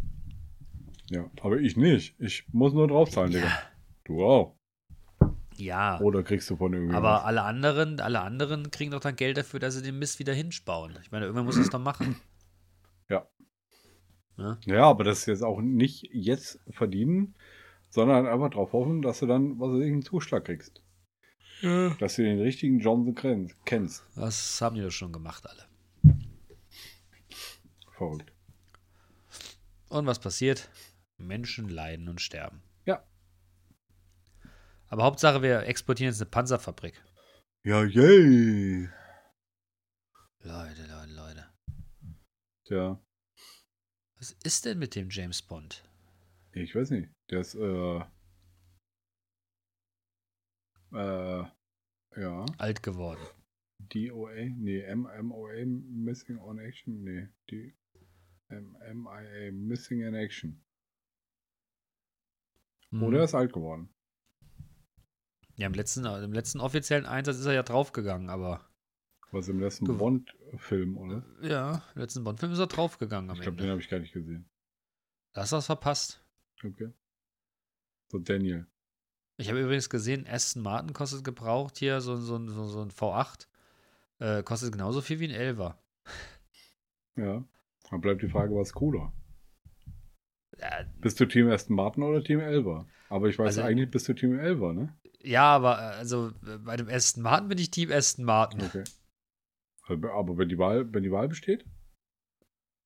Ja, 1.09 1.25
aber 1.41 1.57
ich 1.57 1.77
nicht. 1.77 2.13
Ich 2.19 2.45
muss 2.51 2.73
nur 2.73 2.87
draufzahlen, 2.87 3.31
Digga. 3.31 3.51
Du 4.03 4.23
auch. 4.23 4.55
Ja, 5.55 5.99
Oder 6.01 6.21
kriegst 6.21 6.47
du 6.51 6.55
von 6.55 6.71
irgendwie 6.73 6.95
aber 6.95 7.13
was? 7.13 7.23
alle 7.23 7.41
anderen, 7.41 7.99
alle 7.99 8.21
anderen 8.21 8.69
kriegen 8.69 8.91
doch 8.91 8.99
dann 8.99 9.15
Geld 9.15 9.37
dafür, 9.37 9.59
dass 9.59 9.73
sie 9.73 9.81
den 9.81 9.97
Mist 9.97 10.19
wieder 10.19 10.33
hinspauen. 10.33 10.95
Ich 11.01 11.11
meine, 11.11 11.25
irgendwann 11.25 11.45
muss 11.45 11.57
das 11.57 11.71
doch 11.71 11.79
machen. 11.79 12.15
Ja, 14.37 14.83
aber 14.85 15.03
das 15.03 15.19
ist 15.19 15.25
jetzt 15.25 15.43
auch 15.43 15.61
nicht 15.61 16.09
jetzt 16.13 16.59
verdienen, 16.69 17.35
sondern 17.89 18.27
einfach 18.27 18.51
drauf 18.51 18.71
hoffen, 18.73 19.01
dass 19.01 19.19
du 19.19 19.25
dann, 19.25 19.59
was 19.59 19.69
weiß 19.71 19.79
ich, 19.81 19.91
einen 19.91 20.03
Zuschlag 20.03 20.45
kriegst. 20.45 20.83
Dass 21.61 22.15
du 22.15 22.23
den 22.23 22.39
richtigen 22.39 22.79
Johnson 22.79 23.15
kenn- 23.15 23.51
kennst. 23.65 24.03
Das 24.15 24.61
haben 24.61 24.75
die 24.75 24.81
doch 24.83 24.91
schon 24.91 25.11
gemacht, 25.11 25.43
alle. 25.47 25.65
Verrückt. 27.97 28.31
Und 29.89 30.05
was 30.05 30.19
passiert? 30.19 30.69
Menschen 31.17 31.67
leiden 31.69 32.07
und 32.09 32.21
sterben. 32.21 32.61
Ja. 32.85 33.03
Aber 34.89 35.03
Hauptsache, 35.03 35.41
wir 35.41 35.61
exportieren 35.63 36.11
jetzt 36.11 36.21
eine 36.21 36.29
Panzerfabrik. 36.29 37.01
Ja, 37.63 37.83
yay. 37.83 38.87
Leute, 40.43 40.81
Leute, 40.87 41.13
Leute. 41.13 41.45
Tja, 42.65 42.99
Was 44.19 44.31
ist 44.43 44.65
denn 44.65 44.79
mit 44.79 44.95
dem 44.95 45.09
James 45.09 45.41
Bond? 45.41 45.83
ich 46.53 46.73
weiß 46.73 46.89
nicht. 46.91 47.09
Der 47.29 47.41
ist, 47.41 47.53
äh, 47.55 47.99
äh, 50.93 51.45
ja, 52.19 52.45
Alt 52.57 52.81
geworden. 52.81 53.21
DOA, 53.79 54.33
nee, 54.55 54.83
MMOA, 54.95 55.65
Missing 55.65 56.39
on 56.39 56.57
Action, 56.57 57.03
nee, 57.03 57.27
die 57.51 57.75
MMIA, 58.49 59.51
Missing 59.51 60.01
in 60.01 60.15
Action. 60.15 60.63
Mhm. 62.89 63.03
Oder 63.03 63.19
er 63.19 63.25
ist 63.25 63.35
alt 63.35 63.53
geworden. 63.53 63.93
Ja, 65.57 65.67
im 65.67 65.73
letzten, 65.73 66.05
im 66.05 66.33
letzten 66.33 66.59
offiziellen 66.59 67.05
Einsatz 67.05 67.37
ist 67.37 67.45
er 67.45 67.53
ja 67.53 67.63
draufgegangen, 67.63 68.29
aber. 68.29 68.67
Was 69.31 69.47
im 69.47 69.59
letzten 69.59 69.85
Du- 69.85 69.93
Bond-Film, 70.51 70.97
oder? 70.97 71.23
Ja, 71.41 71.81
letzten 71.95 72.23
Bond-Film 72.23 72.51
ist 72.51 72.59
er 72.59 72.67
draufgegangen 72.67 73.33
Ich 73.35 73.41
glaube, 73.41 73.57
den 73.57 73.69
habe 73.69 73.79
ich 73.81 73.89
gar 73.89 73.99
nicht 73.99 74.13
gesehen. 74.13 74.49
Da 75.33 75.41
hast 75.41 75.51
du 75.51 75.57
was 75.57 75.65
verpasst. 75.65 76.23
Okay. 76.63 76.91
So, 78.11 78.19
Daniel. 78.19 78.65
Ich 79.37 79.49
habe 79.49 79.61
übrigens 79.61 79.89
gesehen, 79.89 80.25
Aston 80.27 80.63
Martin 80.63 80.93
kostet 80.93 81.23
gebraucht 81.23 81.77
hier 81.77 82.01
so, 82.01 82.15
so, 82.15 82.43
so, 82.49 82.65
so 82.65 82.81
ein 82.81 82.89
V8. 82.91 83.47
Äh, 84.19 84.41
kostet 84.43 84.71
genauso 84.71 85.01
viel 85.01 85.19
wie 85.19 85.27
ein 85.27 85.35
Elver. 85.35 85.77
Ja. 87.15 87.43
Dann 87.89 88.01
bleibt 88.01 88.21
die 88.21 88.29
Frage, 88.29 88.53
was 88.53 88.73
cooler? 88.73 89.11
Ja, 90.59 90.83
Bist 90.99 91.19
du 91.19 91.25
Team 91.25 91.49
Aston 91.49 91.75
Martin 91.75 92.03
oder 92.03 92.23
Team 92.23 92.39
Elva? 92.39 92.85
Aber 93.09 93.27
ich 93.27 93.39
weiß 93.39 93.57
Also- 93.57 93.61
eigentlich, 93.63 93.89
bist 93.89 94.07
du 94.07 94.13
Team 94.13 94.37
Elva, 94.39 94.71
ne? 94.73 94.95
ja, 95.21 95.55
aber 95.55 95.77
äh, 95.79 95.95
also 95.95 96.27
äh, 96.45 96.59
bei 96.59 96.77
dem 96.77 96.89
Aston 96.89 97.23
Martin 97.23 97.47
bin 97.47 97.57
ich 97.57 97.71
Team 97.71 97.91
Aston 97.91 98.23
Martin. 98.23 98.61
Okay. 98.61 98.83
Aber 99.87 100.13
aber 100.13 100.37
wenn 100.37 100.49
die 100.49 100.57
Wahl, 100.57 100.91
wenn 100.93 101.03
die 101.03 101.11
Wahl 101.11 101.27
besteht? 101.27 101.65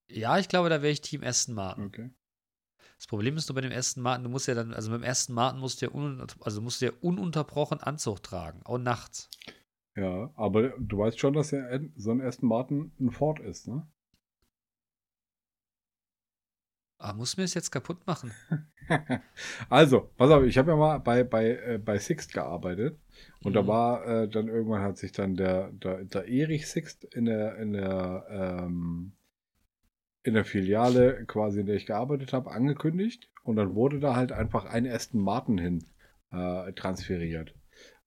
Ja, 0.09 0.37
ich 0.37 0.49
glaube, 0.49 0.69
da 0.69 0.81
wäre 0.81 0.91
ich 0.91 1.01
Team 1.01 1.23
Aston 1.23 1.55
Martin. 1.55 1.85
Okay. 1.85 2.09
Das 2.97 3.07
Problem 3.07 3.35
ist 3.35 3.49
nur 3.49 3.55
bei 3.55 3.61
dem 3.61 3.71
Aston 3.71 4.03
Martin, 4.03 4.23
du 4.23 4.29
musst 4.29 4.47
ja 4.47 4.53
dann, 4.53 4.73
also 4.73 4.91
beim 4.91 5.03
Aston 5.03 5.33
Martin 5.33 5.59
musst 5.59 5.81
du 5.81 5.87
ja, 5.87 5.91
un, 5.91 6.25
also 6.41 6.61
musst 6.61 6.81
du 6.81 6.85
ja 6.85 6.91
ununterbrochen 7.01 7.79
Anzug 7.79 8.21
tragen, 8.21 8.61
auch 8.63 8.77
nachts. 8.77 9.29
Ja, 9.95 10.31
aber 10.35 10.69
du 10.77 10.99
weißt 10.99 11.19
schon, 11.19 11.33
dass 11.33 11.51
ja 11.51 11.63
so 11.95 12.11
ein 12.11 12.21
Aston 12.21 12.47
Martin 12.47 12.91
ein 12.99 13.11
Ford 13.11 13.39
ist, 13.39 13.67
ne? 13.67 13.87
Ah, 16.99 17.13
muss 17.13 17.35
mir 17.35 17.43
das 17.43 17.55
jetzt 17.55 17.71
kaputt 17.71 18.05
machen? 18.05 18.31
also, 19.69 20.11
pass 20.17 20.29
auf, 20.29 20.43
ich 20.43 20.55
habe 20.59 20.69
ja 20.69 20.77
mal 20.77 20.99
bei, 20.99 21.23
bei, 21.23 21.55
äh, 21.55 21.79
bei 21.83 21.97
Sixt 21.97 22.31
gearbeitet 22.31 22.99
und 23.43 23.53
da 23.53 23.61
Mhm. 23.63 23.67
war 23.67 24.07
äh, 24.07 24.27
dann 24.29 24.47
irgendwann 24.47 24.81
hat 24.81 24.97
sich 24.97 25.11
dann 25.11 25.35
der, 25.35 25.71
der, 25.71 26.03
der 26.03 26.27
Erich 26.27 26.67
Sixt 26.67 27.03
in 27.03 27.25
der, 27.25 27.57
in 27.57 27.73
der, 27.73 28.25
ähm, 28.29 29.13
in 30.23 30.33
der 30.35 30.45
Filiale 30.45 31.25
quasi, 31.25 31.61
in 31.61 31.65
der 31.65 31.75
ich 31.75 31.85
gearbeitet 31.85 32.33
habe, 32.33 32.51
angekündigt 32.51 33.29
und 33.43 33.55
dann 33.55 33.73
wurde 33.75 33.99
da 33.99 34.15
halt 34.15 34.31
einfach 34.31 34.65
ein 34.65 34.87
Aston 34.87 35.21
Martin 35.21 35.57
hin 35.57 35.85
äh, 36.31 36.71
transferiert. 36.73 37.55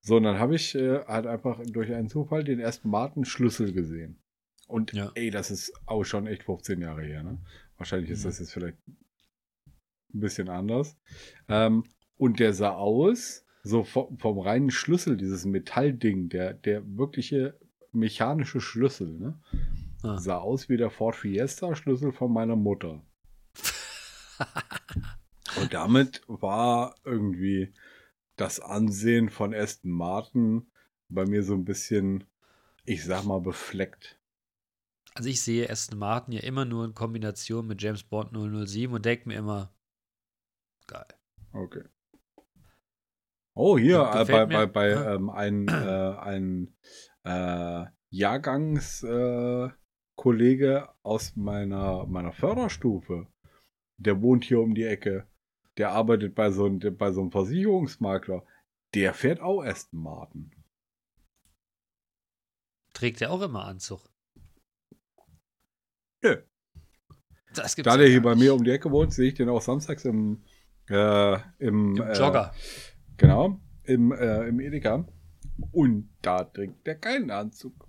So, 0.00 0.16
und 0.18 0.24
dann 0.24 0.38
habe 0.38 0.55
ich 0.55 0.74
äh, 0.74 1.00
halt 1.07 1.27
einfach 1.27 1.61
durch 1.66 1.92
einen 1.92 2.09
Zufall 2.09 2.44
den 2.44 2.62
Aston 2.62 2.90
Martin 2.90 3.24
Schlüssel 3.24 3.72
gesehen. 3.72 4.18
Und 4.68 4.92
Ja. 4.92 5.11
ey, 5.14 5.31
das 5.31 5.50
ist 5.50 5.72
auch 5.87 6.05
schon 6.05 6.27
echt 6.27 6.44
15 6.44 6.81
Jahre 6.81 7.03
her, 7.03 7.22
ne? 7.22 7.38
Wahrscheinlich 7.79 8.11
ist 8.11 8.24
Mhm. 8.24 8.29
das 8.29 8.38
jetzt 8.38 8.53
vielleicht 8.53 8.79
ein 10.14 10.20
bisschen 10.20 10.48
anders. 10.48 10.96
Ähm, 11.48 11.85
und 12.16 12.38
der 12.38 12.53
sah 12.53 12.70
aus, 12.74 13.43
so 13.64 13.83
vom, 13.83 14.18
vom 14.18 14.38
reinen 14.38 14.70
Schlüssel, 14.70 15.16
dieses 15.16 15.46
Metallding, 15.46 16.29
der, 16.29 16.53
der 16.53 16.83
wirkliche 16.96 17.59
mechanische 17.92 18.61
Schlüssel, 18.61 19.18
ne? 19.18 19.40
Ah. 20.03 20.18
Sah 20.18 20.37
aus 20.37 20.68
wie 20.68 20.77
der 20.77 20.90
Ford 20.90 21.16
Fiesta-Schlüssel 21.16 22.12
von 22.12 22.31
meiner 22.31 22.57
Mutter. 22.57 23.03
Und 25.61 25.72
damit 25.72 26.22
war 26.27 26.94
irgendwie 27.05 27.72
das 28.37 28.61
Ansehen 28.61 29.31
von 29.31 29.55
Aston 29.55 29.90
Martin 29.90 30.70
bei 31.09 31.24
mir 31.24 31.42
so 31.42 31.55
ein 31.55 31.64
bisschen, 31.64 32.24
ich 32.85 33.05
sag 33.05 33.24
mal, 33.24 33.40
befleckt. 33.40 34.20
Also 35.14 35.31
ich 35.31 35.40
sehe 35.40 35.70
Aston 35.70 35.98
Martin 35.98 36.35
ja 36.35 36.40
immer 36.40 36.66
nur 36.66 36.85
in 36.85 36.92
Kombination 36.92 37.66
mit 37.66 37.81
James 37.81 38.03
Bond 38.03 38.33
007 38.33 38.92
und 38.92 39.07
denke 39.07 39.29
mir 39.29 39.37
immer, 39.37 39.72
geil. 40.87 41.07
Okay. 41.53 41.85
Oh, 43.56 43.78
hier, 43.78 44.00
äh, 44.14 44.24
bei, 44.24 44.46
bei, 44.46 44.66
bei 44.66 44.90
ähm, 44.90 45.30
ein, 45.30 45.68
äh, 45.68 46.16
ein 46.18 46.76
äh, 47.24 47.84
Jahrgangskollege 48.10 49.68
äh, 50.76 50.82
aus 51.02 51.36
meiner, 51.36 52.06
meiner 52.06 52.32
Förderstufe, 52.32 53.28
der 53.96 54.20
wohnt 54.22 54.44
hier 54.44 54.60
um 54.60 54.74
die 54.74 54.82
Ecke, 54.84 55.28
der 55.76 55.90
arbeitet 55.92 56.34
bei 56.34 56.50
so, 56.50 56.66
einem- 56.66 56.96
bei 56.96 57.12
so 57.12 57.20
einem 57.20 57.30
Versicherungsmakler, 57.30 58.44
der 58.94 59.14
fährt 59.14 59.40
auch 59.40 59.62
Aston 59.62 60.00
Martin. 60.02 60.50
Trägt 62.92 63.20
er 63.22 63.30
auch 63.30 63.42
immer 63.42 63.64
Anzug? 63.66 64.08
Nö. 66.22 66.42
Das 67.54 67.76
gibt's 67.76 67.90
Da 67.90 67.96
der 67.96 68.08
hier 68.08 68.20
gar 68.20 68.30
bei 68.32 68.34
nicht. 68.34 68.44
mir 68.44 68.54
um 68.54 68.64
die 68.64 68.70
Ecke 68.70 68.90
wohnt, 68.90 69.12
sehe 69.12 69.28
ich 69.28 69.34
den 69.34 69.48
auch 69.48 69.62
samstags 69.62 70.04
im, 70.04 70.44
äh, 70.88 71.34
im, 71.58 71.96
Im 71.96 72.02
äh, 72.02 72.12
Jogger. 72.18 72.52
Genau, 73.16 73.61
im, 73.85 74.12
äh, 74.12 74.48
im 74.48 74.61
Edeka. 74.61 75.07
Und 75.72 76.11
da 76.22 76.44
trägt 76.44 76.87
der 76.87 76.96
keinen 76.96 77.31
Anzug. 77.31 77.88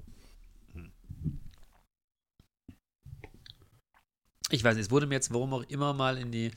Ich 4.52 4.64
weiß 4.64 4.76
nicht, 4.76 4.86
es 4.86 4.92
wurde 4.92 5.08
mir 5.08 5.16
jetzt 5.16 5.34
warum 5.34 5.54
auch 5.54 5.64
immer 5.64 5.94
mal 5.94 6.18
in 6.18 6.32
die 6.32 6.52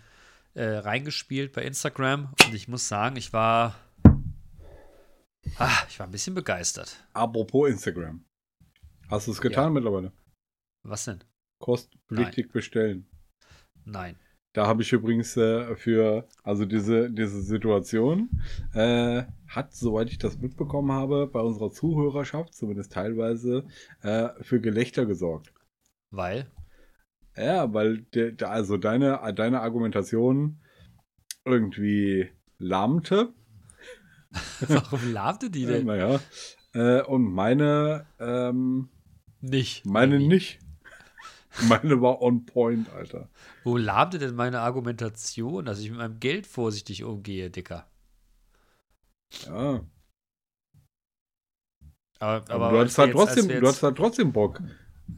äh, 0.54 0.64
reingespielt 0.64 1.52
bei 1.52 1.62
Instagram 1.62 2.34
und 2.44 2.54
ich 2.54 2.68
muss 2.68 2.86
sagen, 2.86 3.16
ich 3.16 3.32
war 3.32 3.76
ah, 5.56 5.82
ich 5.88 5.98
war 5.98 6.06
ein 6.06 6.12
bisschen 6.12 6.34
begeistert. 6.34 7.02
Apropos 7.14 7.70
Instagram. 7.70 8.24
Hast 9.08 9.26
du 9.26 9.32
es 9.32 9.40
getan 9.40 9.64
Ja. 9.64 9.70
mittlerweile? 9.70 10.12
Was 10.82 11.06
denn? 11.06 11.24
Kostpflichtig 11.60 12.52
bestellen. 12.52 13.08
Nein. 13.84 14.16
Da 14.54 14.66
habe 14.66 14.82
ich 14.82 14.92
übrigens 14.92 15.36
äh, 15.36 15.76
für, 15.76 16.26
also 16.42 16.64
diese, 16.64 17.10
diese 17.10 17.42
Situation, 17.42 18.30
äh, 18.72 19.24
hat, 19.46 19.74
soweit 19.74 20.10
ich 20.10 20.18
das 20.18 20.38
mitbekommen 20.38 20.90
habe, 20.92 21.26
bei 21.26 21.40
unserer 21.40 21.70
Zuhörerschaft, 21.70 22.54
zumindest 22.54 22.92
teilweise, 22.92 23.64
äh, 24.02 24.28
für 24.40 24.60
Gelächter 24.60 25.06
gesorgt. 25.06 25.52
Weil 26.10 26.50
Ja, 27.36 27.72
weil 27.74 27.98
de, 28.14 28.32
de, 28.32 28.48
also 28.48 28.78
deine, 28.78 29.20
deine 29.34 29.60
Argumentation 29.60 30.60
irgendwie 31.44 32.30
lahmte. 32.58 33.34
warum 34.60 35.12
lahmte 35.12 35.50
die 35.50 35.66
denn? 35.66 35.86
Naja. 35.86 36.20
Äh, 36.74 37.02
und 37.02 37.24
meine, 37.32 38.06
ähm, 38.18 38.88
Nicht. 39.40 39.86
meine 39.86 40.16
Oder 40.16 40.24
wie? 40.24 40.28
nicht. 40.28 40.58
Meine 41.62 42.00
war 42.00 42.22
on 42.22 42.46
point, 42.46 42.88
Alter. 42.90 43.28
Wo 43.64 43.76
lahmte 43.76 44.18
denn 44.18 44.34
meine 44.34 44.60
Argumentation, 44.60 45.64
dass 45.64 45.80
ich 45.80 45.90
mit 45.90 45.98
meinem 45.98 46.20
Geld 46.20 46.46
vorsichtig 46.46 47.04
umgehe, 47.04 47.50
Dicker? 47.50 47.86
Ja. 49.46 49.80
Aber, 52.20 52.44
Aber, 52.50 52.50
aber 52.50 52.70
du 52.70 52.78
hattest 52.80 52.98
wir 52.98 53.04
halt 53.04 53.12
trotzdem, 53.12 53.48
du 53.48 53.66
hattest 53.66 53.82
halt 53.82 53.96
trotzdem 53.96 54.32
Bock. 54.32 54.62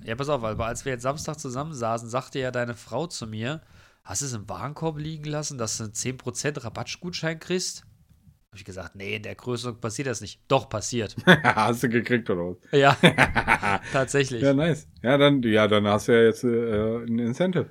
Ja, 0.05 0.15
pass 0.15 0.29
auf, 0.29 0.45
aber 0.45 0.67
als 0.67 0.85
wir 0.85 0.93
jetzt 0.93 1.03
Samstag 1.03 1.39
zusammensaßen, 1.39 2.09
sagte 2.09 2.39
ja 2.39 2.51
deine 2.51 2.75
Frau 2.75 3.07
zu 3.07 3.27
mir, 3.27 3.61
hast 4.05 4.23
du 4.23 4.27
es 4.27 4.33
im 4.33 4.49
Warenkorb 4.49 4.99
liegen 4.99 5.25
lassen, 5.25 5.59
dass 5.59 5.79
du 5.79 5.85
einen 5.85 5.93
10% 5.93 6.65
Rabattgutschein 6.65 7.41
kriegst? 7.41 7.87
Habe 8.51 8.59
ich 8.59 8.65
gesagt, 8.65 8.97
nee, 8.97 9.15
in 9.15 9.23
der 9.23 9.37
Größe 9.37 9.73
passiert 9.75 10.09
das 10.09 10.21
nicht. 10.21 10.43
Doch, 10.49 10.69
passiert. 10.69 11.15
hast 11.27 11.85
du 11.85 11.89
gekriegt 11.89 12.29
oder 12.31 12.57
was? 12.57 12.57
ja, 12.73 12.95
tatsächlich. 13.93 14.43
ja, 14.43 14.53
nice. 14.53 14.89
Ja, 15.03 15.17
dann, 15.19 15.41
ja, 15.45 15.69
dann 15.69 15.87
hast 15.87 16.09
du 16.09 16.13
ja 16.13 16.25
jetzt 16.25 16.43
äh, 16.43 17.05
ein 17.05 17.21
Incentive. 17.21 17.71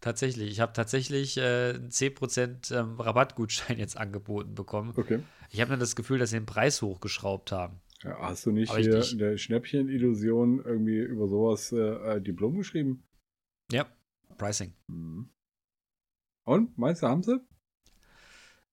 Tatsächlich. 0.00 0.50
Ich 0.50 0.58
habe 0.58 0.72
tatsächlich 0.72 1.36
äh, 1.36 1.74
einen 1.74 1.90
10% 1.90 2.76
ähm, 2.76 2.98
Rabattgutschein 2.98 3.78
jetzt 3.78 3.96
angeboten 3.96 4.56
bekommen. 4.56 4.92
Okay. 4.96 5.20
Ich 5.50 5.60
habe 5.60 5.70
nur 5.70 5.78
das 5.78 5.94
Gefühl, 5.94 6.18
dass 6.18 6.30
sie 6.30 6.38
den 6.38 6.46
Preis 6.46 6.82
hochgeschraubt 6.82 7.52
haben. 7.52 7.80
Ja, 8.02 8.18
hast 8.18 8.44
du 8.44 8.50
nicht 8.50 8.70
Aber 8.70 8.80
ich 8.80 8.86
hier 8.86 8.96
nicht. 8.96 9.12
in 9.12 9.18
der 9.18 9.36
Schnäppchen-Illusion 9.36 10.64
irgendwie 10.64 10.98
über 10.98 11.28
sowas 11.28 11.70
äh, 11.70 11.76
äh, 12.16 12.20
Diplom 12.20 12.56
geschrieben? 12.56 13.04
Ja, 13.70 13.86
Pricing. 14.36 14.74
Mhm. 14.88 15.30
Und, 16.44 16.76
meinst 16.76 17.04
du, 17.04 17.06
haben 17.06 17.22
sie? 17.22 17.38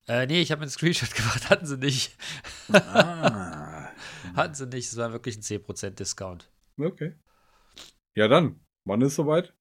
Äh, 0.09 0.25
nee, 0.25 0.41
ich 0.41 0.51
habe 0.51 0.59
mir 0.59 0.63
einen 0.63 0.71
Screenshot 0.71 1.13
gemacht, 1.15 1.49
hatten 1.51 1.67
sie 1.67 1.77
nicht. 1.77 2.17
ah. 2.73 3.89
Hatten 4.35 4.55
sie 4.55 4.65
nicht, 4.65 4.87
es 4.91 4.97
war 4.97 5.11
wirklich 5.11 5.37
ein 5.37 5.43
10% 5.43 5.91
Discount. 5.91 6.49
Okay. 6.79 7.15
Ja, 8.15 8.27
dann. 8.27 8.59
Wann 8.85 9.01
ist 9.01 9.15
soweit? 9.15 9.53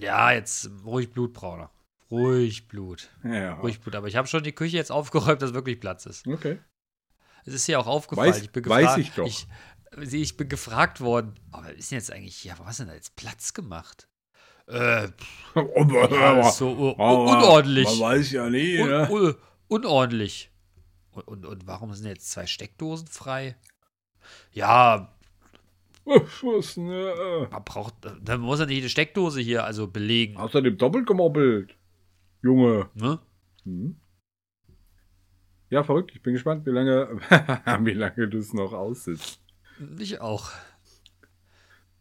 Ja, 0.00 0.32
jetzt 0.32 0.68
ruhig 0.84 1.12
Blutbrauner. 1.12 1.70
Ruhig 2.10 2.66
Blut. 2.66 3.08
Ja. 3.22 3.54
Ruhig 3.54 3.80
Blut. 3.80 3.94
Aber 3.94 4.08
ich 4.08 4.16
habe 4.16 4.26
schon 4.26 4.42
die 4.42 4.52
Küche 4.54 4.76
jetzt 4.76 4.90
aufgeräumt, 4.90 5.42
dass 5.42 5.54
wirklich 5.54 5.78
Platz 5.78 6.06
ist. 6.06 6.26
Okay. 6.26 6.58
Es 7.44 7.54
ist 7.54 7.66
hier 7.66 7.78
auch 7.78 7.86
aufgefallen. 7.86 8.32
Weiß- 8.32 8.42
ich 8.42 8.50
bin 8.50 8.66
weiß 8.68 8.96
ich 8.96 9.12
doch. 9.12 9.26
Ich, 9.26 9.46
ich 10.12 10.36
bin 10.36 10.48
gefragt 10.48 11.00
worden, 11.00 11.38
aber 11.52 11.72
ist 11.72 11.90
denn 11.92 11.98
jetzt 11.98 12.12
eigentlich, 12.12 12.42
ja, 12.44 12.58
was 12.58 12.70
ist 12.72 12.80
denn 12.80 12.88
da 12.88 12.94
jetzt 12.94 13.14
Platz 13.14 13.54
gemacht? 13.54 14.08
Äh, 14.66 15.08
pff, 15.18 15.56
ja, 15.56 16.50
so 16.50 16.70
uh, 16.72 16.90
unordentlich. 16.92 17.84
Man 17.86 18.00
weiß 18.00 18.32
ja 18.32 18.50
nie, 18.50 18.82
ne? 18.82 19.08
un, 19.10 19.34
unordentlich. 19.68 20.50
Und, 21.12 21.28
und, 21.28 21.46
und 21.46 21.66
warum 21.66 21.92
sind 21.94 22.06
jetzt 22.06 22.30
zwei 22.30 22.46
Steckdosen 22.46 23.06
frei? 23.06 23.56
Ja, 24.52 25.12
Was, 26.04 26.76
ne? 26.76 27.48
man 27.50 27.64
braucht, 27.64 27.94
dann 28.22 28.40
muss 28.40 28.60
er 28.60 28.66
nicht 28.66 28.80
eine 28.80 28.88
Steckdose 28.88 29.40
hier 29.40 29.64
also 29.64 29.86
belegen. 29.88 30.36
Außerdem 30.36 30.78
doppelt 30.78 31.06
gemoppelt. 31.06 31.74
Junge. 32.42 32.88
Ne? 32.94 33.18
Hm. 33.64 33.96
Ja, 35.70 35.84
verrückt. 35.84 36.12
Ich 36.14 36.22
bin 36.22 36.32
gespannt, 36.32 36.64
wie 36.64 36.70
lange, 36.70 37.20
wie 37.84 37.92
lange 37.92 38.28
du 38.28 38.38
es 38.38 38.54
noch 38.54 38.72
aussitzt. 38.72 39.40
Ich 39.98 40.20
auch. 40.20 40.50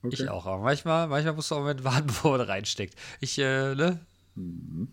Okay. 0.04 0.14
Ich 0.14 0.30
auch. 0.30 0.46
Aber 0.46 0.64
manchmal, 0.64 1.08
manchmal 1.08 1.34
musst 1.34 1.52
du 1.52 1.56
auch 1.56 1.66
mit 1.66 1.84
warten, 1.84 2.08
bevor 2.08 2.38
man 2.38 2.48
reinsteckt. 2.48 2.96
Ich, 3.20 3.38
äh, 3.40 3.76
ne? 3.76 4.00
Mhm. 4.36 4.90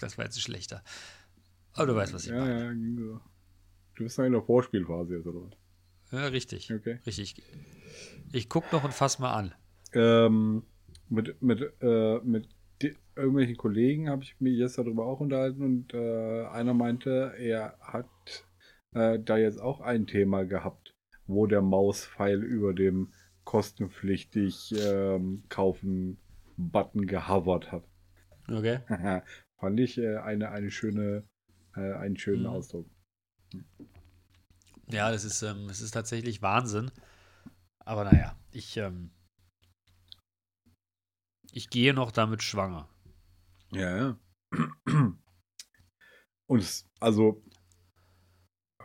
Das 0.00 0.16
war 0.16 0.24
jetzt 0.24 0.36
ein 0.36 0.40
schlechter. 0.40 0.82
Aber 1.76 1.86
du 1.86 1.94
weißt, 1.94 2.14
was 2.14 2.24
ich 2.24 2.30
ja, 2.30 2.38
meine. 2.38 2.64
ja, 2.64 2.72
ging 2.72 2.96
so. 2.98 3.20
Du 3.94 4.04
bist 4.04 4.18
noch 4.18 4.24
in 4.24 4.32
der 4.32 4.42
Vorspielphase 4.42 5.16
jetzt, 5.16 5.26
oder 5.26 5.40
was? 5.42 5.52
Ja, 6.12 6.26
richtig. 6.26 6.72
Okay. 6.72 7.00
Richtig. 7.06 7.42
Ich 8.32 8.48
guck 8.48 8.70
noch 8.72 8.84
und 8.84 8.92
fass 8.92 9.18
mal 9.18 9.32
an. 9.32 9.54
Ähm, 9.92 10.64
mit, 11.08 11.40
mit, 11.42 11.72
äh, 11.80 12.18
mit 12.22 12.48
irgendwelchen 13.16 13.56
Kollegen 13.56 14.08
habe 14.10 14.22
ich 14.22 14.38
mich 14.40 14.58
jetzt 14.58 14.78
darüber 14.78 15.06
auch 15.06 15.20
unterhalten 15.20 15.62
und 15.62 15.94
äh, 15.94 16.44
einer 16.46 16.74
meinte, 16.74 17.32
er 17.38 17.76
hat 17.80 18.06
äh, 18.92 19.18
da 19.18 19.36
jetzt 19.38 19.60
auch 19.60 19.80
ein 19.80 20.06
Thema 20.06 20.44
gehabt, 20.44 20.94
wo 21.26 21.46
der 21.46 21.62
Mauspfeil 21.62 22.42
über 22.42 22.74
dem 22.74 23.12
kostenpflichtig 23.44 24.74
ähm, 24.78 25.44
kaufen 25.48 26.18
Button 26.56 27.06
gehovert 27.06 27.72
hat. 27.72 27.84
Okay. 28.48 28.80
Fand 29.58 29.80
ich 29.80 29.98
äh, 29.98 30.16
eine, 30.16 30.50
eine 30.50 30.70
schöne, 30.70 31.24
äh, 31.76 31.94
einen 31.94 32.16
schönen 32.16 32.42
Mhm. 32.42 32.48
Ausdruck. 32.48 32.86
Ja, 34.88 35.10
das 35.10 35.24
ist, 35.24 35.42
ähm, 35.42 35.66
das 35.68 35.80
ist 35.80 35.92
tatsächlich 35.92 36.42
Wahnsinn. 36.42 36.90
Aber 37.80 38.04
naja, 38.04 38.36
ich, 38.50 38.76
ähm, 38.76 39.10
ich 41.52 41.70
gehe 41.70 41.94
noch 41.94 42.12
damit 42.12 42.42
schwanger. 42.42 42.88
Ja, 43.72 43.96
ja. 43.96 44.18
Und 46.48 46.60
es, 46.60 46.88
also 47.00 47.42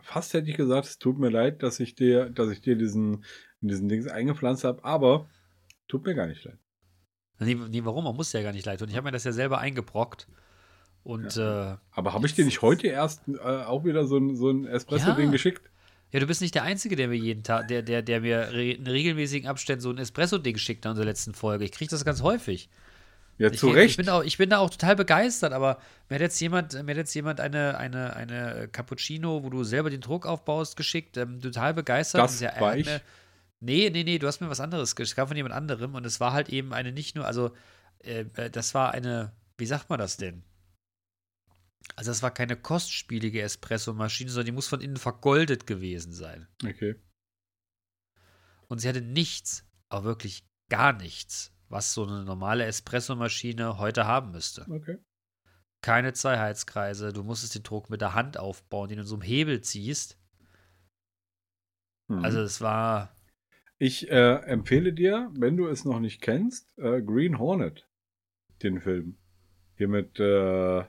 fast 0.01 0.33
hätte 0.33 0.49
ich 0.49 0.57
gesagt, 0.57 0.87
es 0.87 0.97
tut 0.97 1.19
mir 1.19 1.29
leid, 1.29 1.63
dass 1.63 1.79
ich 1.79 1.95
dir, 1.95 2.29
dass 2.29 2.49
ich 2.49 2.61
dir 2.61 2.75
diesen, 2.75 3.23
diesen 3.61 3.87
Dings 3.89 4.07
eingepflanzt 4.07 4.63
habe, 4.63 4.83
aber 4.83 5.29
tut 5.87 6.05
mir 6.05 6.15
gar 6.15 6.27
nicht 6.27 6.43
leid. 6.43 6.57
Nee, 7.39 7.55
nee, 7.55 7.83
warum? 7.85 8.03
Man 8.03 8.15
muss 8.15 8.33
ja 8.33 8.41
gar 8.43 8.53
nicht 8.53 8.65
leid 8.65 8.79
tun. 8.79 8.89
Ich 8.89 8.95
habe 8.95 9.05
mir 9.05 9.11
das 9.11 9.23
ja 9.23 9.31
selber 9.31 9.59
eingebrockt. 9.59 10.27
Und 11.03 11.35
äh, 11.37 11.75
Aber 11.91 12.13
habe 12.13 12.27
ich 12.27 12.33
dir 12.35 12.45
nicht 12.45 12.61
heute 12.61 12.87
erst 12.87 13.21
äh, 13.27 13.39
auch 13.39 13.83
wieder 13.85 14.05
so 14.05 14.17
ein, 14.17 14.35
so 14.35 14.49
ein 14.51 14.65
Espresso-Ding 14.65 15.25
Ja. 15.25 15.31
geschickt? 15.31 15.61
ja, 16.11 16.19
du 16.19 16.27
bist 16.27 16.41
nicht 16.41 16.53
der 16.55 16.63
Einzige, 16.63 16.95
der 16.95 17.07
mir 17.07 17.15
jeden 17.15 17.41
Tag, 17.43 17.69
der, 17.69 17.81
der, 17.81 18.01
der 18.01 18.19
mir 18.21 18.49
re 18.51 18.71
in 18.73 18.85
regelmäßigen 18.85 19.47
Abständen 19.49 19.81
so 19.81 19.89
ein 19.89 19.97
Espresso-Ding 19.97 20.57
schickt 20.57 20.83
in 20.85 20.91
unserer 20.91 21.05
letzten 21.05 21.33
Folge. 21.33 21.63
Ich 21.65 21.71
kriege 21.71 21.89
das 21.89 22.03
ganz 22.05 22.21
häufig. 22.21 22.69
Ja, 23.37 23.49
Ich, 23.49 23.57
zu 23.57 23.69
ich, 23.69 23.75
Recht. 23.75 23.97
bin 23.97 24.09
auch, 24.09 24.21
ich 24.23 24.37
bin 24.37 24.49
da 24.51 24.59
auch 24.59 24.69
total 24.69 24.95
begeistert, 24.97 25.53
aber 25.53 25.79
mir 26.09 26.15
hat 26.15 26.21
jetzt 26.21 26.39
jemand, 26.41 26.73
mir 26.73 26.91
hat 26.91 26.97
jetzt 26.97 27.13
jemand 27.15 27.39
eine, 27.39 27.77
eine, 27.77 28.15
eine 28.15 28.67
Cappuccino, 28.71 29.41
wo 29.43 29.49
du 29.49 29.63
selber 29.63 29.89
den 29.89 30.01
Druck 30.01 30.25
aufbaust, 30.27 30.75
geschickt, 30.75 31.17
ähm, 31.17 31.39
total 31.41 31.73
begeistert. 31.73 32.21
Das 32.21 32.39
er- 32.41 32.51
er 32.53 32.61
war 32.61 32.77
ich. 32.77 32.87
Nee, 33.61 33.89
nee, 33.91 34.03
nee, 34.03 34.19
du 34.19 34.27
hast 34.27 34.41
mir 34.41 34.49
was 34.49 34.59
anderes 34.59 34.95
geschickt, 34.95 35.11
es 35.11 35.15
kam 35.15 35.27
von 35.29 35.37
jemand 35.37 35.55
anderem 35.55 35.95
und 35.95 36.05
es 36.05 36.19
war 36.19 36.33
halt 36.33 36.49
eben 36.49 36.73
eine 36.73 36.91
nicht 36.91 37.15
nur, 37.15 37.25
also 37.25 37.51
äh, 38.03 38.25
äh, 38.35 38.49
das 38.49 38.73
war 38.73 38.91
eine, 38.91 39.31
wie 39.57 39.65
sagt 39.65 39.89
man 39.89 39.97
das 39.99 40.17
denn? 40.17 40.43
Also 41.95 42.11
das 42.11 42.23
war 42.23 42.31
keine 42.31 42.55
kostspielige 42.55 43.41
Espresso-Maschine, 43.41 44.29
sondern 44.29 44.45
die 44.45 44.51
muss 44.51 44.67
von 44.67 44.81
innen 44.81 44.97
vergoldet 44.97 45.67
gewesen 45.67 46.13
sein. 46.13 46.47
Okay. 46.63 46.95
Und 48.67 48.79
sie 48.79 48.87
hatte 48.87 49.01
nichts, 49.01 49.67
aber 49.89 50.05
wirklich 50.05 50.47
gar 50.69 50.93
nichts, 50.93 51.53
was 51.67 51.93
so 51.93 52.05
eine 52.05 52.23
normale 52.23 52.65
Espresso-Maschine 52.65 53.77
heute 53.77 54.05
haben 54.05 54.31
müsste. 54.31 54.65
Okay. 54.69 54.97
Keine 55.81 56.13
zwei 56.13 56.37
Heizkreise, 56.37 57.11
du 57.11 57.23
musstest 57.23 57.55
den 57.55 57.63
Druck 57.63 57.89
mit 57.89 58.01
der 58.01 58.13
Hand 58.13 58.37
aufbauen, 58.37 58.87
den 58.87 58.97
du 58.97 59.01
in 59.01 59.07
so 59.07 59.15
einem 59.15 59.23
Hebel 59.23 59.61
ziehst. 59.61 60.19
Mhm. 62.07 62.23
Also 62.23 62.41
es 62.41 62.61
war, 62.61 63.15
ich 63.81 64.11
äh, 64.11 64.35
empfehle 64.43 64.93
dir, 64.93 65.31
wenn 65.33 65.57
du 65.57 65.65
es 65.65 65.85
noch 65.85 65.99
nicht 65.99 66.21
kennst, 66.21 66.71
äh, 66.77 67.01
Green 67.01 67.39
Hornet, 67.39 67.89
den 68.61 68.79
Film. 68.79 69.17
Hier 69.75 69.87
mit, 69.87 70.19
äh, 70.19 70.83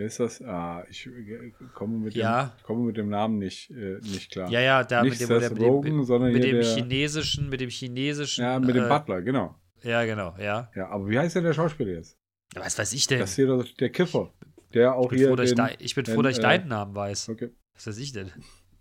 wer 0.00 0.06
ist 0.06 0.18
das? 0.18 0.42
Ah, 0.42 0.84
ich 0.90 1.06
äh, 1.06 1.52
komme 1.74 1.98
mit, 1.98 2.14
Ja. 2.14 2.46
dem, 2.56 2.62
komme 2.64 2.84
mit 2.86 2.96
dem 2.96 3.08
Namen 3.10 3.38
nicht, 3.38 3.70
äh, 3.70 3.98
nicht 4.02 4.32
klar. 4.32 4.50
ja, 4.50 4.60
ja, 4.60 4.82
da 4.82 5.02
nicht 5.02 5.12
mit 5.12 5.20
dem, 5.20 5.26
Seth 5.40 5.50
mit 5.52 5.60
dem, 5.62 5.68
Rogen, 5.68 6.04
sondern 6.04 6.32
mit 6.32 6.42
dem 6.42 6.56
der, 6.56 6.64
chinesischen, 6.64 7.48
mit 7.48 7.60
dem 7.60 7.70
chinesischen. 7.70 8.42
ja, 8.42 8.58
mit 8.58 8.74
dem 8.74 8.84
äh, 8.84 8.88
Butler, 8.88 9.22
genau. 9.22 9.54
Ja, 9.82 10.04
genau, 10.04 10.34
ja. 10.38 10.70
Ja, 10.74 10.88
aber 10.88 11.08
wie 11.08 11.18
heißt 11.18 11.36
denn 11.36 11.44
der 11.44 11.52
Schauspieler 11.54 11.92
jetzt? 11.92 12.16
Was 12.54 12.78
weiß 12.78 12.92
ich 12.94 13.06
denn? 13.06 13.20
Das 13.20 13.34
hier 13.36 13.46
doch 13.46 13.64
der 13.78 13.90
Kiffer, 13.90 14.32
der 14.74 14.94
auch 14.96 15.12
ich 15.12 15.18
hier 15.18 15.28
froh, 15.28 15.40
ich, 15.42 15.50
den, 15.50 15.56
dein- 15.56 15.76
ich 15.78 15.94
bin 15.94 16.04
den, 16.04 16.14
froh, 16.14 16.22
dass 16.22 16.32
ich 16.32 16.38
äh, 16.38 16.42
deinen 16.42 16.68
Namen 16.68 16.94
weiß. 16.94 17.28
Okay, 17.28 17.50
Was 17.74 17.86
weiß 17.86 17.98
ich 17.98 18.12
denn? 18.12 18.30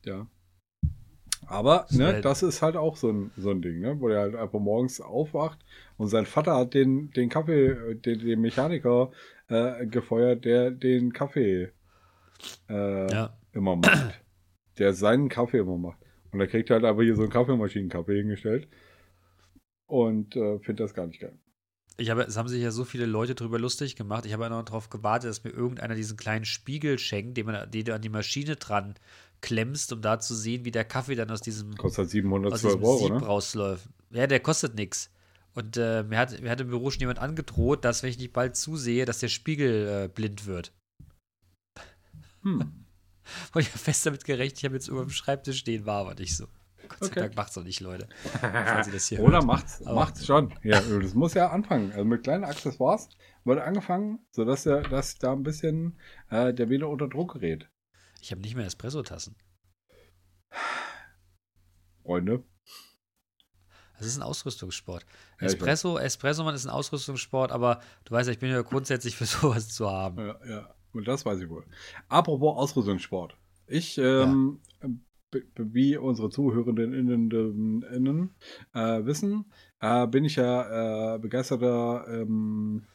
ja. 0.05 0.26
Aber 1.47 1.86
Das 1.88 1.97
ne, 1.97 2.05
wär- 2.13 2.22
das 2.22 2.43
ist 2.43 2.61
halt 2.61 2.76
auch 2.76 2.95
so 2.95 3.09
ein, 3.11 3.32
so 3.38 3.49
ein 3.51 3.61
Ding, 3.61 3.80
ne, 3.80 3.99
wo 3.99 4.07
der 4.07 4.20
halt 4.20 4.36
einfach 4.36 4.59
morgens 4.59 5.01
aufwacht 5.01 5.59
und 5.97 6.07
sein 6.09 6.26
Vater 6.26 6.55
hat 6.55 6.74
den, 6.74 7.11
den 7.11 7.30
Kaffee, 7.30 7.67
äh, 7.70 7.95
den, 7.95 8.20
den 8.20 8.41
Mechaniker 8.41 9.11
äh, 9.50 9.86
gefeuert, 9.88 10.45
der 10.45 10.72
den 10.72 11.12
Kaffee 11.14 11.72
äh, 12.70 13.12
Ja. 13.12 13.38
immer 13.54 13.76
macht. 13.76 14.22
der 14.78 14.93
seinen 14.93 15.30
Kaffee 15.30 15.58
immer 15.60 15.78
macht. 15.78 16.00
Und 16.32 16.39
er 16.39 16.47
kriegt 16.47 16.70
halt 16.70 16.84
aber 16.86 17.04
hier 17.04 17.16
so 17.16 17.24
einen 17.24 17.32
Kaffeemaschinenkaffee 17.32 18.18
hingestellt 18.18 18.68
und 19.88 20.36
äh, 20.36 20.60
findet 20.60 20.82
das 20.82 20.93
gar 20.93 21.08
nicht 21.08 21.20
geil. 21.20 21.38
Ich 21.97 22.10
habe, 22.10 22.22
es 22.22 22.38
haben 22.38 22.47
sich 22.47 22.62
ja 22.62 22.72
so 22.72 22.86
viele 22.86 23.06
Leute 23.06 23.36
drüber 23.36 23.60
lustig 23.60 23.97
gemacht. 23.97 24.26
Ich 24.26 24.32
habe 24.32 24.43
ja 24.43 24.50
noch 24.50 24.64
darauf 24.64 24.89
gewartet, 24.89 25.30
dass 25.30 25.43
mir 25.43 25.50
irgendeiner 25.50 25.95
diesen 25.95 26.16
kleinen 26.16 26.45
Spiegel 26.45 26.97
schenkt, 26.97 27.36
den, 27.36 27.45
man, 27.45 27.70
den 27.70 27.84
du 27.84 27.93
an 27.93 28.02
die 28.02 28.08
Maschine 28.10 28.56
dran 28.56 28.95
klemmst, 29.41 29.91
um 29.91 30.02
da 30.02 30.20
zu 30.20 30.34
sehen, 30.34 30.64
wie 30.64 30.72
der 30.72 30.86
Kaffee 30.86 31.16
dann 31.16 31.30
aus 31.30 31.41
diesem, 31.41 31.76
Kostet 31.76 31.97
halt 31.97 32.08
aus 32.08 32.12
712 32.12 32.62
diesem 32.62 32.84
Euro, 32.84 32.97
Sieb 33.00 33.10
ne? 33.10 33.26
rausläuft. 33.26 33.89
Ja, 34.12 34.28
der 34.28 34.39
kostet 34.39 34.76
nichts. 34.76 35.12
Und 35.56 35.78
äh, 35.78 36.04
mir, 36.04 36.18
hat, 36.18 36.39
mir 36.41 36.50
hat 36.52 36.62
im 36.62 36.70
Büro 36.70 36.89
schon 36.91 37.00
jemand 37.02 37.20
angedroht, 37.20 37.84
dass, 37.84 38.04
wenn 38.04 38.10
ich 38.10 38.18
nicht 38.20 38.34
bald 38.34 38.56
zusehe, 38.56 39.06
dass 39.06 39.20
der 39.20 39.28
Spiegel 39.30 40.06
äh, 40.06 40.08
blind 40.08 40.45
wird. 40.45 40.74
Hm. 42.43 42.86
Und 43.54 43.62
ich 43.62 43.70
habe 43.70 43.78
fest 43.80 44.06
damit 44.06 44.24
gerechnet, 44.24 44.60
ich 44.60 44.66
habe 44.66 44.76
jetzt 44.76 44.88
über 44.88 45.02
dem 45.02 45.10
Schreibtisch 45.10 45.60
stehen, 45.60 45.86
war 45.86 46.02
aber 46.02 46.16
nicht 46.16 46.36
so. 46.36 46.47
Gott 46.88 47.00
sei 47.02 47.06
Okay. 47.08 47.20
Dank 47.20 47.36
macht's 47.36 47.54
doch 47.54 47.64
nicht, 47.64 47.82
Leute. 47.82 48.08
Oder 48.41 49.34
hört. 49.34 49.45
macht's, 49.45 49.82
Aber- 49.86 49.95
macht's 49.95 50.26
schon. 50.26 50.58
Ja, 50.64 50.82
das 50.82 51.14
muss 51.14 51.34
ja 51.36 51.50
anfangen. 51.50 51.91
Also 51.91 52.06
mit 52.06 52.24
kleinen 52.24 52.43
Accessoires 52.45 53.10
wurde 53.43 53.64
angefangen, 53.64 54.20
sodass 54.32 54.66
er, 54.66 54.82
dass 54.82 55.16
da 55.20 55.34
ein 55.34 55.43
bisschen 55.43 56.00
äh, 56.30 56.54
der 56.54 56.70
wieder 56.70 56.89
unter 56.89 57.08
Druck 57.08 57.34
gerät. 57.34 57.70
Ich 58.22 58.32
habe 58.32 58.41
nicht 58.41 58.56
mehr 58.56 58.66
Espresso-Tassen. 58.66 59.36
Freunde. 62.04 62.43
Das 64.00 64.08
ist 64.08 64.18
ein 64.18 64.24
Ausrüstungssport. 64.24 65.06
Ja, 65.39 65.47
Espresso, 65.47 65.97
Espresso, 65.97 66.43
man 66.43 66.56
ist 66.56 66.66
ein 66.66 66.72
Ausrüstungssport, 66.72 67.52
aber 67.52 67.82
du 68.06 68.12
weißt 68.14 68.28
ja, 68.28 68.34
ich 68.34 68.39
bin 68.39 68.50
ja 68.50 68.62
grundsätzlich 68.62 69.16
für 69.16 69.26
sowas 69.28 69.70
zu 69.70 69.89
haben. 69.91 70.18
Ja, 70.18 70.36
ja. 70.50 70.74
Und 70.93 71.08
das 71.08 71.24
weiß 71.26 71.39
ich 71.41 71.50
wohl. 71.50 71.66
Apropos 72.08 72.58
Ausrüstungssport. 72.58 73.36
Ich, 73.68 73.97
ähm, 74.00 74.60
b- 75.30 75.43
wie 75.56 75.95
unsere 75.97 76.32
Zuhörenden 76.32 76.93
innen, 76.93 77.84
innen 77.93 78.30
äh, 78.74 79.06
wissen, 79.06 79.45
äh, 79.82 80.08
bin 80.08 80.26
ich 80.26 80.38
ja 80.38 81.16
äh, 81.16 81.20
begeisterter 81.20 82.06
ähm, 82.10 82.86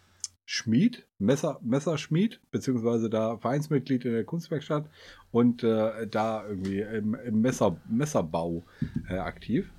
Schmied, 0.46 1.06
Messer, 1.18 1.58
Messerschmied, 1.62 2.40
beziehungsweise 2.50 3.08
da 3.08 3.38
Vereinsmitglied 3.38 4.04
in 4.04 4.12
der 4.12 4.24
Kunstwerkstatt 4.24 4.90
und 5.30 5.62
äh, 5.62 6.06
da 6.08 6.46
irgendwie 6.46 6.80
im, 6.80 7.14
im 7.14 7.40
Messer, 7.40 7.76
Messerbau 7.88 8.62
äh, 9.08 9.16
aktiv. 9.18 9.70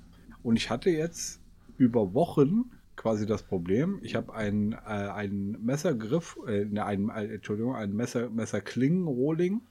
Und 0.46 0.54
ich 0.54 0.70
hatte 0.70 0.90
jetzt 0.90 1.40
über 1.76 2.14
Wochen 2.14 2.70
quasi 2.94 3.26
das 3.26 3.42
Problem. 3.42 3.98
Ich 4.02 4.14
habe 4.14 4.32
einen, 4.32 4.74
äh, 4.74 4.76
einen 4.76 5.60
Messergriff, 5.64 6.38
äh, 6.46 6.66
ne, 6.66 6.84
einen, 6.84 7.08
äh, 7.08 7.34
Entschuldigung, 7.34 7.74
einen 7.74 7.96
Messer, 7.96 8.30
Messerklingenrohling, 8.30 9.62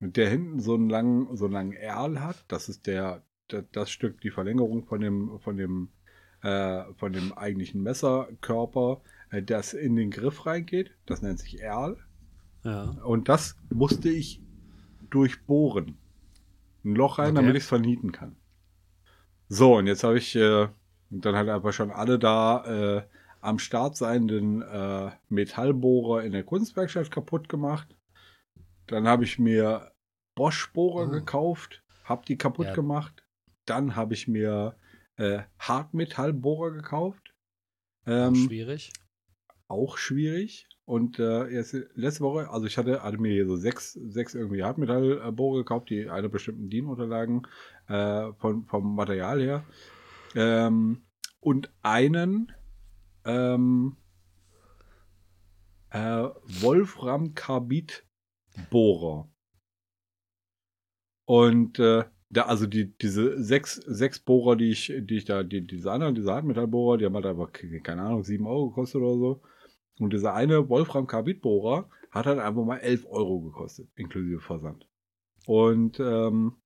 der 0.00 0.30
hinten 0.30 0.58
so 0.58 0.72
einen 0.72 0.88
langen, 0.88 1.36
so 1.36 1.44
einen 1.44 1.52
langen 1.52 1.72
Erl 1.74 2.22
hat. 2.22 2.46
Das 2.48 2.70
ist 2.70 2.86
der, 2.86 3.22
der 3.50 3.60
das 3.72 3.90
Stück, 3.90 4.22
die 4.22 4.30
Verlängerung 4.30 4.86
von 4.86 5.02
dem, 5.02 5.38
von 5.40 5.58
dem, 5.58 5.90
äh, 6.40 6.82
von 6.94 7.12
dem 7.12 7.34
eigentlichen 7.34 7.82
Messerkörper, 7.82 9.02
äh, 9.28 9.42
das 9.42 9.74
in 9.74 9.96
den 9.96 10.10
Griff 10.10 10.46
reingeht. 10.46 10.92
Das 11.04 11.20
nennt 11.20 11.40
sich 11.40 11.60
Erl. 11.60 11.98
Ja. 12.64 12.84
Und 13.04 13.28
das 13.28 13.58
musste 13.68 14.08
ich 14.08 14.40
durchbohren. 15.10 15.98
Ein 16.86 16.94
Loch 16.94 17.18
rein, 17.18 17.32
Okay. 17.32 17.42
damit 17.42 17.56
ich 17.56 17.64
es 17.64 17.68
vernieten 17.68 18.12
kann. 18.12 18.36
So, 19.52 19.76
und 19.76 19.88
jetzt 19.88 20.04
habe 20.04 20.16
ich 20.18 20.36
äh, 20.36 20.68
dann 21.10 21.34
halt 21.34 21.48
einfach 21.48 21.72
schon 21.72 21.90
alle 21.90 22.20
da 22.20 22.98
äh, 22.98 23.02
am 23.40 23.58
Start 23.58 23.96
seienden 23.96 24.62
äh, 24.62 25.10
Metallbohrer 25.28 26.22
in 26.22 26.30
der 26.30 26.44
Kunstwerkstatt 26.44 27.10
kaputt 27.10 27.48
gemacht. 27.48 27.88
Dann 28.86 29.08
habe 29.08 29.24
ich 29.24 29.40
mir 29.40 29.90
Bosch-Bohrer 30.36 31.06
Oh. 31.06 31.10
gekauft, 31.10 31.82
habe 32.04 32.24
die 32.26 32.38
kaputt 32.38 32.68
Ja. 32.68 32.74
gemacht. 32.74 33.24
Dann 33.66 33.96
habe 33.96 34.14
ich 34.14 34.28
mir 34.28 34.76
äh, 35.16 35.40
Hartmetallbohrer 35.58 36.70
gekauft. 36.70 37.34
Auch 38.06 38.12
Ähm, 38.12 38.46
schwierig. 38.46 38.92
auch 39.66 39.98
schwierig. 39.98 40.68
Und 40.90 41.20
äh, 41.20 41.46
jetzt, 41.46 41.76
letzte 41.94 42.24
Woche, 42.24 42.50
also 42.50 42.66
ich 42.66 42.76
hatte, 42.76 43.04
hatte 43.04 43.18
mir 43.18 43.32
hier 43.32 43.46
so 43.46 43.54
sechs, 43.54 43.92
sechs 43.92 44.34
irgendwie 44.34 44.64
Hartmetallbohrer 44.64 45.58
gekauft, 45.58 45.88
die 45.88 46.10
einer 46.10 46.28
bestimmten 46.28 46.68
DIN-Unterlagen 46.68 47.46
äh, 47.86 48.32
vom 48.32 48.96
Material 48.96 49.40
her. 49.40 49.64
Ähm, 50.34 51.02
und 51.38 51.72
einen 51.82 52.50
ähm, 53.24 53.98
äh, 55.90 56.28
Wolfram-Carbid-Bohrer. 56.60 59.28
Und 61.24 61.78
äh, 61.78 62.02
da, 62.30 62.46
also 62.46 62.66
die, 62.66 62.98
diese 62.98 63.40
sechs, 63.40 63.76
sechs 63.76 64.18
Bohrer, 64.18 64.56
die 64.56 64.70
ich, 64.70 64.92
die 65.02 65.18
ich 65.18 65.24
da, 65.24 65.44
die, 65.44 65.64
diese 65.64 65.92
anderen, 65.92 66.16
diese 66.16 66.32
Hartmetallbohrer, 66.32 66.98
die 66.98 67.04
haben 67.04 67.14
halt 67.14 67.26
einfach, 67.26 67.52
keine 67.84 68.02
Ahnung, 68.02 68.24
sieben 68.24 68.48
Euro 68.48 68.70
gekostet 68.70 69.00
oder 69.00 69.16
so. 69.16 69.40
Und 70.00 70.12
dieser 70.12 70.34
eine 70.34 70.68
Wolfram 70.68 71.06
Carbid-Bohrer 71.06 71.88
hat 72.10 72.26
halt 72.26 72.38
einfach 72.38 72.64
mal 72.64 72.78
elf 72.78 73.06
Euro 73.06 73.40
gekostet, 73.40 73.88
inklusive 73.96 74.40
Versand. 74.40 74.86
Und 75.46 76.00
ähm, 76.00 76.56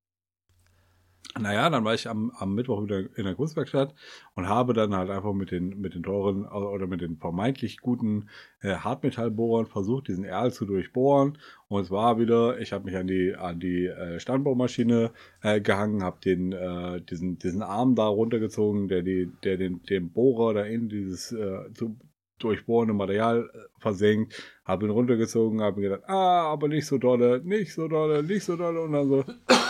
naja, 1.41 1.69
dann 1.69 1.85
war 1.85 1.95
ich 1.95 2.09
am, 2.09 2.31
am 2.39 2.55
Mittwoch 2.55 2.85
wieder 2.85 3.01
in 3.17 3.25
der 3.25 3.35
Kunstwerkstatt 3.35 3.93
und 4.37 4.49
habe 4.49 4.73
dann 4.73 4.95
halt 4.95 5.11
einfach 5.11 5.33
mit 5.33 5.51
den, 5.51 5.81
mit 5.81 5.95
den 5.95 6.05
teuren 6.05 6.47
oder 6.47 6.87
mit 6.87 7.01
den 7.01 7.17
vermeintlich 7.17 7.81
guten 7.81 8.29
äh, 8.61 8.77
Hartmetallbohrern 8.77 9.67
versucht, 9.67 10.07
diesen 10.07 10.25
Erl 10.25 10.53
zu 10.53 10.65
durchbohren. 10.65 11.39
Und 11.67 11.83
es 11.83 11.91
war 11.91 12.21
wieder, 12.21 12.61
ich 12.61 12.73
habe 12.73 12.85
mich 12.85 12.97
an 12.97 13.09
die, 13.09 13.35
an 13.35 13.59
die 13.59 13.87
äh, 13.87 14.21
Standbohrmaschine 14.21 15.11
äh, 15.43 15.61
gehangen, 15.61 16.05
habe 16.05 16.25
äh, 16.31 17.01
diesen, 17.01 17.39
diesen 17.39 17.63
Arm 17.63 17.97
da 17.97 18.07
runtergezogen, 18.07 18.87
der, 18.87 19.03
die, 19.03 19.33
der 19.43 19.57
den, 19.57 19.83
den 19.83 20.13
Bohrer 20.13 20.55
da 20.55 20.63
in 20.63 20.89
dieses 20.89 21.33
äh, 21.33 21.73
zu 21.75 21.97
durchbohrende 22.45 22.95
Material 22.95 23.51
äh, 23.53 23.81
versenkt, 23.81 24.43
habe 24.65 24.87
ihn 24.87 24.91
runtergezogen, 24.91 25.63
habe 25.63 25.81
gedacht, 25.81 26.03
ah, 26.07 26.53
aber 26.53 26.69
nicht 26.69 26.87
so 26.87 26.99
dolle, 26.99 27.41
nicht 27.45 27.73
so 27.75 27.89
dolle, 27.89 28.23
nicht 28.23 28.45
so 28.45 28.57
dolle 28.57 28.83
und 28.83 28.93
dann 28.93 29.09
so, 29.09 29.25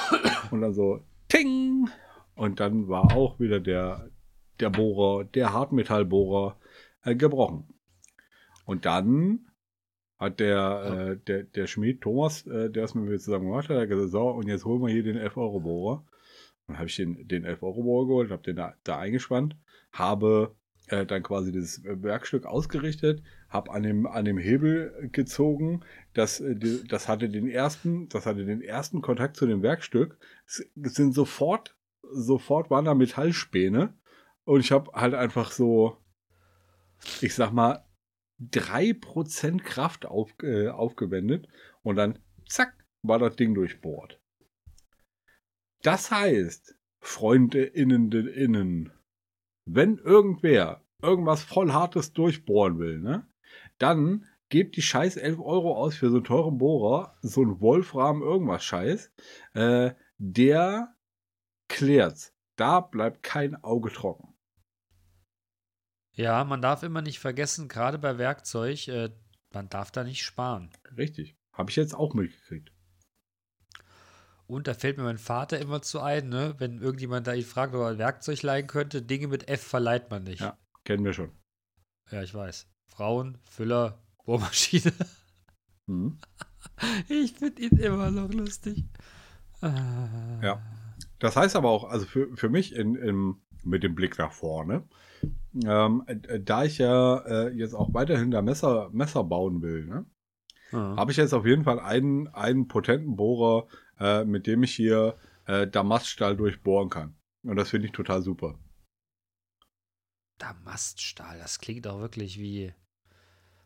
und 0.51 0.61
dann 0.61 0.75
so, 0.75 1.01
Ting! 1.29 1.89
Und 2.37 2.61
dann 2.61 2.89
war 2.89 3.17
auch 3.17 3.41
wieder 3.41 3.61
der, 3.61 4.11
der 4.61 4.71
Bohrer, 4.71 5.25
der 5.25 5.53
Hartmetallbohrer 5.53 6.59
äh, 7.05 7.15
gebrochen. 7.15 7.75
Und 8.65 8.85
dann 8.85 9.47
hat 10.19 10.41
der, 10.41 11.11
äh, 11.13 11.17
der, 11.27 11.45
der 11.45 11.67
Schmied 11.67 12.01
Thomas, 12.01 12.47
äh, 12.47 12.71
der 12.71 12.85
es 12.85 12.95
mit 12.95 13.05
mir 13.05 13.19
zusammen 13.19 13.47
gemacht 13.47 13.69
hat, 13.69 13.79
hat 13.79 13.89
gesagt, 13.89 14.11
so, 14.11 14.29
und 14.29 14.49
jetzt 14.49 14.65
holen 14.65 14.83
wir 14.83 14.93
hier 14.93 15.03
den 15.03 15.19
11-Euro-Bohrer. 15.19 16.05
Dann 16.67 16.79
habe 16.79 16.87
ich 16.89 16.97
den, 16.97 17.29
den 17.29 17.45
11-Euro-Bohrer 17.45 18.07
geholt, 18.07 18.31
habe 18.31 18.43
den 18.43 18.57
da, 18.57 18.75
da 18.85 18.99
eingespannt, 18.99 19.57
habe 19.93 20.55
äh, 20.89 21.07
dann 21.07 21.23
quasi 21.23 21.53
das 21.53 21.83
Werkstück 21.85 22.47
ausgerichtet, 22.47 23.23
habe 23.49 23.71
an 23.73 23.83
dem, 23.83 24.07
an 24.07 24.25
dem 24.25 24.39
Hebel 24.39 25.09
gezogen, 25.13 25.85
das, 26.13 26.41
äh, 26.41 26.57
das 26.89 27.09
hatte 27.09 27.29
den 27.29 27.49
ersten, 27.49 28.09
das 28.09 28.27
hatte 28.27 28.45
den 28.45 28.61
ersten 28.61 29.01
Kontakt 29.01 29.37
zu 29.37 29.47
dem 29.47 29.63
Werkstück. 29.63 30.19
Es 30.47 30.95
sind 30.95 31.15
sofort, 31.15 31.77
sofort 32.13 32.71
waren 32.71 32.85
da 32.85 32.95
Metallspäne 32.95 33.95
und 34.45 34.61
ich 34.61 34.73
habe 34.73 34.93
halt 34.93 35.15
einfach 35.15 35.53
so, 35.53 35.97
ich 37.21 37.35
sag 37.35 37.53
mal, 37.53 37.85
drei 38.39 38.93
Prozent 38.93 39.65
Kraft 39.65 40.07
auf, 40.07 40.35
äh, 40.43 40.69
aufgewendet 40.69 41.49
und 41.83 41.97
dann 41.97 42.19
zack, 42.47 42.85
war 43.03 43.19
das 43.19 43.37
Ding 43.37 43.55
durchbohrt. 43.55 44.21
Das 45.83 46.11
heißt, 46.11 46.77
Freunde 47.01 47.63
innen, 47.63 48.11
innen, 48.11 48.93
wenn 49.65 49.99
irgendwer 49.99 50.83
irgendwas 51.03 51.43
voll 51.43 51.73
Hartes 51.73 52.13
durchbohren 52.13 52.79
will, 52.79 53.01
ne, 53.01 53.27
dann 53.79 54.27
gebt 54.49 54.77
die 54.77 54.83
scheiß 54.83 55.17
11 55.17 55.41
Euro 55.41 55.77
aus 55.77 55.97
für 55.97 56.11
so 56.11 56.17
einen 56.17 56.25
teuren 56.25 56.59
Bohrer, 56.59 57.15
so 57.23 57.43
ein 57.43 57.61
Wolfram 57.61 58.23
irgendwas 58.23 58.65
Scheiß, 58.65 59.13
äh, 59.55 59.93
der 60.19 60.95
klärt's. 61.69 62.35
Da 62.57 62.81
bleibt 62.81 63.23
kein 63.23 63.63
Auge 63.65 63.91
trocken. 63.91 64.35
Ja, 66.13 66.45
man 66.45 66.63
darf 66.63 66.85
immer 66.85 67.03
nicht 67.03 67.19
vergessen, 67.19 67.69
gerade 67.69 67.99
bei 67.99 68.19
Werkzeug, 68.19 68.87
äh, 68.87 69.11
man 69.51 69.69
darf 69.69 69.91
da 69.91 70.05
nicht 70.05 70.23
sparen. 70.23 70.71
Richtig. 70.97 71.37
Habe 71.53 71.71
ich 71.71 71.77
jetzt 71.77 71.95
auch 71.95 72.15
mitgekriegt. 72.15 72.74
Und 74.47 74.67
da 74.67 74.75
fällt 74.75 74.99
mir 74.99 75.05
mein 75.05 75.19
Vater 75.19 75.59
immer 75.59 75.81
zu 75.81 76.01
ein, 76.01 76.29
ne? 76.29 76.55
wenn 76.59 76.79
irgendjemand 76.79 77.27
da 77.27 77.33
ihn 77.33 77.45
fragt, 77.45 77.75
ob 77.75 77.81
er 77.81 77.89
ein 77.89 77.99
Werkzeug 77.99 78.43
leihen 78.43 78.67
könnte, 78.67 79.03
Dinge 79.03 79.29
mit 79.29 79.49
F 79.49 79.63
verleiht 79.63 80.11
man 80.11 80.25
nicht. 80.25 80.41
Ja, 80.41 80.59
kennen 80.85 81.05
wir 81.05 81.15
schon. 81.15 81.31
Ja, 82.11 82.23
ich 82.23 82.35
weiß. 82.35 82.67
Frauen, 82.89 83.39
Füller, 83.45 84.03
Bohrmaschine. 84.25 84.93
Mhm. 85.87 86.17
Ich 87.09 87.35
finde 87.35 87.61
ihn 87.61 87.77
immer 87.77 88.11
noch 88.11 88.33
lustig. 88.33 88.85
Ah. 89.61 90.41
Ja. 90.43 90.63
Das 91.19 91.37
heißt 91.37 91.57
aber 91.57 91.69
auch, 91.69 91.85
also 91.85 92.07
für, 92.07 92.35
für 92.37 92.49
mich 92.49 92.75
in, 92.75 92.95
in, 92.95 93.37
mit 93.65 93.83
dem 93.83 93.95
Blick 93.95 94.19
nach 94.19 94.33
vorne, 94.33 94.85
ähm, 95.65 96.05
äh, 96.07 96.41
da 96.41 96.65
ich 96.65 96.79
ja 96.79 97.19
äh, 97.19 97.49
jetzt 97.51 97.75
auch 97.75 97.95
weiterhin 97.95 98.31
da 98.31 98.43
Messer, 98.43 98.91
Messer 98.93 99.25
bauen 99.25 99.63
will, 99.63 99.87
ne, 99.87 100.07
mhm. 100.73 100.97
habe 100.97 101.13
ich 101.13 101.17
jetzt 101.17 101.33
auf 101.33 101.47
jeden 101.47 101.65
Fall 101.65 101.81
einen, 101.81 102.29
einen 102.29 102.69
potenten 102.69 103.17
Bohrer, 103.17 103.69
äh, 103.99 104.25
mit 104.25 104.47
dem 104.47 104.63
ich 104.63 104.75
hier 104.75 105.19
äh, 105.47 105.67
Damaststahl 105.67 106.37
durchbohren 106.37 106.91
kann. 106.91 107.17
Und 107.43 107.57
das 107.57 107.71
finde 107.71 107.87
ich 107.87 107.93
total 107.93 108.23
super. 108.23 108.59
Damaststahl, 110.39 111.39
das 111.39 111.59
klingt 111.59 111.87
auch 111.87 112.01
wirklich 112.01 112.39
wie 112.39 112.75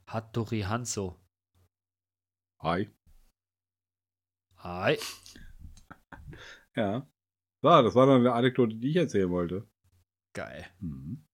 Hattori 0.07 0.61
Hanzo. 0.61 1.17
Hi. 2.61 2.91
Hi. 4.59 4.99
Ja. 6.77 7.11
So, 7.61 7.69
das 7.69 7.97
war 7.97 8.07
dann 8.07 8.21
eine 8.21 8.33
Anekdote, 8.35 8.77
die 8.77 8.91
ich 8.91 8.97
erzählen 8.97 9.31
wollte. 9.31 9.69
Geil. 10.33 10.65
Mhm. 10.79 11.27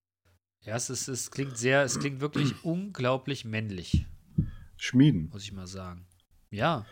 Ja, 0.61 0.77
es, 0.77 0.89
ist, 0.89 1.09
es 1.09 1.31
klingt 1.31 1.59
sehr, 1.59 1.83
es 1.83 1.99
klingt 1.99 2.21
wirklich 2.21 2.55
unglaublich 2.65 3.45
männlich. 3.45 4.07
Schmieden. 4.79 5.29
Muss 5.29 5.45
ich 5.45 5.53
mal 5.53 5.67
sagen. 5.67 6.07
Ja. 6.51 6.87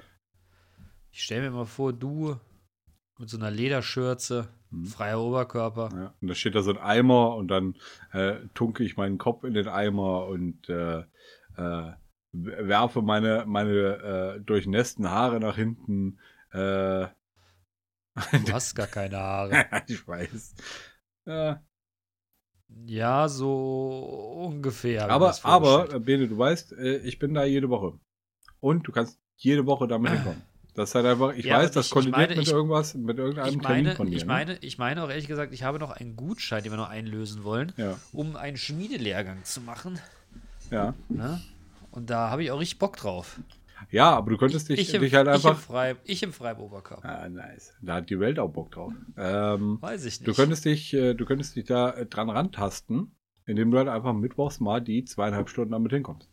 Ich 1.12 1.24
stelle 1.24 1.42
mir 1.42 1.50
mal 1.50 1.66
vor, 1.66 1.92
du 1.92 2.36
mit 3.18 3.28
so 3.28 3.36
einer 3.36 3.50
Lederschürze, 3.50 4.48
mhm. 4.70 4.86
freier 4.86 5.20
Oberkörper. 5.20 5.90
Ja, 5.94 6.14
und 6.20 6.28
da 6.28 6.34
steht 6.34 6.54
da 6.54 6.62
so 6.62 6.70
ein 6.70 6.78
Eimer 6.78 7.36
und 7.36 7.48
dann 7.48 7.76
äh, 8.12 8.36
tunke 8.54 8.82
ich 8.82 8.96
meinen 8.96 9.18
Kopf 9.18 9.44
in 9.44 9.52
den 9.52 9.68
Eimer 9.68 10.26
und 10.26 10.68
äh, 10.70 11.00
äh, 11.56 11.92
werfe 12.32 13.02
meine, 13.02 13.44
meine 13.46 14.36
äh, 14.38 14.40
durchnässten 14.40 15.10
Haare 15.10 15.38
nach 15.38 15.56
hinten. 15.56 16.18
Äh, 16.50 17.08
du 18.16 18.52
hast 18.52 18.74
gar 18.74 18.86
keine 18.86 19.18
Haare. 19.18 19.66
ich 19.86 20.08
weiß. 20.08 20.54
Ja. 21.26 21.62
ja, 22.86 23.28
so 23.28 24.46
ungefähr. 24.46 25.10
Aber, 25.10 25.36
aber, 25.42 26.00
Bene, 26.00 26.26
du 26.26 26.38
weißt, 26.38 26.72
äh, 26.72 26.96
ich 26.98 27.18
bin 27.18 27.34
da 27.34 27.44
jede 27.44 27.68
Woche. 27.68 28.00
Und 28.60 28.88
du 28.88 28.92
kannst 28.92 29.20
jede 29.36 29.66
Woche 29.66 29.86
damit 29.86 30.10
hinkommen. 30.12 30.42
Das 30.74 30.88
ist 30.88 30.94
halt 30.94 31.04
einfach, 31.04 31.34
ich 31.34 31.44
ja, 31.44 31.58
weiß, 31.58 31.70
das 31.72 31.86
ich, 31.86 31.92
kollidiert 31.92 32.16
ich 32.16 32.28
meine, 32.28 32.36
mit 32.36 32.46
ich, 32.46 32.52
irgendwas, 32.52 32.94
mit 32.94 33.18
irgendeinem 33.18 33.48
ich 33.48 33.56
meine, 33.56 33.66
Termin 33.66 33.96
von 33.96 34.10
dir. 34.10 34.16
Ich 34.16 34.22
ne? 34.22 34.28
meine, 34.28 34.58
ich 34.60 34.78
meine 34.78 35.04
auch 35.04 35.10
ehrlich 35.10 35.28
gesagt, 35.28 35.52
ich 35.52 35.62
habe 35.64 35.78
noch 35.78 35.90
einen 35.90 36.16
Gutschein, 36.16 36.62
den 36.62 36.72
wir 36.72 36.78
noch 36.78 36.88
einlösen 36.88 37.44
wollen, 37.44 37.72
ja. 37.76 37.98
um 38.12 38.36
einen 38.36 38.56
Schmiedelehrgang 38.56 39.44
zu 39.44 39.60
machen. 39.60 39.98
Ja. 40.70 40.94
ja? 41.10 41.40
Und 41.90 42.08
da 42.08 42.30
habe 42.30 42.42
ich 42.42 42.50
auch 42.50 42.58
richtig 42.58 42.78
Bock 42.78 42.96
drauf. 42.96 43.38
Ja, 43.90 44.10
aber 44.12 44.30
du 44.30 44.38
könntest 44.38 44.68
dich, 44.68 44.80
ich, 44.80 44.94
im, 44.94 45.02
dich 45.02 45.14
halt 45.14 45.28
einfach. 45.28 45.50
Ich 45.50 45.56
im, 45.56 45.62
Frei, 45.62 45.96
ich 46.04 46.22
im. 46.22 46.32
Ah, 47.02 47.28
nice. 47.28 47.74
Da 47.82 47.96
hat 47.96 48.08
die 48.08 48.18
Welt 48.18 48.38
auch 48.38 48.48
Bock 48.48 48.70
drauf. 48.70 48.92
Ähm, 49.18 49.78
Weiß 49.80 50.04
ich 50.04 50.20
nicht. 50.20 50.26
Du 50.26 50.34
könntest 50.34 50.64
dich, 50.64 50.94
äh, 50.94 51.14
du 51.14 51.26
könntest 51.26 51.56
dich 51.56 51.64
da 51.64 51.90
äh, 51.90 52.06
dran 52.06 52.30
rantasten, 52.30 53.14
indem 53.44 53.70
du 53.70 53.78
halt 53.78 53.88
einfach 53.88 54.14
mittwochs 54.14 54.60
mal 54.60 54.80
die 54.80 55.04
zweieinhalb 55.04 55.48
Stunden 55.48 55.72
damit 55.72 55.92
hinkommst. 55.92 56.31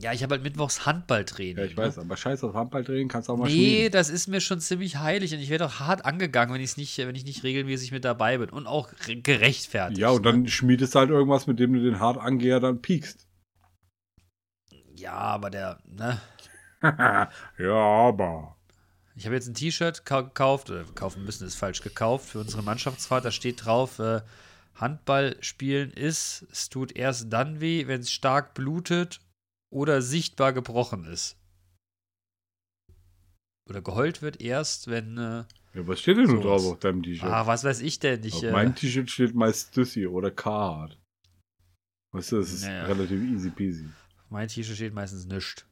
Ja, 0.00 0.12
ich 0.12 0.22
habe 0.22 0.34
halt 0.34 0.42
mittwochs 0.42 0.86
Handballtraining. 0.86 1.58
Ja, 1.58 1.64
ich 1.64 1.76
weiß, 1.76 1.96
ne? 1.96 2.02
aber 2.02 2.16
scheiß 2.16 2.44
auf 2.44 2.54
Handballtraining 2.54 3.08
kannst 3.08 3.28
du 3.28 3.32
auch 3.32 3.36
mal 3.36 3.46
Nee, 3.46 3.52
schmieden. 3.52 3.92
das 3.92 4.08
ist 4.08 4.28
mir 4.28 4.40
schon 4.40 4.60
ziemlich 4.60 4.96
heilig 4.96 5.34
und 5.34 5.40
ich 5.40 5.50
werde 5.50 5.66
auch 5.66 5.80
hart 5.80 6.04
angegangen, 6.04 6.54
wenn, 6.54 6.60
ich's 6.60 6.76
nicht, 6.76 6.96
wenn 6.98 7.14
ich 7.14 7.24
nicht 7.24 7.42
regelmäßig 7.42 7.92
mit 7.92 8.04
dabei 8.04 8.38
bin 8.38 8.50
und 8.50 8.66
auch 8.66 8.90
gerechtfertigt. 9.22 9.98
Ja, 9.98 10.10
und 10.10 10.24
dann 10.24 10.42
ne? 10.42 10.48
schmiedest 10.48 10.94
du 10.94 11.00
halt 11.00 11.10
irgendwas, 11.10 11.46
mit 11.46 11.58
dem 11.58 11.72
du 11.74 11.82
den 11.82 12.00
hart 12.00 12.18
Angeher 12.18 12.60
dann 12.60 12.80
piekst. 12.80 13.26
Ja, 14.94 15.12
aber 15.14 15.50
der, 15.50 15.78
ne? 15.86 16.20
ja, 17.58 17.76
aber. 17.76 18.56
Ich 19.16 19.26
habe 19.26 19.34
jetzt 19.34 19.48
ein 19.48 19.54
T-Shirt 19.54 20.04
gekauft, 20.04 20.70
oder 20.70 20.84
kaufen 20.94 21.24
müssen 21.24 21.46
ist 21.46 21.56
falsch 21.56 21.82
gekauft, 21.82 22.28
für 22.28 22.40
unsere 22.40 22.62
Mannschaftsfahrt. 22.62 23.24
Da 23.24 23.30
steht 23.30 23.64
drauf, 23.64 23.98
äh, 23.98 24.22
Handball 24.74 25.36
spielen 25.40 25.92
ist, 25.92 26.46
es 26.50 26.68
tut 26.68 26.96
erst 26.96 27.32
dann 27.32 27.60
weh, 27.60 27.86
wenn 27.86 28.00
es 28.00 28.10
stark 28.10 28.54
blutet 28.54 29.20
oder 29.74 30.00
sichtbar 30.02 30.52
gebrochen 30.52 31.04
ist. 31.04 31.36
Oder 33.68 33.82
geheult 33.82 34.22
wird 34.22 34.40
erst, 34.40 34.88
wenn. 34.88 35.18
Äh, 35.18 35.44
ja, 35.74 35.86
was 35.88 36.00
steht 36.00 36.16
denn 36.16 36.28
so 36.28 36.40
drauf 36.40 36.64
auf 36.64 36.78
deinem 36.78 37.02
T-Shirt? 37.02 37.28
Ah, 37.28 37.46
was 37.46 37.64
weiß 37.64 37.80
ich 37.80 37.98
denn? 37.98 38.22
Ich, 38.22 38.34
auf 38.34 38.42
äh, 38.44 38.52
meinem 38.52 38.74
T-Shirt 38.74 39.10
steht 39.10 39.34
meist 39.34 39.72
Stussy 39.72 40.06
oder 40.06 40.30
Carhartt. 40.30 41.00
Weißt 42.12 42.32
du, 42.32 42.36
das 42.38 42.52
ist 42.52 42.64
naja. 42.64 42.84
relativ 42.84 43.20
easy 43.20 43.50
peasy. 43.50 43.88
Mein 44.28 44.48
T-Shirt 44.48 44.76
steht 44.76 44.94
meistens 44.94 45.26
nischt. 45.26 45.66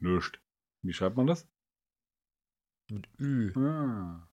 Nischt. 0.00 0.40
Wie 0.82 0.92
schreibt 0.92 1.16
man 1.16 1.26
das? 1.26 1.46
Mit 2.90 3.08
Ü. 3.18 3.52
Ah. 3.56 4.26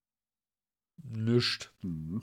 Nischt. 1.04 1.74
Hm. 1.82 2.22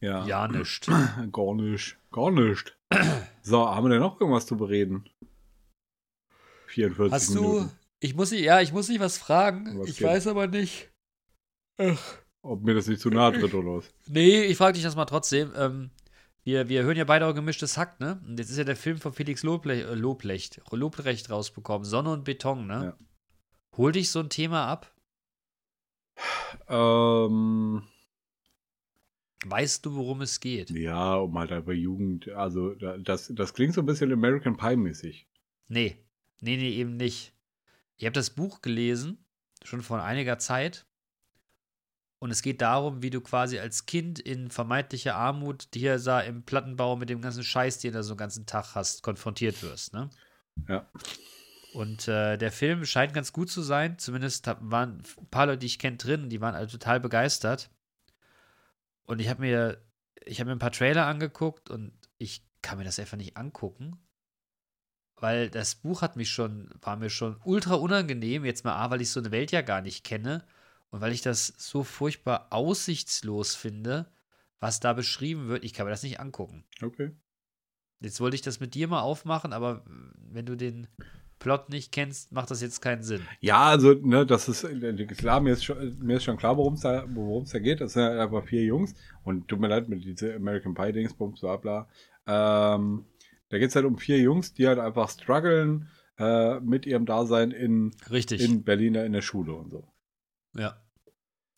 Ja. 0.00 0.24
Ja, 0.24 0.48
nischt. 0.48 0.88
Gar 1.32 1.54
nicht. 1.56 1.98
Gar 2.10 2.30
nicht. 2.30 2.79
So, 3.42 3.66
haben 3.66 3.84
wir 3.86 3.90
denn 3.90 4.00
noch 4.00 4.20
irgendwas 4.20 4.46
zu 4.46 4.56
bereden? 4.56 5.08
44 6.66 7.12
Hast 7.12 7.34
Minuten. 7.34 7.68
du. 7.68 7.70
Ich 8.00 8.14
muss, 8.14 8.30
ja, 8.32 8.60
ich 8.60 8.72
muss 8.72 8.86
dich 8.86 9.00
was 9.00 9.18
fragen. 9.18 9.78
Was 9.78 9.88
ich 9.88 9.98
geht? 9.98 10.06
weiß 10.08 10.26
aber 10.26 10.46
nicht. 10.46 10.90
Ob 12.42 12.62
mir 12.62 12.74
das 12.74 12.86
nicht 12.86 13.00
zu 13.00 13.10
nahe 13.10 13.32
tritt 13.32 13.54
oder 13.54 13.78
was? 13.78 13.92
Nee, 14.08 14.42
ich 14.42 14.56
frage 14.56 14.74
dich 14.74 14.82
das 14.82 14.96
mal 14.96 15.04
trotzdem. 15.04 15.52
Ähm, 15.56 15.90
wir, 16.44 16.68
wir 16.68 16.82
hören 16.82 16.96
ja 16.96 17.04
beide 17.04 17.26
auch 17.26 17.34
gemischtes 17.34 17.76
Hack, 17.76 18.00
ne? 18.00 18.20
Und 18.26 18.38
jetzt 18.38 18.50
ist 18.50 18.56
ja 18.56 18.64
der 18.64 18.76
Film 18.76 18.98
von 18.98 19.12
Felix 19.12 19.42
Lobrecht, 19.42 19.86
äh, 19.86 19.94
Lobrecht, 19.94 20.60
Lobrecht 20.70 21.30
rausbekommen, 21.30 21.84
Sonne 21.84 22.10
und 22.12 22.24
Beton, 22.24 22.66
ne? 22.66 22.96
Ja. 22.98 23.06
Hol 23.76 23.92
dich 23.92 24.10
so 24.10 24.20
ein 24.20 24.30
Thema 24.30 24.66
ab? 24.66 24.94
Ähm, 26.68 27.82
Weißt 29.46 29.86
du, 29.86 29.94
worum 29.94 30.20
es 30.20 30.40
geht? 30.40 30.70
ja, 30.70 31.14
um 31.14 31.38
halt 31.38 31.50
einfach 31.52 31.72
Jugend, 31.72 32.28
also 32.28 32.74
da- 32.74 32.98
das, 32.98 33.32
das 33.34 33.54
klingt 33.54 33.74
so 33.74 33.80
ein 33.80 33.86
bisschen 33.86 34.12
American 34.12 34.56
Pie-mäßig. 34.56 35.26
Nee. 35.68 35.96
Nee, 36.40 36.56
nee, 36.56 36.70
eben 36.70 36.96
nicht. 36.96 37.32
Ich 37.96 38.04
habe 38.04 38.12
das 38.14 38.30
Buch 38.30 38.60
gelesen, 38.62 39.24
schon 39.64 39.82
vor 39.82 40.02
einiger 40.02 40.38
Zeit. 40.38 40.86
Und 42.18 42.30
es 42.30 42.42
geht 42.42 42.60
darum, 42.60 43.02
wie 43.02 43.08
du 43.10 43.22
quasi 43.22 43.58
als 43.58 43.86
Kind 43.86 44.18
in 44.18 44.50
vermeintlicher 44.50 45.14
Armut 45.16 45.68
hier 45.74 45.98
sah 45.98 46.20
im 46.20 46.42
Plattenbau 46.42 46.96
mit 46.96 47.08
dem 47.08 47.22
ganzen 47.22 47.42
Scheiß, 47.44 47.78
den 47.78 47.94
du 47.94 48.02
so 48.02 48.12
den 48.14 48.18
ganzen 48.18 48.44
Tag 48.44 48.74
hast, 48.74 49.02
konfrontiert 49.02 49.62
wirst, 49.62 49.94
ne? 49.94 50.10
Ja. 50.68 50.86
Und 51.72 52.08
äh, 52.08 52.36
der 52.36 52.52
Film 52.52 52.84
scheint 52.84 53.14
ganz 53.14 53.32
gut 53.32 53.48
zu 53.50 53.62
sein. 53.62 53.98
Zumindest 53.98 54.46
waren 54.46 55.02
ein 55.18 55.26
paar 55.30 55.46
Leute, 55.46 55.58
die 55.58 55.66
ich 55.66 55.78
kenne, 55.78 55.96
drin, 55.96 56.28
die 56.28 56.40
waren 56.42 56.54
alle 56.54 56.66
total 56.66 57.00
begeistert. 57.00 57.70
Und 59.10 59.18
ich 59.18 59.28
habe 59.28 59.40
mir, 59.40 59.84
ich 60.24 60.38
habe 60.38 60.50
mir 60.50 60.54
ein 60.54 60.60
paar 60.60 60.70
Trailer 60.70 61.06
angeguckt 61.06 61.68
und 61.68 61.92
ich 62.18 62.46
kann 62.62 62.78
mir 62.78 62.84
das 62.84 63.00
einfach 63.00 63.16
nicht 63.16 63.36
angucken. 63.36 63.98
Weil 65.16 65.50
das 65.50 65.74
Buch 65.74 66.00
hat 66.00 66.14
mich 66.14 66.30
schon, 66.30 66.70
war 66.80 66.96
mir 66.96 67.10
schon 67.10 67.36
ultra 67.42 67.74
unangenehm. 67.74 68.44
Jetzt 68.44 68.64
mal 68.64 68.76
A, 68.76 68.88
weil 68.88 69.00
ich 69.00 69.10
so 69.10 69.18
eine 69.18 69.32
Welt 69.32 69.50
ja 69.50 69.62
gar 69.62 69.80
nicht 69.82 70.04
kenne. 70.04 70.46
Und 70.90 71.00
weil 71.00 71.12
ich 71.12 71.22
das 71.22 71.48
so 71.48 71.82
furchtbar 71.82 72.52
aussichtslos 72.52 73.56
finde, 73.56 74.12
was 74.60 74.78
da 74.78 74.92
beschrieben 74.92 75.48
wird, 75.48 75.64
ich 75.64 75.74
kann 75.74 75.86
mir 75.86 75.90
das 75.90 76.04
nicht 76.04 76.20
angucken. 76.20 76.64
Okay. 76.80 77.10
Jetzt 77.98 78.20
wollte 78.20 78.36
ich 78.36 78.42
das 78.42 78.60
mit 78.60 78.74
dir 78.74 78.86
mal 78.86 79.00
aufmachen, 79.00 79.52
aber 79.52 79.84
wenn 79.86 80.46
du 80.46 80.56
den 80.56 80.86
Plot 81.40 81.70
nicht 81.70 81.90
kennst, 81.90 82.30
macht 82.30 82.50
das 82.50 82.62
jetzt 82.62 82.80
keinen 82.80 83.02
Sinn. 83.02 83.22
Ja, 83.40 83.62
also, 83.62 83.94
ne, 83.94 84.24
das 84.24 84.48
ist 84.48 84.62
äh, 84.62 85.06
klar, 85.06 85.40
mir 85.40 85.54
ist 85.54 85.64
schon, 85.64 85.98
mir 85.98 86.18
ist 86.18 86.24
schon 86.24 86.36
klar, 86.36 86.56
worum 86.56 86.74
es 86.74 86.82
da, 86.82 87.04
worum 87.08 87.42
es 87.42 87.50
da 87.50 87.58
geht. 87.58 87.80
Das 87.80 87.94
sind 87.94 88.02
halt 88.04 88.20
einfach 88.20 88.44
vier 88.44 88.62
Jungs 88.62 88.94
und 89.24 89.48
tut 89.48 89.58
mir 89.58 89.68
leid 89.68 89.88
mit 89.88 90.04
diese 90.04 90.34
American 90.36 90.74
Pie 90.74 90.92
Dings, 90.92 91.14
Bums, 91.14 91.40
bla 91.40 91.56
bla. 91.56 91.88
Ähm, 92.26 93.06
da 93.48 93.58
geht 93.58 93.70
es 93.70 93.74
halt 93.74 93.86
um 93.86 93.98
vier 93.98 94.18
Jungs, 94.20 94.54
die 94.54 94.68
halt 94.68 94.78
einfach 94.78 95.08
strugglen 95.08 95.88
äh, 96.18 96.60
mit 96.60 96.86
ihrem 96.86 97.06
Dasein 97.06 97.50
in, 97.50 97.92
Richtig. 98.10 98.42
in 98.42 98.62
Berlin 98.62 98.94
in 98.94 99.12
der 99.12 99.22
Schule 99.22 99.54
und 99.54 99.70
so. 99.70 99.88
ja. 100.54 100.76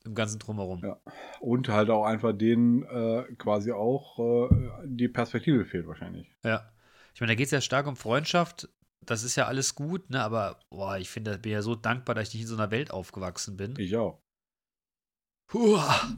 Im 0.05 0.17
ganzen 0.17 0.41
Drumherum. 0.41 0.81
Ja. 0.83 0.99
Und 1.39 1.69
halt 1.69 1.89
auch 1.89 2.05
einfach 2.05 2.33
denen 2.33 2.83
äh, 2.83 3.23
quasi 3.39 3.71
auch 3.71 4.19
äh, 4.19 4.49
die 4.85 5.07
Perspektive 5.07 5.65
fehlt 5.65 5.87
wahrscheinlich. 5.87 6.27
Ja. 6.43 6.73
Ich 7.15 7.21
meine, 7.21 7.33
da 7.33 7.35
geht 7.37 7.45
es 7.47 7.53
ja 7.53 7.61
stark 7.61 7.87
um 7.87 7.95
Freundschaft. 7.95 8.69
Das 9.07 9.23
ist 9.25 9.37
ja 9.37 9.47
alles 9.47 9.75
gut, 9.75 10.11
ne? 10.11 10.23
Aber 10.23 10.61
boah, 10.71 10.97
ich 10.99 11.11
finde, 11.11 11.39
bin 11.39 11.53
ja 11.53 11.63
so 11.63 11.75
dankbar, 11.75 12.15
dass 12.15 12.29
ich 12.29 12.35
nicht 12.35 12.43
in 12.43 12.49
so 12.49 12.55
einer 12.55 12.71
Welt 12.71 12.91
aufgewachsen 12.91 13.57
bin. 13.57 13.75
Ich 13.79 13.97
auch. 13.97 14.21
Huah. 15.53 16.17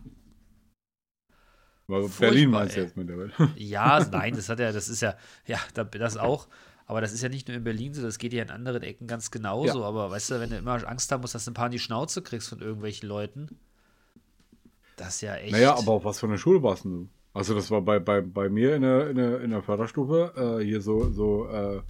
Aber 1.87 2.03
Furchtbar, 2.03 2.29
Berlin 2.29 2.51
meinst 2.51 2.77
du 2.77 2.81
jetzt 2.81 2.97
mit 2.97 3.09
der 3.09 3.19
Welt. 3.19 3.33
Ja, 3.57 4.05
nein, 4.11 4.35
das 4.35 4.49
hat 4.49 4.59
ja, 4.59 4.73
das 4.73 4.89
ist 4.89 5.01
ja, 5.03 5.17
ja, 5.47 5.59
da- 5.75 5.85
das 5.85 6.17
auch. 6.17 6.49
Aber 6.87 7.01
das 7.01 7.13
ist 7.13 7.23
ja 7.23 7.31
nicht 7.31 7.49
nur 7.49 7.57
in 7.57 7.65
Berlin 7.65 7.95
so, 7.95 8.03
das 8.03 8.19
geht 8.19 8.33
ja 8.35 8.43
in 8.43 8.51
anderen 8.51 8.83
Ecken 8.83 9.07
ganz 9.07 9.31
genauso. 9.31 9.85
Aber 9.85 10.11
weißt 10.11 10.33
du, 10.33 10.41
wenn 10.41 10.51
du 10.51 10.57
immer 10.59 10.87
Angst 10.87 11.11
haben 11.11 11.23
musst, 11.23 11.35
dass 11.35 11.47
du 11.47 11.51
ein 11.51 11.55
paar 11.55 11.67
in 11.67 11.73
die 11.73 11.79
Schnauze 11.79 12.21
kriegst 12.21 12.49
von 12.51 12.61
irgendwelchen 12.61 13.09
Leuten, 13.09 13.59
das 14.97 15.17
ist 15.17 15.21
ja 15.23 15.35
echt. 15.37 15.53
Naja, 15.53 15.75
aber 15.75 15.93
auf 15.93 16.05
was 16.05 16.21
für 16.21 16.27
eine 16.27 16.37
Schule 16.39 16.63
warst 16.63 16.85
du? 16.85 17.09
Also 17.35 17.53
das 17.55 17.71
war 17.73 17.83
bei, 17.83 17.99
bei, 17.99 18.21
bei 18.21 18.49
mir 18.49 18.77
in 18.77 18.83
der, 18.83 19.11
in 19.11 19.17
der, 19.17 19.41
in 19.41 19.51
der 19.51 19.63
Förderstufe 19.63 20.33
äh, 20.37 20.65
hier 20.65 20.81
so, 20.81 21.11
so 21.11 21.49
äh, 21.49 21.83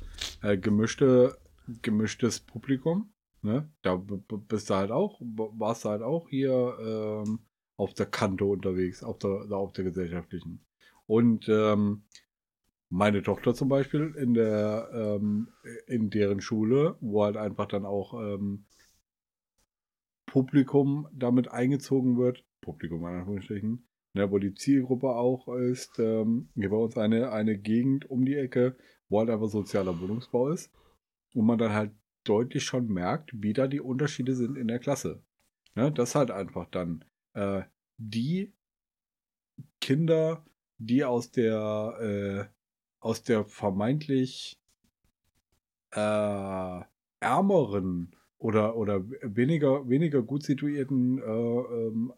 äh, 0.42 0.56
gemischte, 0.56 1.36
gemischtes 1.82 2.40
Publikum. 2.40 3.12
Ne? 3.42 3.70
Da 3.82 3.96
bist 3.96 4.70
du 4.70 4.74
halt 4.74 4.90
auch, 4.90 5.20
warst 5.20 5.84
du 5.84 5.90
halt 5.90 6.00
auch 6.00 6.30
hier 6.30 6.78
ähm, 6.80 7.40
auf 7.76 7.92
der 7.92 8.06
Kante 8.06 8.46
unterwegs, 8.46 9.04
auf 9.04 9.18
der, 9.18 9.52
auf 9.52 9.74
der 9.74 9.84
gesellschaftlichen. 9.84 10.64
Und 11.06 11.46
ähm, 11.50 12.04
meine 12.88 13.22
Tochter 13.22 13.54
zum 13.54 13.68
Beispiel 13.68 14.14
in 14.16 14.32
der 14.32 14.88
ähm, 14.94 15.48
in 15.86 16.08
deren 16.08 16.40
Schule, 16.40 16.96
wo 17.00 17.24
halt 17.24 17.36
einfach 17.36 17.66
dann 17.66 17.84
auch 17.84 18.14
ähm, 18.14 18.64
Publikum 20.24 21.06
damit 21.12 21.50
eingezogen 21.50 22.16
wird, 22.16 22.46
Publikum 22.62 23.00
in 23.00 23.14
Anführungsstrichen, 23.14 23.86
ne, 24.14 24.30
wo 24.30 24.38
die 24.38 24.54
Zielgruppe 24.54 25.08
auch 25.08 25.48
ist, 25.48 25.98
ähm, 25.98 26.48
hier 26.54 26.70
bei 26.70 26.76
uns 26.76 26.96
eine, 26.96 27.32
eine 27.32 27.58
Gegend 27.58 28.08
um 28.10 28.24
die 28.24 28.36
Ecke, 28.36 28.76
wo 29.08 29.20
halt 29.20 29.30
einfach 29.30 29.48
sozialer 29.48 30.00
Wohnungsbau 30.00 30.48
ist, 30.48 30.72
wo 31.34 31.42
man 31.42 31.58
dann 31.58 31.72
halt 31.72 31.92
deutlich 32.24 32.64
schon 32.64 32.88
merkt, 32.88 33.30
wie 33.34 33.52
da 33.52 33.66
die 33.66 33.80
Unterschiede 33.80 34.34
sind 34.34 34.56
in 34.56 34.68
der 34.68 34.78
Klasse. 34.78 35.22
Ne, 35.74 35.92
das 35.92 36.14
halt 36.14 36.30
einfach 36.30 36.66
dann 36.70 37.04
äh, 37.34 37.62
die 37.98 38.52
Kinder, 39.80 40.44
die 40.78 41.04
aus 41.04 41.30
der 41.30 42.48
äh, 42.50 42.54
aus 43.00 43.22
der 43.22 43.44
vermeintlich 43.44 44.58
äh, 45.90 46.80
ärmeren 47.20 48.16
oder, 48.38 48.76
oder 48.76 49.04
weniger, 49.22 49.88
weniger 49.88 50.22
gut 50.22 50.42
situierten, 50.42 51.18
äh, 51.18 51.22
ähm, 51.22 52.12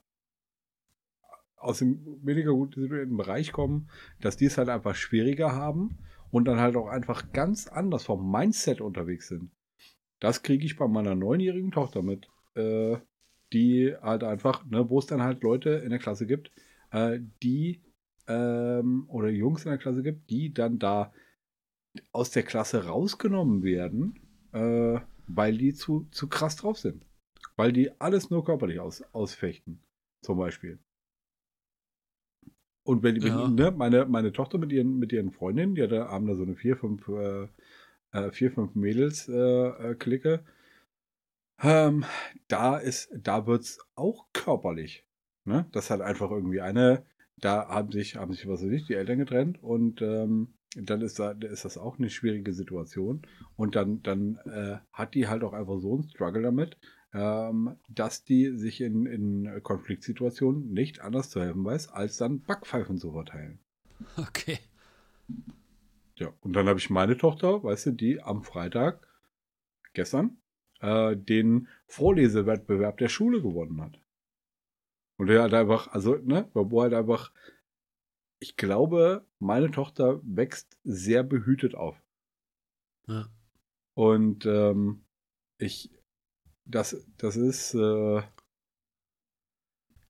aus 1.57 1.79
dem 1.79 2.21
weniger 2.23 2.53
gut 2.53 2.75
situierten 2.75 3.17
Bereich 3.17 3.53
kommen, 3.53 3.89
dass 4.21 4.37
die 4.37 4.47
es 4.47 4.59
halt 4.59 4.69
einfach 4.69 4.95
schwieriger 4.95 5.53
haben 5.53 5.99
und 6.31 6.47
dann 6.47 6.61
halt 6.61 6.77
auch 6.77 6.89
einfach 6.89 7.33
ganz 7.33 7.67
anders 7.67 8.05
vom 8.05 8.31
Mindset 8.31 8.81
unterwegs 8.81 9.29
sind. 9.29 9.51
Das 10.21 10.43
kriege 10.43 10.65
ich 10.65 10.77
bei 10.77 10.89
meiner 10.89 11.15
neunjährigen 11.15 11.71
Tochter 11.71 12.03
mit, 12.03 12.29
äh, 12.55 12.97
die 13.53 13.95
halt 14.01 14.25
einfach, 14.25 14.65
ne, 14.67 14.89
wo 14.91 14.99
es 14.99 15.07
dann 15.07 15.23
halt 15.23 15.43
Leute 15.43 15.71
in 15.71 15.91
der 15.91 15.99
Klasse 15.99 16.27
gibt, 16.27 16.51
äh, 16.91 17.21
die 17.43 17.83
ähm, 18.29 19.05
oder 19.09 19.29
Jungs 19.29 19.65
in 19.65 19.71
der 19.71 19.79
Klasse 19.79 20.03
gibt, 20.03 20.31
die 20.31 20.53
dann 20.53 20.79
da 20.79 21.13
aus 22.13 22.31
der 22.31 22.43
Klasse 22.43 22.87
rausgenommen 22.87 23.63
werden, 23.63 24.21
äh, 24.53 25.01
weil 25.27 25.57
die 25.57 25.75
zu, 25.75 26.07
zu 26.11 26.29
krass 26.29 26.57
drauf 26.57 26.79
sind. 26.79 27.05
Weil 27.57 27.73
die 27.73 27.99
alles 28.01 28.31
nur 28.31 28.45
körperlich 28.45 28.81
aus, 28.81 29.03
ausfechten, 29.13 29.83
zum 30.23 30.39
Beispiel. 30.39 30.79
Und 32.87 33.03
wenn, 33.03 33.17
Ja. 33.17 33.49
ne, 33.49 33.73
meine, 33.73 34.07
meine 34.07 34.33
Tochter 34.33 34.59
mit 34.59 34.71
ihren, 34.73 34.99
mit 34.99 35.13
ihren 35.13 35.33
Freundinnen, 35.33 35.75
die 35.75 35.83
hat 35.83 35.91
da, 35.91 36.09
haben 36.09 36.27
da 36.29 36.37
so 36.37 36.45
eine 36.45 36.55
vier, 36.55 36.77
fünf, 36.77 37.07
äh, 37.09 37.49
äh, 38.13 38.31
vier, 38.31 38.53
fünf 38.53 38.77
Mädels 38.77 39.29
äh, 39.29 39.33
äh, 39.33 39.95
Clique, 39.97 40.45
ähm, 41.63 42.05
da 42.47 42.77
ist, 42.79 43.11
da 43.13 43.47
wird's 43.47 43.81
auch 43.97 44.27
körperlich. 44.33 45.05
Ne? 45.45 45.67
Das 45.73 45.91
hat 45.91 46.01
einfach 46.01 46.31
irgendwie 46.31 46.61
eine, 46.61 47.05
da 47.39 47.69
haben 47.69 47.91
sich, 47.91 48.15
haben 48.17 48.33
sich, 48.33 48.47
was 48.47 48.63
weiß 48.63 48.71
ich, 48.71 48.87
die 48.87 48.95
Eltern 48.95 49.19
getrennt 49.19 49.61
und 49.63 50.01
ähm, 50.01 50.55
dann 50.77 51.01
ist, 51.01 51.19
da, 51.19 51.33
ist 51.33 51.65
das 51.65 51.79
auch 51.79 51.99
eine 51.99 52.11
schwierige 52.11 52.53
Situation. 52.53 53.23
Und 53.57 53.75
dann, 53.75 54.03
dann 54.03 54.37
äh, 54.45 54.77
hat 54.93 55.15
die 55.15 55.27
halt 55.27 55.43
auch 55.43 55.55
einfach 55.55 55.79
so 55.81 55.95
einen 55.95 56.09
Struggle 56.09 56.43
damit, 56.43 56.77
dass 57.17 58.25
die 58.25 58.57
sich 58.59 58.81
in, 58.81 59.07
in 59.07 59.63
Konfliktsituationen 59.63 60.73
nicht 60.73 61.01
anders 61.01 61.31
zu 61.31 61.41
helfen 61.41 61.65
weiß, 61.65 61.89
als 61.89 62.19
dann 62.19 62.41
Backpfeifen 62.41 62.99
zu 62.99 63.13
verteilen. 63.13 63.59
Okay. 64.17 64.59
Ja, 66.17 66.33
und 66.41 66.53
dann 66.55 66.69
habe 66.69 66.79
ich 66.79 66.91
meine 66.91 67.17
Tochter, 67.17 67.63
weißt 67.63 67.87
du, 67.87 67.91
die 67.93 68.23
am 68.23 68.43
Freitag, 68.43 69.07
gestern, 69.93 70.39
äh, 70.81 71.17
den 71.17 71.69
Vorlesewettbewerb 71.87 72.99
der 72.99 73.09
Schule 73.09 73.43
gewonnen 73.43 73.81
hat. 73.81 73.99
Und 75.17 75.29
der 75.29 75.43
hat 75.43 75.55
einfach, 75.55 75.89
also, 75.89 76.17
ne, 76.17 76.49
wo 76.53 76.83
halt 76.83 76.95
einfach, 76.95 77.33
ich 78.39 78.57
glaube, 78.57 79.27
meine 79.39 79.71
Tochter 79.71 80.21
wächst 80.23 80.79
sehr 80.85 81.23
behütet 81.23 81.75
auf. 81.75 82.01
Ja. 83.09 83.29
Und 83.95 84.45
ähm, 84.47 85.05
ich, 85.59 85.91
das, 86.67 86.97
das 87.17 87.37
ist, 87.37 87.75
äh, 87.75 88.23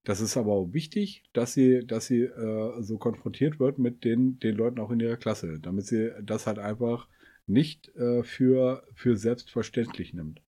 das 0.04 0.20
ist 0.20 0.36
aber 0.36 0.52
auch 0.52 0.72
wichtig, 0.72 1.24
dass 1.32 1.52
sie, 1.52 1.86
dass 1.86 2.06
sie 2.06 2.22
äh, 2.22 2.82
so 2.82 2.98
konfrontiert 2.98 3.58
wird 3.60 3.78
mit 3.78 4.04
den, 4.04 4.38
den 4.38 4.56
Leuten 4.56 4.78
auch 4.78 4.90
in 4.90 5.00
ihrer 5.00 5.16
Klasse, 5.16 5.60
damit 5.60 5.86
sie 5.86 6.12
das 6.22 6.46
halt 6.46 6.58
einfach 6.58 7.08
nicht 7.46 7.88
äh, 7.96 8.22
für, 8.22 8.86
für 8.94 9.16
selbstverständlich 9.16 10.14
nimmt. 10.14 10.42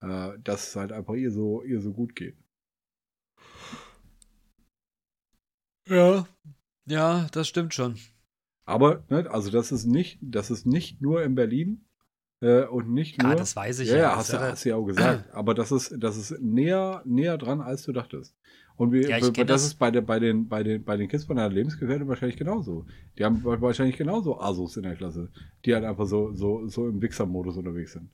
Äh, 0.00 0.38
dass 0.42 0.68
es 0.68 0.76
halt 0.76 0.92
einfach 0.92 1.14
ihr 1.14 1.30
so, 1.30 1.62
ihr 1.62 1.80
so 1.80 1.92
gut 1.92 2.16
geht. 2.16 2.36
Ja. 5.86 6.26
Ja, 6.86 7.26
das 7.32 7.48
stimmt 7.48 7.74
schon. 7.74 7.96
Aber, 8.64 9.04
ne, 9.10 9.30
also 9.30 9.50
das 9.50 9.72
ist 9.72 9.84
nicht, 9.84 10.18
das 10.22 10.50
ist 10.50 10.66
nicht 10.66 11.00
nur 11.00 11.22
in 11.22 11.34
Berlin 11.34 11.84
Äh, 12.42 12.64
und 12.64 12.90
nicht 12.90 13.20
Ja, 13.22 13.28
nur. 13.28 13.36
das 13.36 13.54
weiß 13.54 13.80
ich 13.80 13.88
ja, 13.90 13.96
ja. 13.96 14.02
ja, 14.02 14.16
hast, 14.16 14.32
du, 14.32 14.36
ja- 14.36 14.42
hast 14.50 14.64
du 14.64 14.68
ja 14.70 14.76
auch 14.76 14.86
gesagt. 14.86 15.24
Aber 15.32 15.54
das 15.54 15.72
ist, 15.72 15.94
das 15.98 16.16
ist 16.16 16.40
näher, 16.40 17.02
näher 17.04 17.36
dran, 17.38 17.60
als 17.60 17.82
du 17.84 17.92
dachtest. 17.92 18.34
Und 18.76 18.92
wir, 18.92 19.06
Ja, 19.10 19.18
das, 19.20 19.32
das 19.32 19.64
ist 19.64 19.74
bei, 19.74 19.90
der, 19.90 20.00
bei, 20.00 20.18
den, 20.18 20.48
bei, 20.48 20.62
den, 20.62 20.82
bei 20.82 20.96
den 20.96 21.06
Kids 21.08 21.24
von 21.24 21.36
deiner 21.36 21.52
Lebensgefährtin 21.52 22.08
wahrscheinlich 22.08 22.38
genauso. 22.38 22.86
Die 23.18 23.24
haben 23.26 23.44
wa- 23.44 23.60
wahrscheinlich 23.60 23.98
genauso 23.98 24.40
Asos 24.40 24.78
in 24.78 24.84
der 24.84 24.96
Klasse, 24.96 25.30
die 25.66 25.74
halt 25.74 25.84
einfach 25.84 26.06
so, 26.06 26.32
so, 26.32 26.66
so 26.66 26.88
im 26.88 27.02
Wichser-Modus 27.02 27.58
unterwegs 27.58 27.92
sind. 27.92 28.08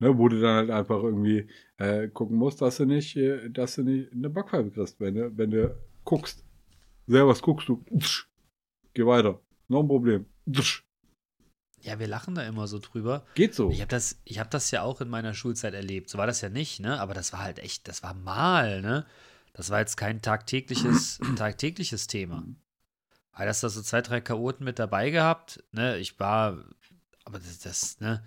Ne, 0.00 0.18
wo 0.18 0.26
du 0.28 0.40
dann 0.40 0.56
halt 0.56 0.70
einfach 0.70 1.00
irgendwie 1.04 1.46
äh, 1.76 2.08
gucken 2.08 2.36
musst, 2.36 2.60
dass 2.60 2.78
du 2.78 2.84
nicht, 2.84 3.16
äh, 3.16 3.48
dass 3.50 3.76
du 3.76 3.84
nicht 3.84 4.10
eine 4.12 4.28
Backpfeife 4.28 4.72
kriegst, 4.72 4.98
wenn 4.98 5.14
du, 5.14 5.36
wenn 5.38 5.52
du 5.52 5.76
guckst. 6.02 6.44
Sehr 7.06 7.24
was 7.28 7.40
guckst 7.40 7.68
du. 7.68 7.84
Geh 8.94 9.06
weiter. 9.06 9.40
Noch 9.68 9.82
ein 9.82 9.86
Problem. 9.88 10.26
Ja, 11.82 11.98
wir 11.98 12.06
lachen 12.06 12.34
da 12.34 12.42
immer 12.42 12.68
so 12.68 12.78
drüber. 12.78 13.26
Geht 13.34 13.54
so. 13.54 13.70
Ich 13.70 13.80
habe 13.80 13.88
das, 13.88 14.16
ich 14.24 14.38
hab 14.38 14.50
das 14.50 14.70
ja 14.70 14.82
auch 14.82 15.00
in 15.00 15.08
meiner 15.08 15.34
Schulzeit 15.34 15.74
erlebt. 15.74 16.08
So 16.08 16.16
war 16.16 16.26
das 16.26 16.40
ja 16.40 16.48
nicht, 16.48 16.80
ne? 16.80 17.00
Aber 17.00 17.12
das 17.12 17.32
war 17.32 17.42
halt 17.42 17.58
echt, 17.58 17.88
das 17.88 18.02
war 18.02 18.14
mal, 18.14 18.80
ne? 18.80 19.04
Das 19.52 19.70
war 19.70 19.80
jetzt 19.80 19.96
kein 19.96 20.22
tagtägliches, 20.22 21.18
tagtägliches 21.36 22.06
Thema. 22.06 22.44
Weil 23.32 23.46
das 23.46 23.60
da 23.60 23.68
so 23.68 23.82
zwei, 23.82 24.00
drei 24.00 24.20
Chaoten 24.20 24.64
mit 24.64 24.78
dabei 24.78 25.10
gehabt, 25.10 25.62
ne? 25.72 25.98
Ich 25.98 26.20
war, 26.20 26.64
aber 27.24 27.38
das, 27.40 27.58
das 27.58 28.00
ne? 28.00 28.22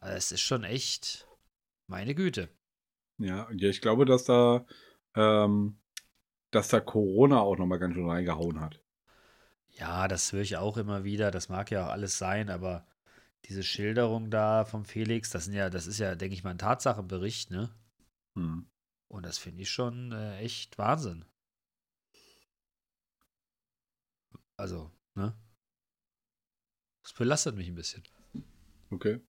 Es 0.00 0.32
ist 0.32 0.40
schon 0.40 0.64
echt, 0.64 1.26
meine 1.88 2.14
Güte. 2.14 2.48
Ja, 3.18 3.48
ja, 3.52 3.68
ich 3.68 3.80
glaube, 3.80 4.06
dass 4.06 4.24
da, 4.24 4.64
ähm, 5.14 5.76
dass 6.50 6.68
da 6.68 6.80
Corona 6.80 7.40
auch 7.40 7.58
nochmal 7.58 7.80
ganz 7.80 7.94
schön 7.94 8.08
reingehauen 8.08 8.60
hat. 8.60 8.80
Ja, 9.78 10.08
das 10.08 10.32
höre 10.32 10.42
ich 10.42 10.56
auch 10.56 10.76
immer 10.76 11.04
wieder. 11.04 11.30
Das 11.30 11.48
mag 11.48 11.70
ja 11.70 11.86
auch 11.86 11.90
alles 11.90 12.18
sein, 12.18 12.50
aber 12.50 12.86
diese 13.44 13.62
Schilderung 13.62 14.30
da 14.30 14.64
vom 14.64 14.84
Felix, 14.84 15.30
das 15.30 15.44
sind 15.44 15.54
ja, 15.54 15.70
das 15.70 15.86
ist 15.86 15.98
ja, 15.98 16.16
denke 16.16 16.34
ich 16.34 16.42
mal, 16.42 16.50
ein 16.50 16.58
Tatsachenbericht, 16.58 17.50
ne? 17.50 17.70
Hm. 18.34 18.66
Und 19.06 19.24
das 19.24 19.38
finde 19.38 19.62
ich 19.62 19.70
schon 19.70 20.12
äh, 20.12 20.38
echt 20.38 20.76
Wahnsinn. 20.78 21.24
Also, 24.56 24.90
ne? 25.14 25.34
Das 27.04 27.12
belastet 27.12 27.54
mich 27.54 27.68
ein 27.68 27.76
bisschen. 27.76 28.02
Okay. 28.90 29.20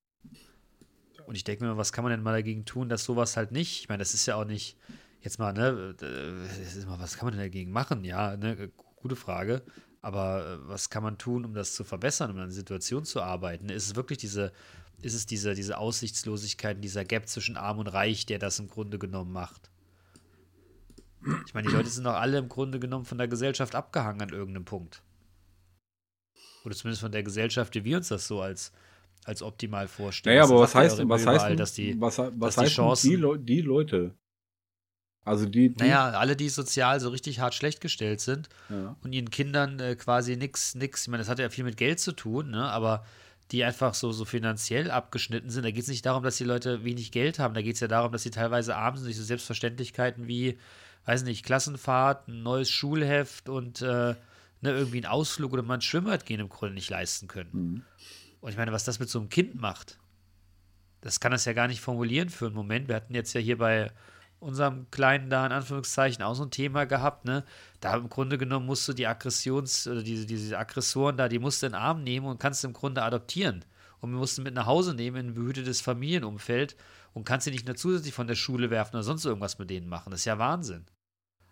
Und 1.27 1.35
ich 1.35 1.43
denke 1.43 1.63
mir, 1.63 1.77
was 1.77 1.93
kann 1.93 2.03
man 2.03 2.11
denn 2.11 2.23
mal 2.23 2.33
dagegen 2.33 2.65
tun, 2.65 2.89
dass 2.89 3.03
sowas 3.03 3.37
halt 3.37 3.51
nicht, 3.51 3.81
ich 3.81 3.89
meine, 3.89 3.99
das 3.99 4.15
ist 4.15 4.25
ja 4.25 4.35
auch 4.35 4.45
nicht, 4.45 4.77
jetzt 5.21 5.37
mal, 5.37 5.53
ne, 5.53 5.95
äh, 6.01 6.61
ist 6.61 6.87
mal, 6.87 6.99
was 6.99 7.17
kann 7.17 7.27
man 7.27 7.33
denn 7.33 7.43
dagegen 7.43 7.71
machen? 7.71 8.03
Ja, 8.03 8.35
ne, 8.35 8.71
gute 8.95 9.15
Frage. 9.15 9.63
Aber 10.01 10.45
äh, 10.45 10.67
was 10.69 10.89
kann 10.89 11.03
man 11.03 11.17
tun, 11.17 11.45
um 11.45 11.53
das 11.53 11.73
zu 11.75 11.83
verbessern, 11.83 12.31
um 12.31 12.37
an 12.37 12.43
der 12.47 12.51
Situation 12.51 13.03
zu 13.05 13.21
arbeiten? 13.21 13.69
Ist 13.69 13.87
es 13.87 13.95
wirklich 13.95 14.17
diese, 14.19 14.53
ist 15.01 15.13
es 15.13 15.25
diese, 15.25 15.53
diese 15.55 15.77
Aussichtslosigkeit, 15.77 16.83
dieser 16.83 17.03
Gap 17.05 17.27
zwischen 17.27 17.57
Arm 17.57 17.79
und 17.79 17.87
Reich, 17.87 18.25
der 18.25 18.39
das 18.39 18.59
im 18.59 18.67
Grunde 18.69 18.97
genommen 18.99 19.31
macht? 19.33 19.69
Ich 21.45 21.53
meine, 21.53 21.67
die 21.67 21.73
Leute 21.73 21.89
sind 21.89 22.05
doch 22.05 22.13
alle 22.13 22.37
im 22.37 22.47
Grunde 22.47 22.79
genommen 22.79 23.03
von 23.03 23.17
der 23.17 23.27
Gesellschaft 23.27 23.75
abgehangen 23.75 24.21
an 24.21 24.29
irgendeinem 24.29 24.63
Punkt. 24.63 25.03
Oder 26.63 26.75
zumindest 26.75 27.01
von 27.01 27.11
der 27.11 27.23
Gesellschaft, 27.23 27.75
wie 27.75 27.83
wir 27.83 27.97
uns 27.97 28.07
das 28.07 28.25
so 28.25 28.41
als, 28.41 28.71
als 29.25 29.41
optimal 29.41 29.89
vorstellen. 29.89 30.37
Naja, 30.37 30.45
aber 30.49 30.61
was 30.61 30.75
heißt, 30.75 30.99
was 31.09 31.25
heißt, 31.25 31.59
dass 31.59 31.73
die, 31.73 31.99
was, 31.99 32.17
was 32.17 32.31
dass 32.39 32.55
die 32.55 32.61
heißt 32.61 32.77
denn 32.77 32.85
Chancen- 32.85 33.09
die, 33.09 33.15
Leu- 33.17 33.37
die 33.37 33.61
Leute? 33.61 34.15
Also 35.25 35.45
die, 35.45 35.69
die 35.69 35.83
Naja, 35.83 36.09
alle, 36.11 36.35
die 36.35 36.49
sozial 36.49 36.99
so 36.99 37.09
richtig 37.09 37.39
hart 37.39 37.53
schlecht 37.53 37.81
gestellt 37.81 38.21
sind 38.21 38.49
ja. 38.69 38.95
und 39.03 39.13
ihren 39.13 39.29
Kindern 39.29 39.79
äh, 39.79 39.95
quasi 39.95 40.35
nix, 40.35 40.75
nix, 40.75 41.03
ich 41.03 41.07
meine, 41.09 41.21
das 41.21 41.29
hat 41.29 41.39
ja 41.39 41.49
viel 41.49 41.65
mit 41.65 41.77
Geld 41.77 41.99
zu 41.99 42.13
tun, 42.13 42.51
ne? 42.51 42.63
aber 42.69 43.05
die 43.51 43.63
einfach 43.63 43.93
so, 43.93 44.11
so 44.11 44.25
finanziell 44.25 44.91
abgeschnitten 44.91 45.49
sind. 45.49 45.63
Da 45.63 45.71
geht 45.71 45.83
es 45.83 45.87
nicht 45.87 46.05
darum, 46.05 46.23
dass 46.23 46.37
die 46.37 46.43
Leute 46.43 46.83
wenig 46.83 47.11
Geld 47.11 47.39
haben, 47.39 47.53
da 47.53 47.61
geht 47.61 47.75
es 47.75 47.79
ja 47.79 47.87
darum, 47.87 48.11
dass 48.11 48.23
sie 48.23 48.31
teilweise 48.31 48.75
abends 48.75 49.03
durch 49.03 49.17
so 49.17 49.23
Selbstverständlichkeiten 49.23 50.27
wie, 50.27 50.57
weiß 51.05 51.23
nicht, 51.23 51.45
Klassenfahrt, 51.45 52.27
ein 52.27 52.43
neues 52.43 52.69
Schulheft 52.69 53.49
und 53.49 53.81
äh, 53.81 54.15
ne, 54.61 54.71
irgendwie 54.71 54.97
einen 54.97 55.11
Ausflug 55.11 55.53
oder 55.53 55.63
mal 55.63 55.75
ein 55.75 55.81
Schwimmbad 55.81 56.25
gehen 56.25 56.39
im 56.39 56.49
Grunde 56.49 56.75
nicht 56.75 56.89
leisten 56.89 57.27
können. 57.27 57.49
Mhm. 57.51 57.83
Und 58.41 58.51
ich 58.51 58.57
meine, 58.57 58.71
was 58.71 58.83
das 58.83 58.99
mit 58.99 59.09
so 59.09 59.19
einem 59.19 59.29
Kind 59.29 59.59
macht, 59.59 59.97
das 61.01 61.19
kann 61.19 61.31
das 61.31 61.45
ja 61.45 61.53
gar 61.53 61.67
nicht 61.67 61.81
formulieren 61.81 62.29
für 62.29 62.47
einen 62.47 62.55
Moment. 62.55 62.87
Wir 62.87 62.95
hatten 62.95 63.13
jetzt 63.13 63.33
ja 63.33 63.41
hier 63.41 63.57
bei 63.57 63.91
unserem 64.39 64.89
Kleinen 64.91 65.29
da 65.29 65.45
in 65.45 65.51
Anführungszeichen 65.51 66.23
auch 66.23 66.33
so 66.33 66.43
ein 66.43 66.51
Thema 66.51 66.85
gehabt, 66.85 67.25
ne? 67.25 67.43
Da 67.81 67.95
im 67.95 68.09
Grunde 68.09 68.37
genommen 68.37 68.65
musst 68.65 68.87
du 68.87 68.93
die 68.93 69.07
Aggressions- 69.07 69.87
oder 69.89 70.01
diese, 70.03 70.25
diese 70.25 70.57
Aggressoren 70.57 71.17
da, 71.17 71.27
die 71.27 71.39
musst 71.39 71.61
du 71.61 71.65
in 71.67 71.73
den 71.73 71.79
Arm 71.81 72.03
nehmen 72.03 72.25
und 72.27 72.39
kannst 72.39 72.63
im 72.63 72.73
Grunde 72.73 73.03
adoptieren. 73.03 73.65
Und 74.01 74.11
wir 74.11 74.17
mussten 74.17 74.43
mit 74.43 74.53
nach 74.53 74.65
Hause 74.65 74.93
nehmen 74.93 75.17
in 75.17 75.27
ein 75.27 75.33
behütetes 75.33 75.81
Familienumfeld 75.81 76.75
und 77.13 77.25
kannst 77.25 77.45
sie 77.45 77.51
nicht 77.51 77.65
nur 77.67 77.75
zusätzlich 77.75 78.13
von 78.13 78.27
der 78.27 78.35
Schule 78.35 78.69
werfen 78.69 78.95
oder 78.95 79.03
sonst 79.03 79.25
irgendwas 79.25 79.59
mit 79.59 79.69
denen 79.69 79.89
machen. 79.89 80.11
Das 80.11 80.21
ist 80.21 80.25
ja 80.25 80.39
Wahnsinn. 80.39 80.85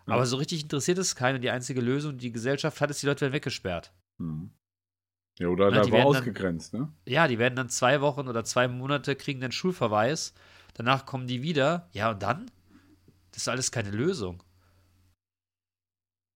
Ja. 0.06 0.14
Aber 0.14 0.24
so 0.24 0.36
richtig 0.38 0.62
interessiert 0.62 0.96
es 0.96 1.14
keinen. 1.14 1.42
Die 1.42 1.50
einzige 1.50 1.82
Lösung, 1.82 2.16
die 2.16 2.32
Gesellschaft 2.32 2.80
hat, 2.80 2.88
ist, 2.90 3.02
die 3.02 3.06
Leute 3.06 3.20
werden 3.22 3.34
weggesperrt. 3.34 3.92
Mhm. 4.16 4.50
Ja, 5.38 5.48
oder 5.48 5.70
Na, 5.70 5.76
halt 5.76 5.86
die 5.86 5.92
einfach 5.92 5.98
werden 5.98 6.12
dann- 6.12 6.20
ausgegrenzt, 6.22 6.72
ne? 6.74 6.92
Ja, 7.06 7.28
die 7.28 7.38
werden 7.38 7.54
dann 7.54 7.68
zwei 7.68 8.00
Wochen 8.00 8.26
oder 8.28 8.44
zwei 8.44 8.66
Monate 8.66 9.14
kriegen 9.14 9.40
dann 9.40 9.52
Schulverweis. 9.52 10.32
Danach 10.74 11.04
kommen 11.06 11.26
die 11.26 11.42
wieder. 11.42 11.88
Ja, 11.92 12.10
und 12.12 12.22
dann? 12.22 12.50
Das 13.38 13.44
ist 13.44 13.48
alles 13.50 13.70
keine 13.70 13.92
Lösung. 13.92 14.42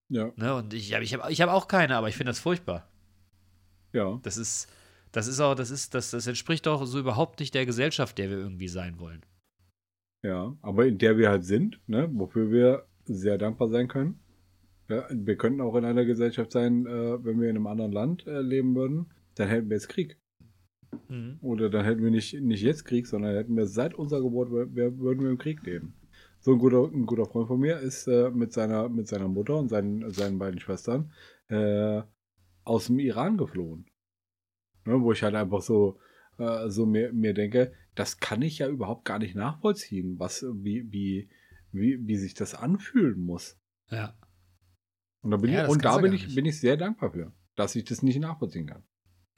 Ja, 0.09 0.30
Ne? 0.36 0.55
Und 0.55 0.72
ich, 0.72 0.92
ich 0.92 1.14
habe 1.14 1.32
ich 1.32 1.40
hab 1.40 1.50
auch 1.50 1.66
keine, 1.66 1.96
aber 1.96 2.09
ich 2.09 2.16
finde 2.16 2.30
das 2.30 2.38
furchtbar. 2.38 2.88
ja. 3.92 4.20
Das 4.22 4.36
ist, 4.36 4.70
das 5.11 5.26
ist 5.26 5.40
auch, 5.40 5.57
das 5.57 5.72
ist, 5.72 5.94
das, 5.94 6.12
das 6.12 6.28
entspricht 6.28 6.68
auch 6.68 6.84
so 6.84 7.00
überhaupt 7.00 7.40
nicht 7.40 7.55
der 7.55 7.66
Gesellschaft, 7.66 8.18
der 8.18 8.30
wir 8.30 8.36
irgendwie 8.36 8.68
sein 8.68 9.00
wollen. 9.00 9.22
Ja, 10.24 10.57
aber 10.62 10.86
in 10.86 10.98
der 10.98 11.16
wir 11.18 11.28
halt 11.28 11.44
sind, 11.44 11.80
ne, 11.88 12.09
wofür 12.12 12.53
wir 12.53 12.86
sehr 13.05 13.36
dankbar 13.36 13.68
sein 13.68 13.88
können. 13.88 14.20
Ja, 14.88 15.05
wir 15.11 15.36
könnten 15.36 15.61
auch 15.61 15.74
in 15.74 15.84
einer 15.84 16.05
Gesellschaft 16.05 16.53
sein, 16.53 16.86
äh, 16.86 17.24
wenn 17.24 17.40
wir 17.40 17.50
in 17.50 17.57
einem 17.57 17.66
anderen 17.66 17.90
Land 17.90 18.26
äh, 18.28 18.40
leben 18.42 18.76
würden, 18.76 19.12
dann 19.34 19.48
hätten 19.48 19.68
wir 19.70 19.76
jetzt 19.76 19.88
Krieg. 19.88 20.18
Mhm. 21.09 21.38
Oder 21.40 21.68
dann 21.68 21.84
hätten 21.84 22.05
wir 22.05 22.12
nicht, 22.12 22.34
nicht 22.40 22.62
jetzt 22.62 22.84
Krieg, 22.84 23.09
sondern 23.09 23.34
hätten 23.34 23.57
wir 23.57 23.66
seit 23.66 23.94
unserer 23.94 24.22
Geburt, 24.22 24.53
wär- 24.53 24.98
würden 24.98 25.22
wir 25.24 25.30
im 25.30 25.38
Krieg 25.38 25.64
leben. 25.64 25.94
So 26.43 26.53
ein 26.53 26.59
guter, 26.59 26.84
ein 26.93 27.07
guter 27.07 27.24
Freund 27.26 27.47
von 27.47 27.61
mir 27.61 27.78
ist 27.78 28.09
äh, 28.09 28.30
mit, 28.30 28.53
seiner, 28.53 28.88
mit 28.88 29.07
seiner 29.07 29.28
Mutter 29.28 29.57
und 29.57 29.68
seinen, 29.68 30.11
seinen 30.11 30.38
beiden 30.38 30.59
Schwestern 30.59 31.12
äh, 31.49 32.03
aus 32.64 32.86
dem 32.86 32.99
Iran 32.99 33.38
geflohen. 33.38 33.86
Ne, 34.84 35.01
wo 35.01 35.12
ich 35.12 35.22
halt 35.22 35.36
einfach 35.36 35.62
so, 35.62 36.01
äh, 36.38 36.68
so 36.68 36.84
mir, 36.84 37.12
mir 37.12 37.32
denke, 37.32 37.72
das 37.95 38.18
kann 38.18 38.43
ich 38.43 38.59
ja 38.59 38.68
überhaupt 38.68 39.05
gar 39.05 39.20
nicht 39.20 39.36
nachvollziehen, 39.36 40.18
was, 40.18 40.43
wie, 40.43 40.90
wie, 40.90 41.30
wie, 41.70 42.05
wie 42.05 42.16
sich 42.16 42.34
das 42.34 42.57
anfühlen 42.57 43.20
muss. 43.20 43.57
Ja. 43.88 44.18
Und 45.20 45.30
da 45.30 45.36
bin, 45.36 45.53
Ja, 45.53 45.64
ich, 45.64 45.70
und 45.70 45.84
da 45.84 45.99
bin 45.99 46.12
ich, 46.12 46.24
nicht. 46.24 46.34
bin 46.34 46.45
ich 46.45 46.59
sehr 46.59 46.76
dankbar 46.76 47.12
für, 47.12 47.32
dass 47.55 47.76
ich 47.76 47.84
das 47.84 48.03
nicht 48.03 48.18
nachvollziehen 48.18 48.66
kann. 48.66 48.82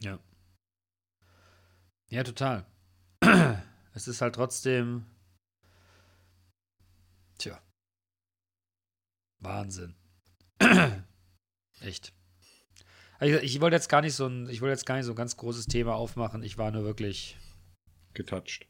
Ja. 0.00 0.18
Ja, 2.08 2.22
total. 2.24 2.66
Es 3.96 4.08
ist 4.08 4.20
halt 4.20 4.34
trotzdem. 4.34 5.04
Tja. 7.38 7.60
Wahnsinn. 9.40 9.94
Echt. 11.80 12.12
Also 13.18 13.38
ich 13.38 13.60
wollte 13.60 13.76
jetzt 13.76 13.88
gar 13.88 14.00
nicht 14.00 14.14
so 14.14 14.26
ein, 14.26 14.48
ich 14.48 14.60
wollte 14.60 14.72
jetzt 14.72 14.86
gar 14.86 14.96
nicht 14.96 15.04
so 15.06 15.12
ein 15.12 15.16
ganz 15.16 15.36
großes 15.36 15.66
Thema 15.66 15.94
aufmachen. 15.94 16.42
Ich 16.42 16.58
war 16.58 16.70
nur 16.70 16.84
wirklich. 16.84 17.38
Getouched. 18.14 18.66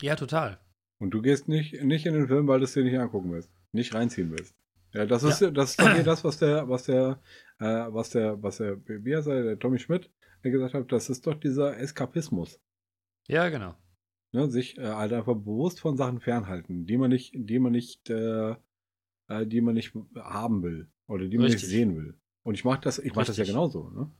Ja, 0.00 0.16
total. 0.16 0.60
Und 0.98 1.10
du 1.10 1.22
gehst 1.22 1.48
nicht, 1.48 1.82
nicht 1.82 2.06
in 2.06 2.14
den 2.14 2.28
Film, 2.28 2.46
weil 2.46 2.58
du 2.60 2.64
es 2.64 2.72
dir 2.72 2.84
nicht 2.84 2.98
angucken 2.98 3.32
willst. 3.32 3.50
Nicht 3.72 3.94
reinziehen 3.94 4.30
willst. 4.30 4.54
Ja, 4.92 5.04
das 5.06 5.22
ist, 5.22 5.40
Ja. 5.40 5.50
das 5.50 5.70
ist 5.70 5.80
doch 5.80 5.92
hier 5.92 6.04
das, 6.04 6.24
was 6.24 6.38
der, 6.38 6.68
was 6.68 6.84
der, 6.84 7.20
äh, 7.58 7.64
was 7.64 8.10
der, 8.10 8.42
was 8.42 8.58
der, 8.58 8.78
wie 8.86 9.16
heißt 9.16 9.26
er, 9.28 9.42
der 9.42 9.58
Tommy 9.58 9.78
Schmidt 9.78 10.10
der 10.44 10.52
gesagt 10.52 10.74
hat, 10.74 10.92
das 10.92 11.10
ist 11.10 11.26
doch 11.26 11.34
dieser 11.34 11.76
Eskapismus. 11.78 12.60
Ja, 13.26 13.48
genau. 13.48 13.74
Ne? 14.32 14.50
Sich 14.50 14.76
äh, 14.78 14.86
halt 14.86 15.12
einfach 15.12 15.34
bewusst 15.34 15.80
von 15.80 15.96
Sachen 15.96 16.20
fernhalten, 16.20 16.86
die 16.86 16.96
man 16.96 17.10
nicht, 17.10 17.32
die 17.34 17.58
man 17.58 17.72
nicht, 17.72 18.10
äh, 18.10 18.50
äh, 19.28 19.46
die 19.46 19.60
man 19.60 19.74
nicht 19.74 19.92
haben 20.16 20.62
will. 20.62 20.88
Oder 21.06 21.26
die 21.28 21.36
man 21.38 21.46
Richtig. 21.46 21.62
nicht 21.62 21.70
sehen 21.70 21.96
will. 21.96 22.18
Und 22.42 22.54
ich 22.54 22.64
mach 22.64 22.78
das, 22.78 22.98
ich 22.98 23.14
mach 23.14 23.24
das 23.26 23.36
ja 23.36 23.44
genauso, 23.44 23.90
ne? 23.90 24.10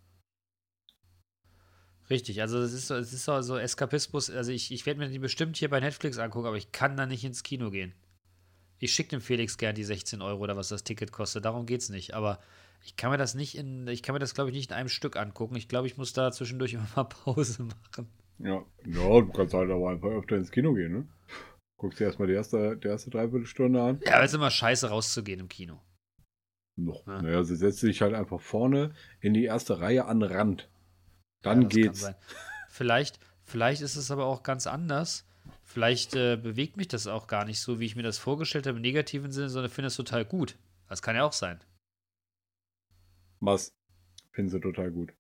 Richtig, 2.09 2.41
also 2.41 2.61
es 2.61 2.73
ist, 2.73 2.87
so- 2.87 2.95
es 2.95 3.13
ist 3.13 3.25
so, 3.25 3.57
Eskapismus, 3.59 4.31
also 4.31 4.53
ich, 4.53 4.71
ich 4.71 4.87
werde 4.87 5.01
mir 5.01 5.09
die 5.09 5.19
bestimmt 5.19 5.57
hier 5.57 5.69
bei 5.69 5.81
Netflix 5.81 6.19
angucken, 6.19 6.47
aber 6.47 6.57
ich 6.57 6.71
kann 6.71 6.97
da 6.97 7.05
nicht 7.07 7.25
ins 7.25 7.43
Kino 7.43 7.71
gehen. 7.71 7.95
Ich 8.79 8.93
schicke 8.93 9.11
dem 9.11 9.21
Felix 9.21 9.59
gern 9.59 9.75
die 9.75 9.83
16 9.85 10.23
Euro 10.23 10.43
oder 10.43 10.57
was 10.57 10.69
das 10.69 10.85
Ticket 10.85 11.11
kostet, 11.11 11.45
darum 11.45 11.67
geht's 11.67 11.89
nicht. 11.89 12.15
Aber 12.15 12.39
ich 12.85 12.95
kann 12.97 13.11
mir 13.11 13.17
das 13.17 13.35
nicht 13.35 13.57
in, 13.57 13.89
ich 13.89 14.03
kann 14.03 14.13
mir 14.13 14.19
das, 14.21 14.35
glaube 14.35 14.51
ich, 14.51 14.57
nicht 14.57 14.71
in 14.71 14.77
einem 14.77 14.89
Stück 14.89 15.17
angucken. 15.17 15.57
Ich 15.57 15.67
glaube, 15.69 15.89
ich 15.89 15.97
muss 15.97 16.13
da 16.13 16.31
zwischendurch 16.31 16.75
immer 16.75 16.87
mal 16.95 17.05
Pause 17.05 17.65
machen. 17.65 18.09
Ja. 18.39 18.65
Ja, 18.85 19.21
du 19.21 19.33
kannst 19.33 19.55
halt 19.55 19.71
aber 19.71 19.91
einfach 19.91 20.09
öfter 20.09 20.37
ins 20.37 20.51
Kino 20.51 20.75
gehen, 20.75 20.93
ne? 20.93 21.09
Guckst 21.79 22.01
dir 22.01 22.05
erstmal 22.05 22.29
die 22.29 22.35
erste, 22.35 22.77
die 22.77 22.89
erste 22.89 23.11
Dreiviertelstunde 23.11 23.83
an. 23.83 24.01
Ja, 24.05 24.15
aber 24.15 24.25
es 24.25 24.31
ist 24.31 24.37
immer 24.37 24.51
scheiße 24.51 24.89
rauszugehen 24.89 25.41
im 25.41 25.49
Kino. 25.49 25.81
Noch. 26.77 27.07
Ja. 27.07 27.23
Naja, 27.23 27.43
sie 27.45 27.57
setzt 27.57 27.81
sich 27.81 28.03
halt 28.03 28.15
einfach 28.15 28.41
vorne 28.41 28.95
in 29.21 29.35
die 29.35 29.45
erste 29.45 29.81
Reihe 29.81 30.07
an 30.07 30.21
den 30.21 30.31
Rand. 30.31 30.69
Dann 31.43 31.63
ja, 31.63 31.69
geht's. 31.69 32.11
Vielleicht, 32.69 33.19
vielleicht 33.45 33.83
ist 33.83 33.97
es 33.97 34.11
aber 34.11 34.27
auch 34.27 34.43
ganz 34.43 34.67
anders. 34.67 35.27
Vielleicht 35.63 36.15
äh, 36.15 36.37
bewegt 36.37 36.77
mich 36.77 36.89
das 36.89 37.07
auch 37.07 37.27
gar 37.27 37.45
nicht 37.45 37.61
so, 37.61 37.81
wie 37.81 37.87
ich 37.87 37.97
mir 37.97 38.03
das 38.03 38.19
vorgestellt 38.19 38.67
habe, 38.67 38.77
im 38.77 38.83
negativen 38.83 39.33
Sinne, 39.33 39.49
sondern 39.49 39.71
finde 39.71 39.89
es 39.89 39.97
total 39.97 40.25
gut. 40.25 40.57
Das 40.89 41.03
kann 41.03 41.17
ja 41.17 41.25
auch 41.25 41.33
sein. 41.33 41.61
Was? 43.41 43.73
Finden 44.33 44.51
sie 44.51 44.61
total 44.61 44.91
gut. 44.91 45.13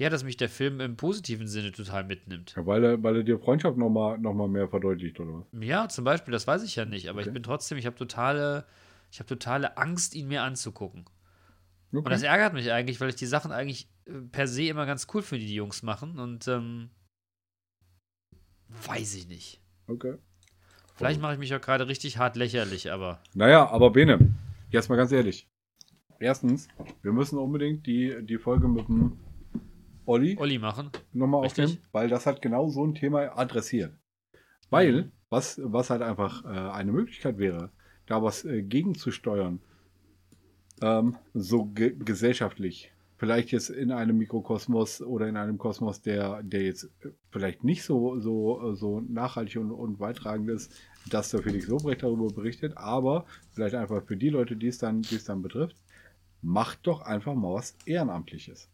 Ja, 0.00 0.08
dass 0.08 0.24
mich 0.24 0.38
der 0.38 0.48
Film 0.48 0.80
im 0.80 0.96
positiven 0.96 1.46
Sinne 1.46 1.72
total 1.72 2.04
mitnimmt. 2.04 2.54
Ja, 2.56 2.64
weil, 2.64 2.82
er, 2.82 3.02
weil 3.02 3.16
er 3.16 3.22
dir 3.22 3.38
Freundschaft 3.38 3.76
nochmal 3.76 4.16
noch 4.18 4.32
mal 4.32 4.48
mehr 4.48 4.66
verdeutlicht, 4.66 5.20
oder 5.20 5.40
was? 5.52 5.62
Ja, 5.62 5.90
zum 5.90 6.06
Beispiel, 6.06 6.32
das 6.32 6.46
weiß 6.46 6.62
ich 6.62 6.74
ja 6.74 6.86
nicht, 6.86 7.10
aber 7.10 7.18
Okay. 7.20 7.28
ich 7.28 7.34
bin 7.34 7.42
trotzdem, 7.42 7.76
ich 7.76 7.84
habe 7.84 7.96
totale, 7.96 8.64
ich 9.12 9.18
habe 9.18 9.28
totale 9.28 9.76
Angst, 9.76 10.14
ihn 10.14 10.28
mir 10.28 10.42
anzugucken. 10.42 11.04
Und 11.92 11.98
Okay. 11.98 12.08
das 12.08 12.22
ärgert 12.22 12.54
mich 12.54 12.72
eigentlich, 12.72 12.98
weil 13.02 13.10
ich 13.10 13.16
die 13.16 13.26
Sachen 13.26 13.52
eigentlich 13.52 13.90
äh, 14.06 14.12
per 14.32 14.48
se 14.48 14.62
immer 14.64 14.86
ganz 14.86 15.06
cool 15.12 15.20
finde, 15.20 15.42
die 15.42 15.48
die 15.48 15.56
Jungs 15.56 15.82
machen. 15.82 16.18
Und 16.18 16.48
ähm, 16.48 16.88
weiß 18.86 19.14
ich 19.16 19.28
nicht. 19.28 19.60
okay. 19.86 20.14
Vielleicht 20.94 21.20
mache 21.20 21.34
ich 21.34 21.38
mich 21.38 21.54
auch 21.54 21.60
gerade 21.60 21.88
richtig 21.88 22.16
hart 22.16 22.36
lächerlich, 22.36 22.90
aber 22.90 23.22
Naja, 23.34 23.68
aber 23.68 23.90
Bene, 23.90 24.34
jetzt 24.70 24.88
mal 24.88 24.96
ganz 24.96 25.12
ehrlich. 25.12 25.46
Erstens, 26.18 26.68
wir 27.02 27.12
müssen 27.12 27.38
unbedingt 27.38 27.86
die, 27.86 28.16
die 28.22 28.38
Folge 28.38 28.66
mit 28.66 28.88
dem 28.88 29.18
Olli 30.10 30.36
Olli 30.38 30.58
machen. 30.58 30.90
nochmal 31.12 31.44
aufnehmen, 31.46 31.78
weil 31.92 32.08
das 32.08 32.26
hat 32.26 32.42
genau 32.42 32.68
so 32.68 32.84
ein 32.84 32.94
Thema 32.94 33.38
adressiert. 33.38 33.94
Weil, 34.68 35.10
was, 35.30 35.60
was 35.64 35.90
halt 35.90 36.02
einfach 36.02 36.44
äh, 36.44 36.48
eine 36.48 36.92
Möglichkeit 36.92 37.38
wäre, 37.38 37.70
da 38.06 38.22
was 38.22 38.44
äh, 38.44 38.62
gegenzusteuern, 38.62 39.60
ähm, 40.82 41.16
so 41.34 41.66
ge 41.66 41.96
gesellschaftlich, 41.98 42.92
vielleicht 43.16 43.52
jetzt 43.52 43.70
in 43.70 43.92
einem 43.92 44.16
Mikrokosmos 44.16 45.02
oder 45.02 45.28
in 45.28 45.36
einem 45.36 45.58
Kosmos, 45.58 46.00
der, 46.02 46.42
der 46.42 46.62
jetzt 46.62 46.84
äh, 47.04 47.10
vielleicht 47.30 47.64
nicht 47.64 47.84
so, 47.84 48.18
so, 48.18 48.72
äh, 48.72 48.76
so 48.76 49.00
nachhaltig 49.00 49.60
und, 49.60 49.70
und 49.70 50.00
weittragend 50.00 50.50
ist, 50.50 50.72
dass 51.08 51.30
der 51.30 51.42
Felix 51.42 51.66
Lobrecht 51.66 52.02
darüber 52.02 52.28
berichtet, 52.28 52.76
aber 52.76 53.26
vielleicht 53.52 53.74
einfach 53.74 54.02
für 54.04 54.16
die 54.16 54.30
Leute, 54.30 54.56
die 54.56 54.68
es 54.68 54.78
dann, 54.78 55.02
die 55.02 55.16
es 55.16 55.24
dann 55.24 55.42
betrifft, 55.42 55.76
macht 56.42 56.86
doch 56.86 57.02
einfach 57.02 57.34
mal 57.34 57.54
was 57.54 57.76
Ehrenamtliches. 57.86 58.68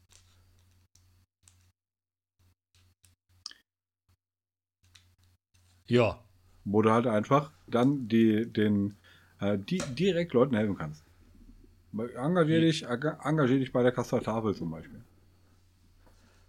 Ja. 5.89 6.22
wo 6.64 6.82
du 6.82 6.91
halt 6.91 7.07
einfach 7.07 7.53
dann 7.68 8.09
die, 8.09 8.51
den, 8.53 8.97
äh, 9.41 9.57
die, 9.59 9.78
direkt 9.95 10.32
Leuten 10.32 10.57
helfen 10.57 10.76
kannst. 10.76 11.05
Engagier 11.93 12.61
dich, 12.61 12.84
eng- 12.87 13.16
engagier 13.22 13.59
dich 13.59 13.72
bei 13.72 13.82
der 13.82 13.93
Kasseler 13.93 14.22
Tafel 14.22 14.55
zum 14.55 14.70
Beispiel. 14.70 15.01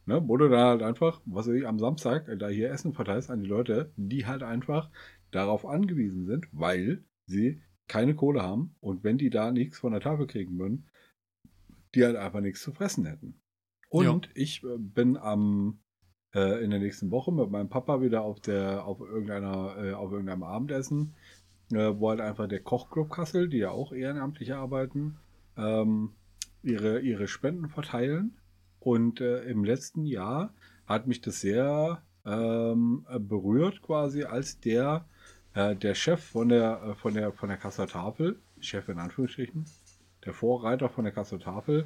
Ne, 0.05 0.25
wo 0.27 0.38
du 0.38 0.49
da 0.49 0.69
halt 0.69 0.83
einfach, 0.83 1.21
was 1.25 1.47
ich, 1.47 1.67
am 1.67 1.79
Samstag 1.79 2.27
äh, 2.29 2.38
da 2.38 2.47
hier 2.47 2.71
Essen 2.71 2.93
verteilst 2.93 3.29
an 3.29 3.41
die 3.41 3.47
Leute, 3.47 3.91
die 3.97 4.25
halt 4.25 4.41
einfach 4.41 4.89
darauf 5.31 5.65
angewiesen 5.65 6.25
sind, 6.25 6.47
weil 6.51 7.03
sie 7.25 7.61
keine 7.88 8.15
Kohle 8.15 8.41
haben 8.41 8.75
und 8.79 9.03
wenn 9.03 9.17
die 9.17 9.29
da 9.29 9.51
nichts 9.51 9.79
von 9.79 9.91
der 9.91 10.01
Tafel 10.01 10.25
kriegen 10.27 10.57
würden, 10.57 10.88
die 11.93 12.03
halt 12.05 12.15
einfach 12.15 12.41
nichts 12.41 12.61
zu 12.61 12.71
fressen 12.71 13.05
hätten. 13.05 13.39
Und 13.89 14.29
ich 14.33 14.63
äh, 14.63 14.77
bin 14.77 15.17
am 15.17 15.79
äh, 16.36 16.63
in 16.63 16.69
der 16.71 16.80
nächsten 16.80 17.11
Woche 17.11 17.32
mit 17.32 17.49
meinem 17.49 17.69
Papa 17.69 18.01
wieder 18.01 18.21
auf 18.21 18.39
der 18.39 18.86
auf 18.86 18.99
irgendeiner 18.99 19.75
äh, 19.78 19.93
auf 19.93 20.11
irgendeinem 20.11 20.43
Abendessen, 20.43 21.13
äh, 21.71 21.93
wo 21.95 22.09
halt 22.09 22.21
einfach 22.21 22.47
der 22.47 22.61
Kochclub 22.61 23.09
Kassel, 23.09 23.49
die 23.49 23.57
ja 23.57 23.71
auch 23.71 23.91
ehrenamtlich 23.91 24.53
arbeiten, 24.53 25.17
ähm, 25.57 26.11
ihre 26.63 26.99
ihre 26.99 27.28
Spenden 27.28 27.69
verteilen. 27.69 28.38
Und 28.80 29.21
äh, 29.21 29.43
im 29.43 29.63
letzten 29.63 30.05
Jahr 30.05 30.53
hat 30.86 31.07
mich 31.07 31.21
das 31.21 31.41
sehr 31.41 32.01
ähm, 32.25 33.05
äh, 33.09 33.19
berührt, 33.19 33.82
quasi, 33.82 34.23
als 34.23 34.59
der 34.59 35.05
äh, 35.53 35.75
der 35.75 35.95
Chef 35.95 36.23
von 36.23 36.49
der 36.49 36.82
äh, 36.84 36.95
von 36.95 37.13
der 37.13 37.32
von 37.34 37.49
der 37.49 37.57
Kasseler 37.57 37.88
Tafel, 37.88 38.39
Chef 38.59 38.88
in 38.89 38.99
Anführungsstrichen, 38.99 39.65
der 40.25 40.34
Vorreiter 40.34 40.89
von 40.89 41.03
der 41.03 41.13
Kasseler 41.13 41.41
Tafel, 41.41 41.86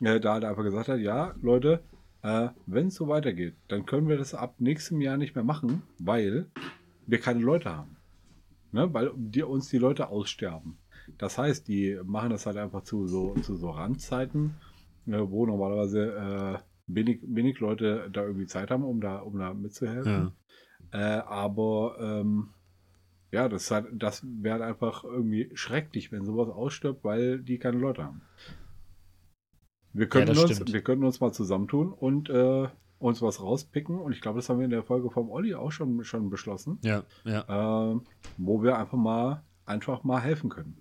da 0.00 0.32
halt 0.32 0.44
einfach 0.44 0.62
gesagt 0.62 0.88
hat, 0.88 0.98
ja, 1.00 1.34
Leute, 1.42 1.82
äh, 2.22 2.48
wenn 2.66 2.88
es 2.88 2.94
so 2.94 3.08
weitergeht, 3.08 3.54
dann 3.68 3.86
können 3.86 4.08
wir 4.08 4.18
das 4.18 4.34
ab 4.34 4.54
nächstem 4.58 5.00
Jahr 5.00 5.16
nicht 5.16 5.34
mehr 5.34 5.44
machen, 5.44 5.82
weil 5.98 6.46
wir 7.06 7.20
keine 7.20 7.40
Leute 7.40 7.74
haben. 7.74 7.96
Ne? 8.72 8.92
Weil 8.92 9.10
die, 9.16 9.42
uns 9.42 9.68
die 9.68 9.78
Leute 9.78 10.08
aussterben. 10.08 10.78
Das 11.18 11.38
heißt, 11.38 11.66
die 11.66 11.98
machen 12.04 12.30
das 12.30 12.46
halt 12.46 12.56
einfach 12.56 12.82
zu 12.82 13.06
so, 13.06 13.34
zu 13.42 13.56
so 13.56 13.70
Randzeiten, 13.70 14.54
äh, 15.06 15.18
wo 15.18 15.46
normalerweise 15.46 16.14
äh, 16.14 16.58
wenig, 16.86 17.20
wenig 17.26 17.58
Leute 17.60 18.08
da 18.12 18.22
irgendwie 18.22 18.46
Zeit 18.46 18.70
haben, 18.70 18.84
um 18.84 19.00
da, 19.00 19.18
um 19.18 19.38
da 19.38 19.54
mitzuhelfen. 19.54 20.32
Äh, 20.92 20.98
aber 20.98 21.96
ähm, 22.00 22.50
ja, 23.32 23.48
das, 23.48 23.70
halt, 23.70 23.86
das 23.92 24.24
wäre 24.24 24.54
halt 24.54 24.62
einfach 24.62 25.04
irgendwie 25.04 25.50
schrecklich, 25.54 26.10
wenn 26.10 26.24
sowas 26.24 26.48
ausstirbt, 26.48 27.04
weil 27.04 27.40
die 27.40 27.58
keine 27.58 27.78
Leute 27.78 28.04
haben. 28.04 28.22
Wir 29.92 30.08
könnten, 30.08 30.34
das 30.34 30.42
uns, 30.44 30.52
stimmt. 30.54 30.72
wir 30.72 30.82
könnten 30.82 31.04
uns 31.04 31.20
mal 31.20 31.32
zusammentun 31.32 31.92
und 31.92 32.30
äh, 32.30 32.68
uns 32.98 33.22
was 33.22 33.40
rauspicken. 33.40 33.98
Und 33.98 34.12
ich 34.12 34.20
glaube, 34.20 34.38
das 34.38 34.48
haben 34.48 34.58
wir 34.58 34.64
in 34.64 34.70
der 34.70 34.82
Folge 34.84 35.10
vom 35.10 35.30
Olli 35.30 35.54
auch 35.54 35.72
schon, 35.72 36.04
schon 36.04 36.30
beschlossen, 36.30 36.78
Ja, 36.82 37.02
ja. 37.24 37.92
äh, 37.92 38.00
wo 38.36 38.62
wir 38.62 38.78
einfach 38.78 38.98
mal 38.98 39.42
einfach 39.66 40.02
mal 40.04 40.20
helfen 40.20 40.50
können. 40.50 40.76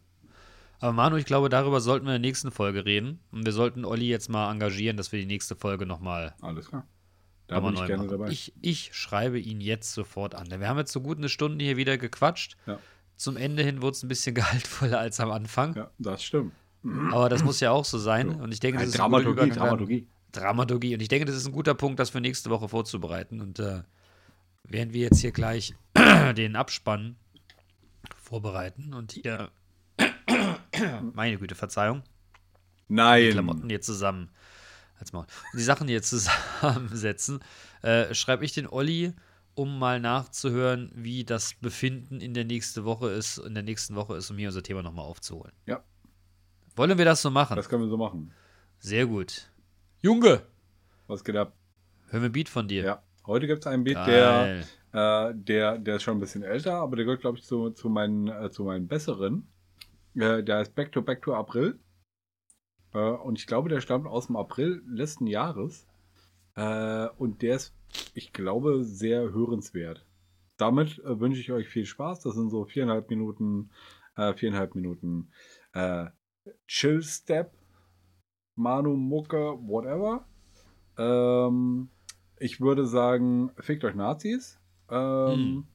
Aber 0.79 0.93
Manu, 0.93 1.17
ich 1.17 1.25
glaube, 1.25 1.49
darüber 1.49 1.81
sollten 1.81 2.05
wir 2.05 2.15
in 2.15 2.21
der 2.21 2.29
nächsten 2.29 2.51
Folge 2.51 2.85
reden. 2.85 3.19
Und 3.31 3.45
wir 3.45 3.51
sollten 3.51 3.83
Olli 3.85 4.07
jetzt 4.07 4.29
mal 4.29 4.51
engagieren, 4.51 4.97
dass 4.97 5.11
wir 5.11 5.19
die 5.19 5.25
nächste 5.25 5.55
Folge 5.55 5.85
nochmal 5.85 6.33
Alles 6.41 6.69
klar. 6.69 6.87
Da 7.47 7.59
bin 7.59 7.73
ich 7.73 7.85
gerne 7.85 8.03
machen. 8.03 8.09
dabei. 8.09 8.29
Ich, 8.29 8.53
ich 8.61 8.93
schreibe 8.93 9.39
ihn 9.39 9.59
jetzt 9.59 9.93
sofort 9.93 10.35
an. 10.35 10.47
Wir 10.51 10.69
haben 10.69 10.77
jetzt 10.77 10.91
so 10.91 11.01
gut 11.01 11.17
eine 11.17 11.29
Stunde 11.29 11.65
hier 11.65 11.77
wieder 11.77 11.97
gequatscht. 11.97 12.55
Ja. 12.67 12.77
Zum 13.15 13.37
Ende 13.37 13.63
hin 13.63 13.81
wurde 13.81 13.93
es 13.93 14.03
ein 14.03 14.07
bisschen 14.07 14.35
gehaltvoller 14.35 14.99
als 14.99 15.19
am 15.19 15.31
Anfang. 15.31 15.75
ja, 15.75 15.89
das 15.97 16.23
stimmt. 16.23 16.53
Aber 16.83 17.29
das 17.29 17.43
muss 17.43 17.59
ja 17.59 17.71
auch 17.71 17.85
so 17.85 17.97
sein. 17.97 18.29
Und 18.29 18.53
ich 18.53 18.59
denke, 18.59 18.79
das 18.79 18.89
ist 18.89 18.99
ein 18.99 19.11
guter 19.11 19.23
Dramaturgie, 19.23 19.51
Dramaturgie. 19.51 20.07
Dramaturgie. 20.31 20.93
Und 20.93 21.01
ich 21.01 21.07
denke, 21.07 21.25
das 21.25 21.35
ist 21.35 21.45
ein 21.45 21.51
guter 21.51 21.73
Punkt, 21.73 21.99
das 21.99 22.09
für 22.09 22.21
nächste 22.21 22.49
Woche 22.49 22.69
vorzubereiten. 22.69 23.41
Und 23.41 23.59
äh, 23.59 23.83
während 24.63 24.93
wir 24.93 25.01
jetzt 25.01 25.19
hier 25.19 25.31
gleich 25.31 25.75
den 26.37 26.55
Abspann 26.55 27.15
vorbereiten 28.21 28.93
und 28.93 29.11
hier, 29.11 29.49
meine 31.13 31.37
Güte, 31.37 31.55
Verzeihung, 31.55 32.03
die 32.87 32.93
Nein. 32.93 33.31
Klamotten 33.31 33.69
hier 33.69 33.81
zusammen, 33.81 34.29
als 34.99 35.13
Maul, 35.13 35.25
die 35.53 35.63
Sachen 35.63 35.87
hier 35.87 36.01
zusammensetzen, 36.03 37.39
äh, 37.81 38.13
schreibe 38.13 38.45
ich 38.45 38.53
den 38.53 38.67
Olli, 38.67 39.13
um 39.55 39.79
mal 39.79 39.99
nachzuhören, 39.99 40.91
wie 40.95 41.25
das 41.25 41.55
Befinden 41.55 42.21
in 42.21 42.33
der 42.33 42.45
nächsten 42.45 42.85
Woche 42.85 43.09
ist, 43.09 43.39
in 43.39 43.53
der 43.53 43.63
nächsten 43.63 43.95
Woche 43.95 44.15
ist, 44.15 44.29
um 44.31 44.37
hier 44.37 44.49
unser 44.49 44.63
Thema 44.63 44.83
nochmal 44.83 45.05
aufzuholen. 45.05 45.51
Ja. 45.65 45.83
Wollen 46.79 46.97
wir 46.97 47.03
das 47.03 47.21
so 47.21 47.29
machen? 47.29 47.57
Das 47.57 47.67
können 47.67 47.83
wir 47.83 47.89
so 47.89 47.97
machen. 47.97 48.31
Sehr 48.77 49.05
gut. 49.05 49.51
Junge, 50.01 50.43
Was 51.07 51.25
geht 51.25 51.35
ab? 51.35 51.53
hören 52.07 52.21
wir 52.23 52.29
ein 52.29 52.31
Beat 52.31 52.47
von 52.47 52.69
dir. 52.69 52.83
Ja. 52.85 53.03
Heute 53.27 53.47
gibt 53.47 53.65
es 53.65 53.67
einen 53.67 53.83
Beat, 53.83 53.97
der, 54.07 54.63
äh, 54.93 55.33
der, 55.35 55.77
der 55.77 55.97
ist 55.97 56.03
schon 56.03 56.15
ein 56.15 56.21
bisschen 56.21 56.41
älter, 56.41 56.75
aber 56.75 56.95
der 56.95 57.03
gehört, 57.03 57.19
glaube 57.19 57.37
ich, 57.37 57.43
zu, 57.43 57.71
zu, 57.71 57.89
meinen, 57.89 58.29
äh, 58.29 58.49
zu 58.49 58.63
meinen 58.63 58.87
besseren. 58.87 59.49
Äh, 60.15 60.41
der 60.41 60.59
heißt 60.59 60.73
Back 60.73 60.93
to 60.93 61.01
Back 61.01 61.21
to 61.21 61.33
April. 61.33 61.77
Äh, 62.93 62.97
und 62.97 63.37
ich 63.37 63.45
glaube, 63.45 63.67
der 63.67 63.81
stammt 63.81 64.07
aus 64.07 64.27
dem 64.27 64.37
April 64.37 64.81
letzten 64.87 65.27
Jahres. 65.27 65.85
Äh, 66.55 67.09
und 67.17 67.41
der 67.41 67.57
ist, 67.57 67.75
ich 68.13 68.31
glaube, 68.31 68.85
sehr 68.85 69.33
hörenswert. 69.33 70.05
Damit 70.55 70.99
äh, 70.99 71.19
wünsche 71.19 71.41
ich 71.41 71.51
euch 71.51 71.67
viel 71.67 71.85
Spaß. 71.85 72.21
Das 72.21 72.35
sind 72.35 72.49
so 72.49 72.63
viereinhalb 72.63 73.09
Minuten, 73.09 73.69
äh, 74.15 74.33
viereinhalb 74.33 74.75
Minuten 74.75 75.33
Chill 76.67 77.01
Step, 77.01 77.53
Manu 78.55 78.95
Mucke, 78.95 79.57
whatever. 79.61 80.25
Ähm, 80.97 81.89
ich 82.39 82.61
würde 82.61 82.85
sagen, 82.85 83.51
fickt 83.57 83.83
euch 83.83 83.95
Nazis. 83.95 84.59
Ähm, 84.89 85.65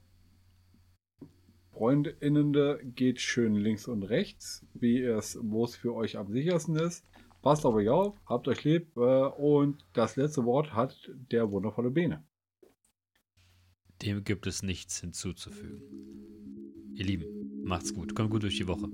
Freundinnen 1.71 2.53
geht 2.95 3.19
schön 3.19 3.55
links 3.55 3.87
und 3.87 4.03
rechts, 4.03 4.65
wie 4.73 5.01
es, 5.01 5.37
wo 5.41 5.65
es 5.65 5.75
für 5.75 5.93
euch 5.93 6.17
am 6.17 6.31
sichersten 6.31 6.77
ist. 6.77 7.05
Passt 7.41 7.65
auf 7.65 7.75
euch 7.75 7.89
auf, 7.89 8.15
habt 8.25 8.47
euch 8.47 8.63
lieb 8.63 8.95
äh, 8.97 8.99
und 8.99 9.85
das 9.93 10.15
letzte 10.15 10.45
Wort 10.45 10.73
hat 10.73 11.11
der 11.31 11.51
wundervolle 11.51 11.91
Bene. 11.91 12.23
Dem 14.01 14.23
gibt 14.23 14.47
es 14.47 14.63
nichts 14.63 14.99
hinzuzufügen. 14.99 15.81
Ihr 16.95 17.05
Lieben, 17.05 17.63
macht's 17.63 17.93
gut. 17.93 18.15
Kommt 18.15 18.31
gut 18.31 18.43
durch 18.43 18.57
die 18.57 18.67
Woche. 18.67 18.89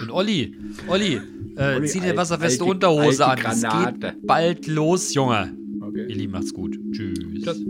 Und 0.00 0.10
Olli, 0.10 0.54
Olli, 0.88 1.20
äh, 1.56 1.76
Olli, 1.76 1.86
zieh 1.88 2.00
dir 2.00 2.16
wasserfeste 2.16 2.62
alte- 2.64 2.72
Unterhose 2.72 3.26
alte 3.26 3.46
an. 3.46 3.52
Es 3.52 3.60
Granate. 3.62 3.98
geht 4.16 4.26
bald 4.26 4.66
los, 4.66 5.12
Junge. 5.14 5.54
Okay. 5.80 6.06
Ihr 6.08 6.16
Lieben, 6.16 6.32
macht's 6.32 6.54
gut. 6.54 6.78
Tschüss. 6.92 7.18
Tschüss. 7.42 7.62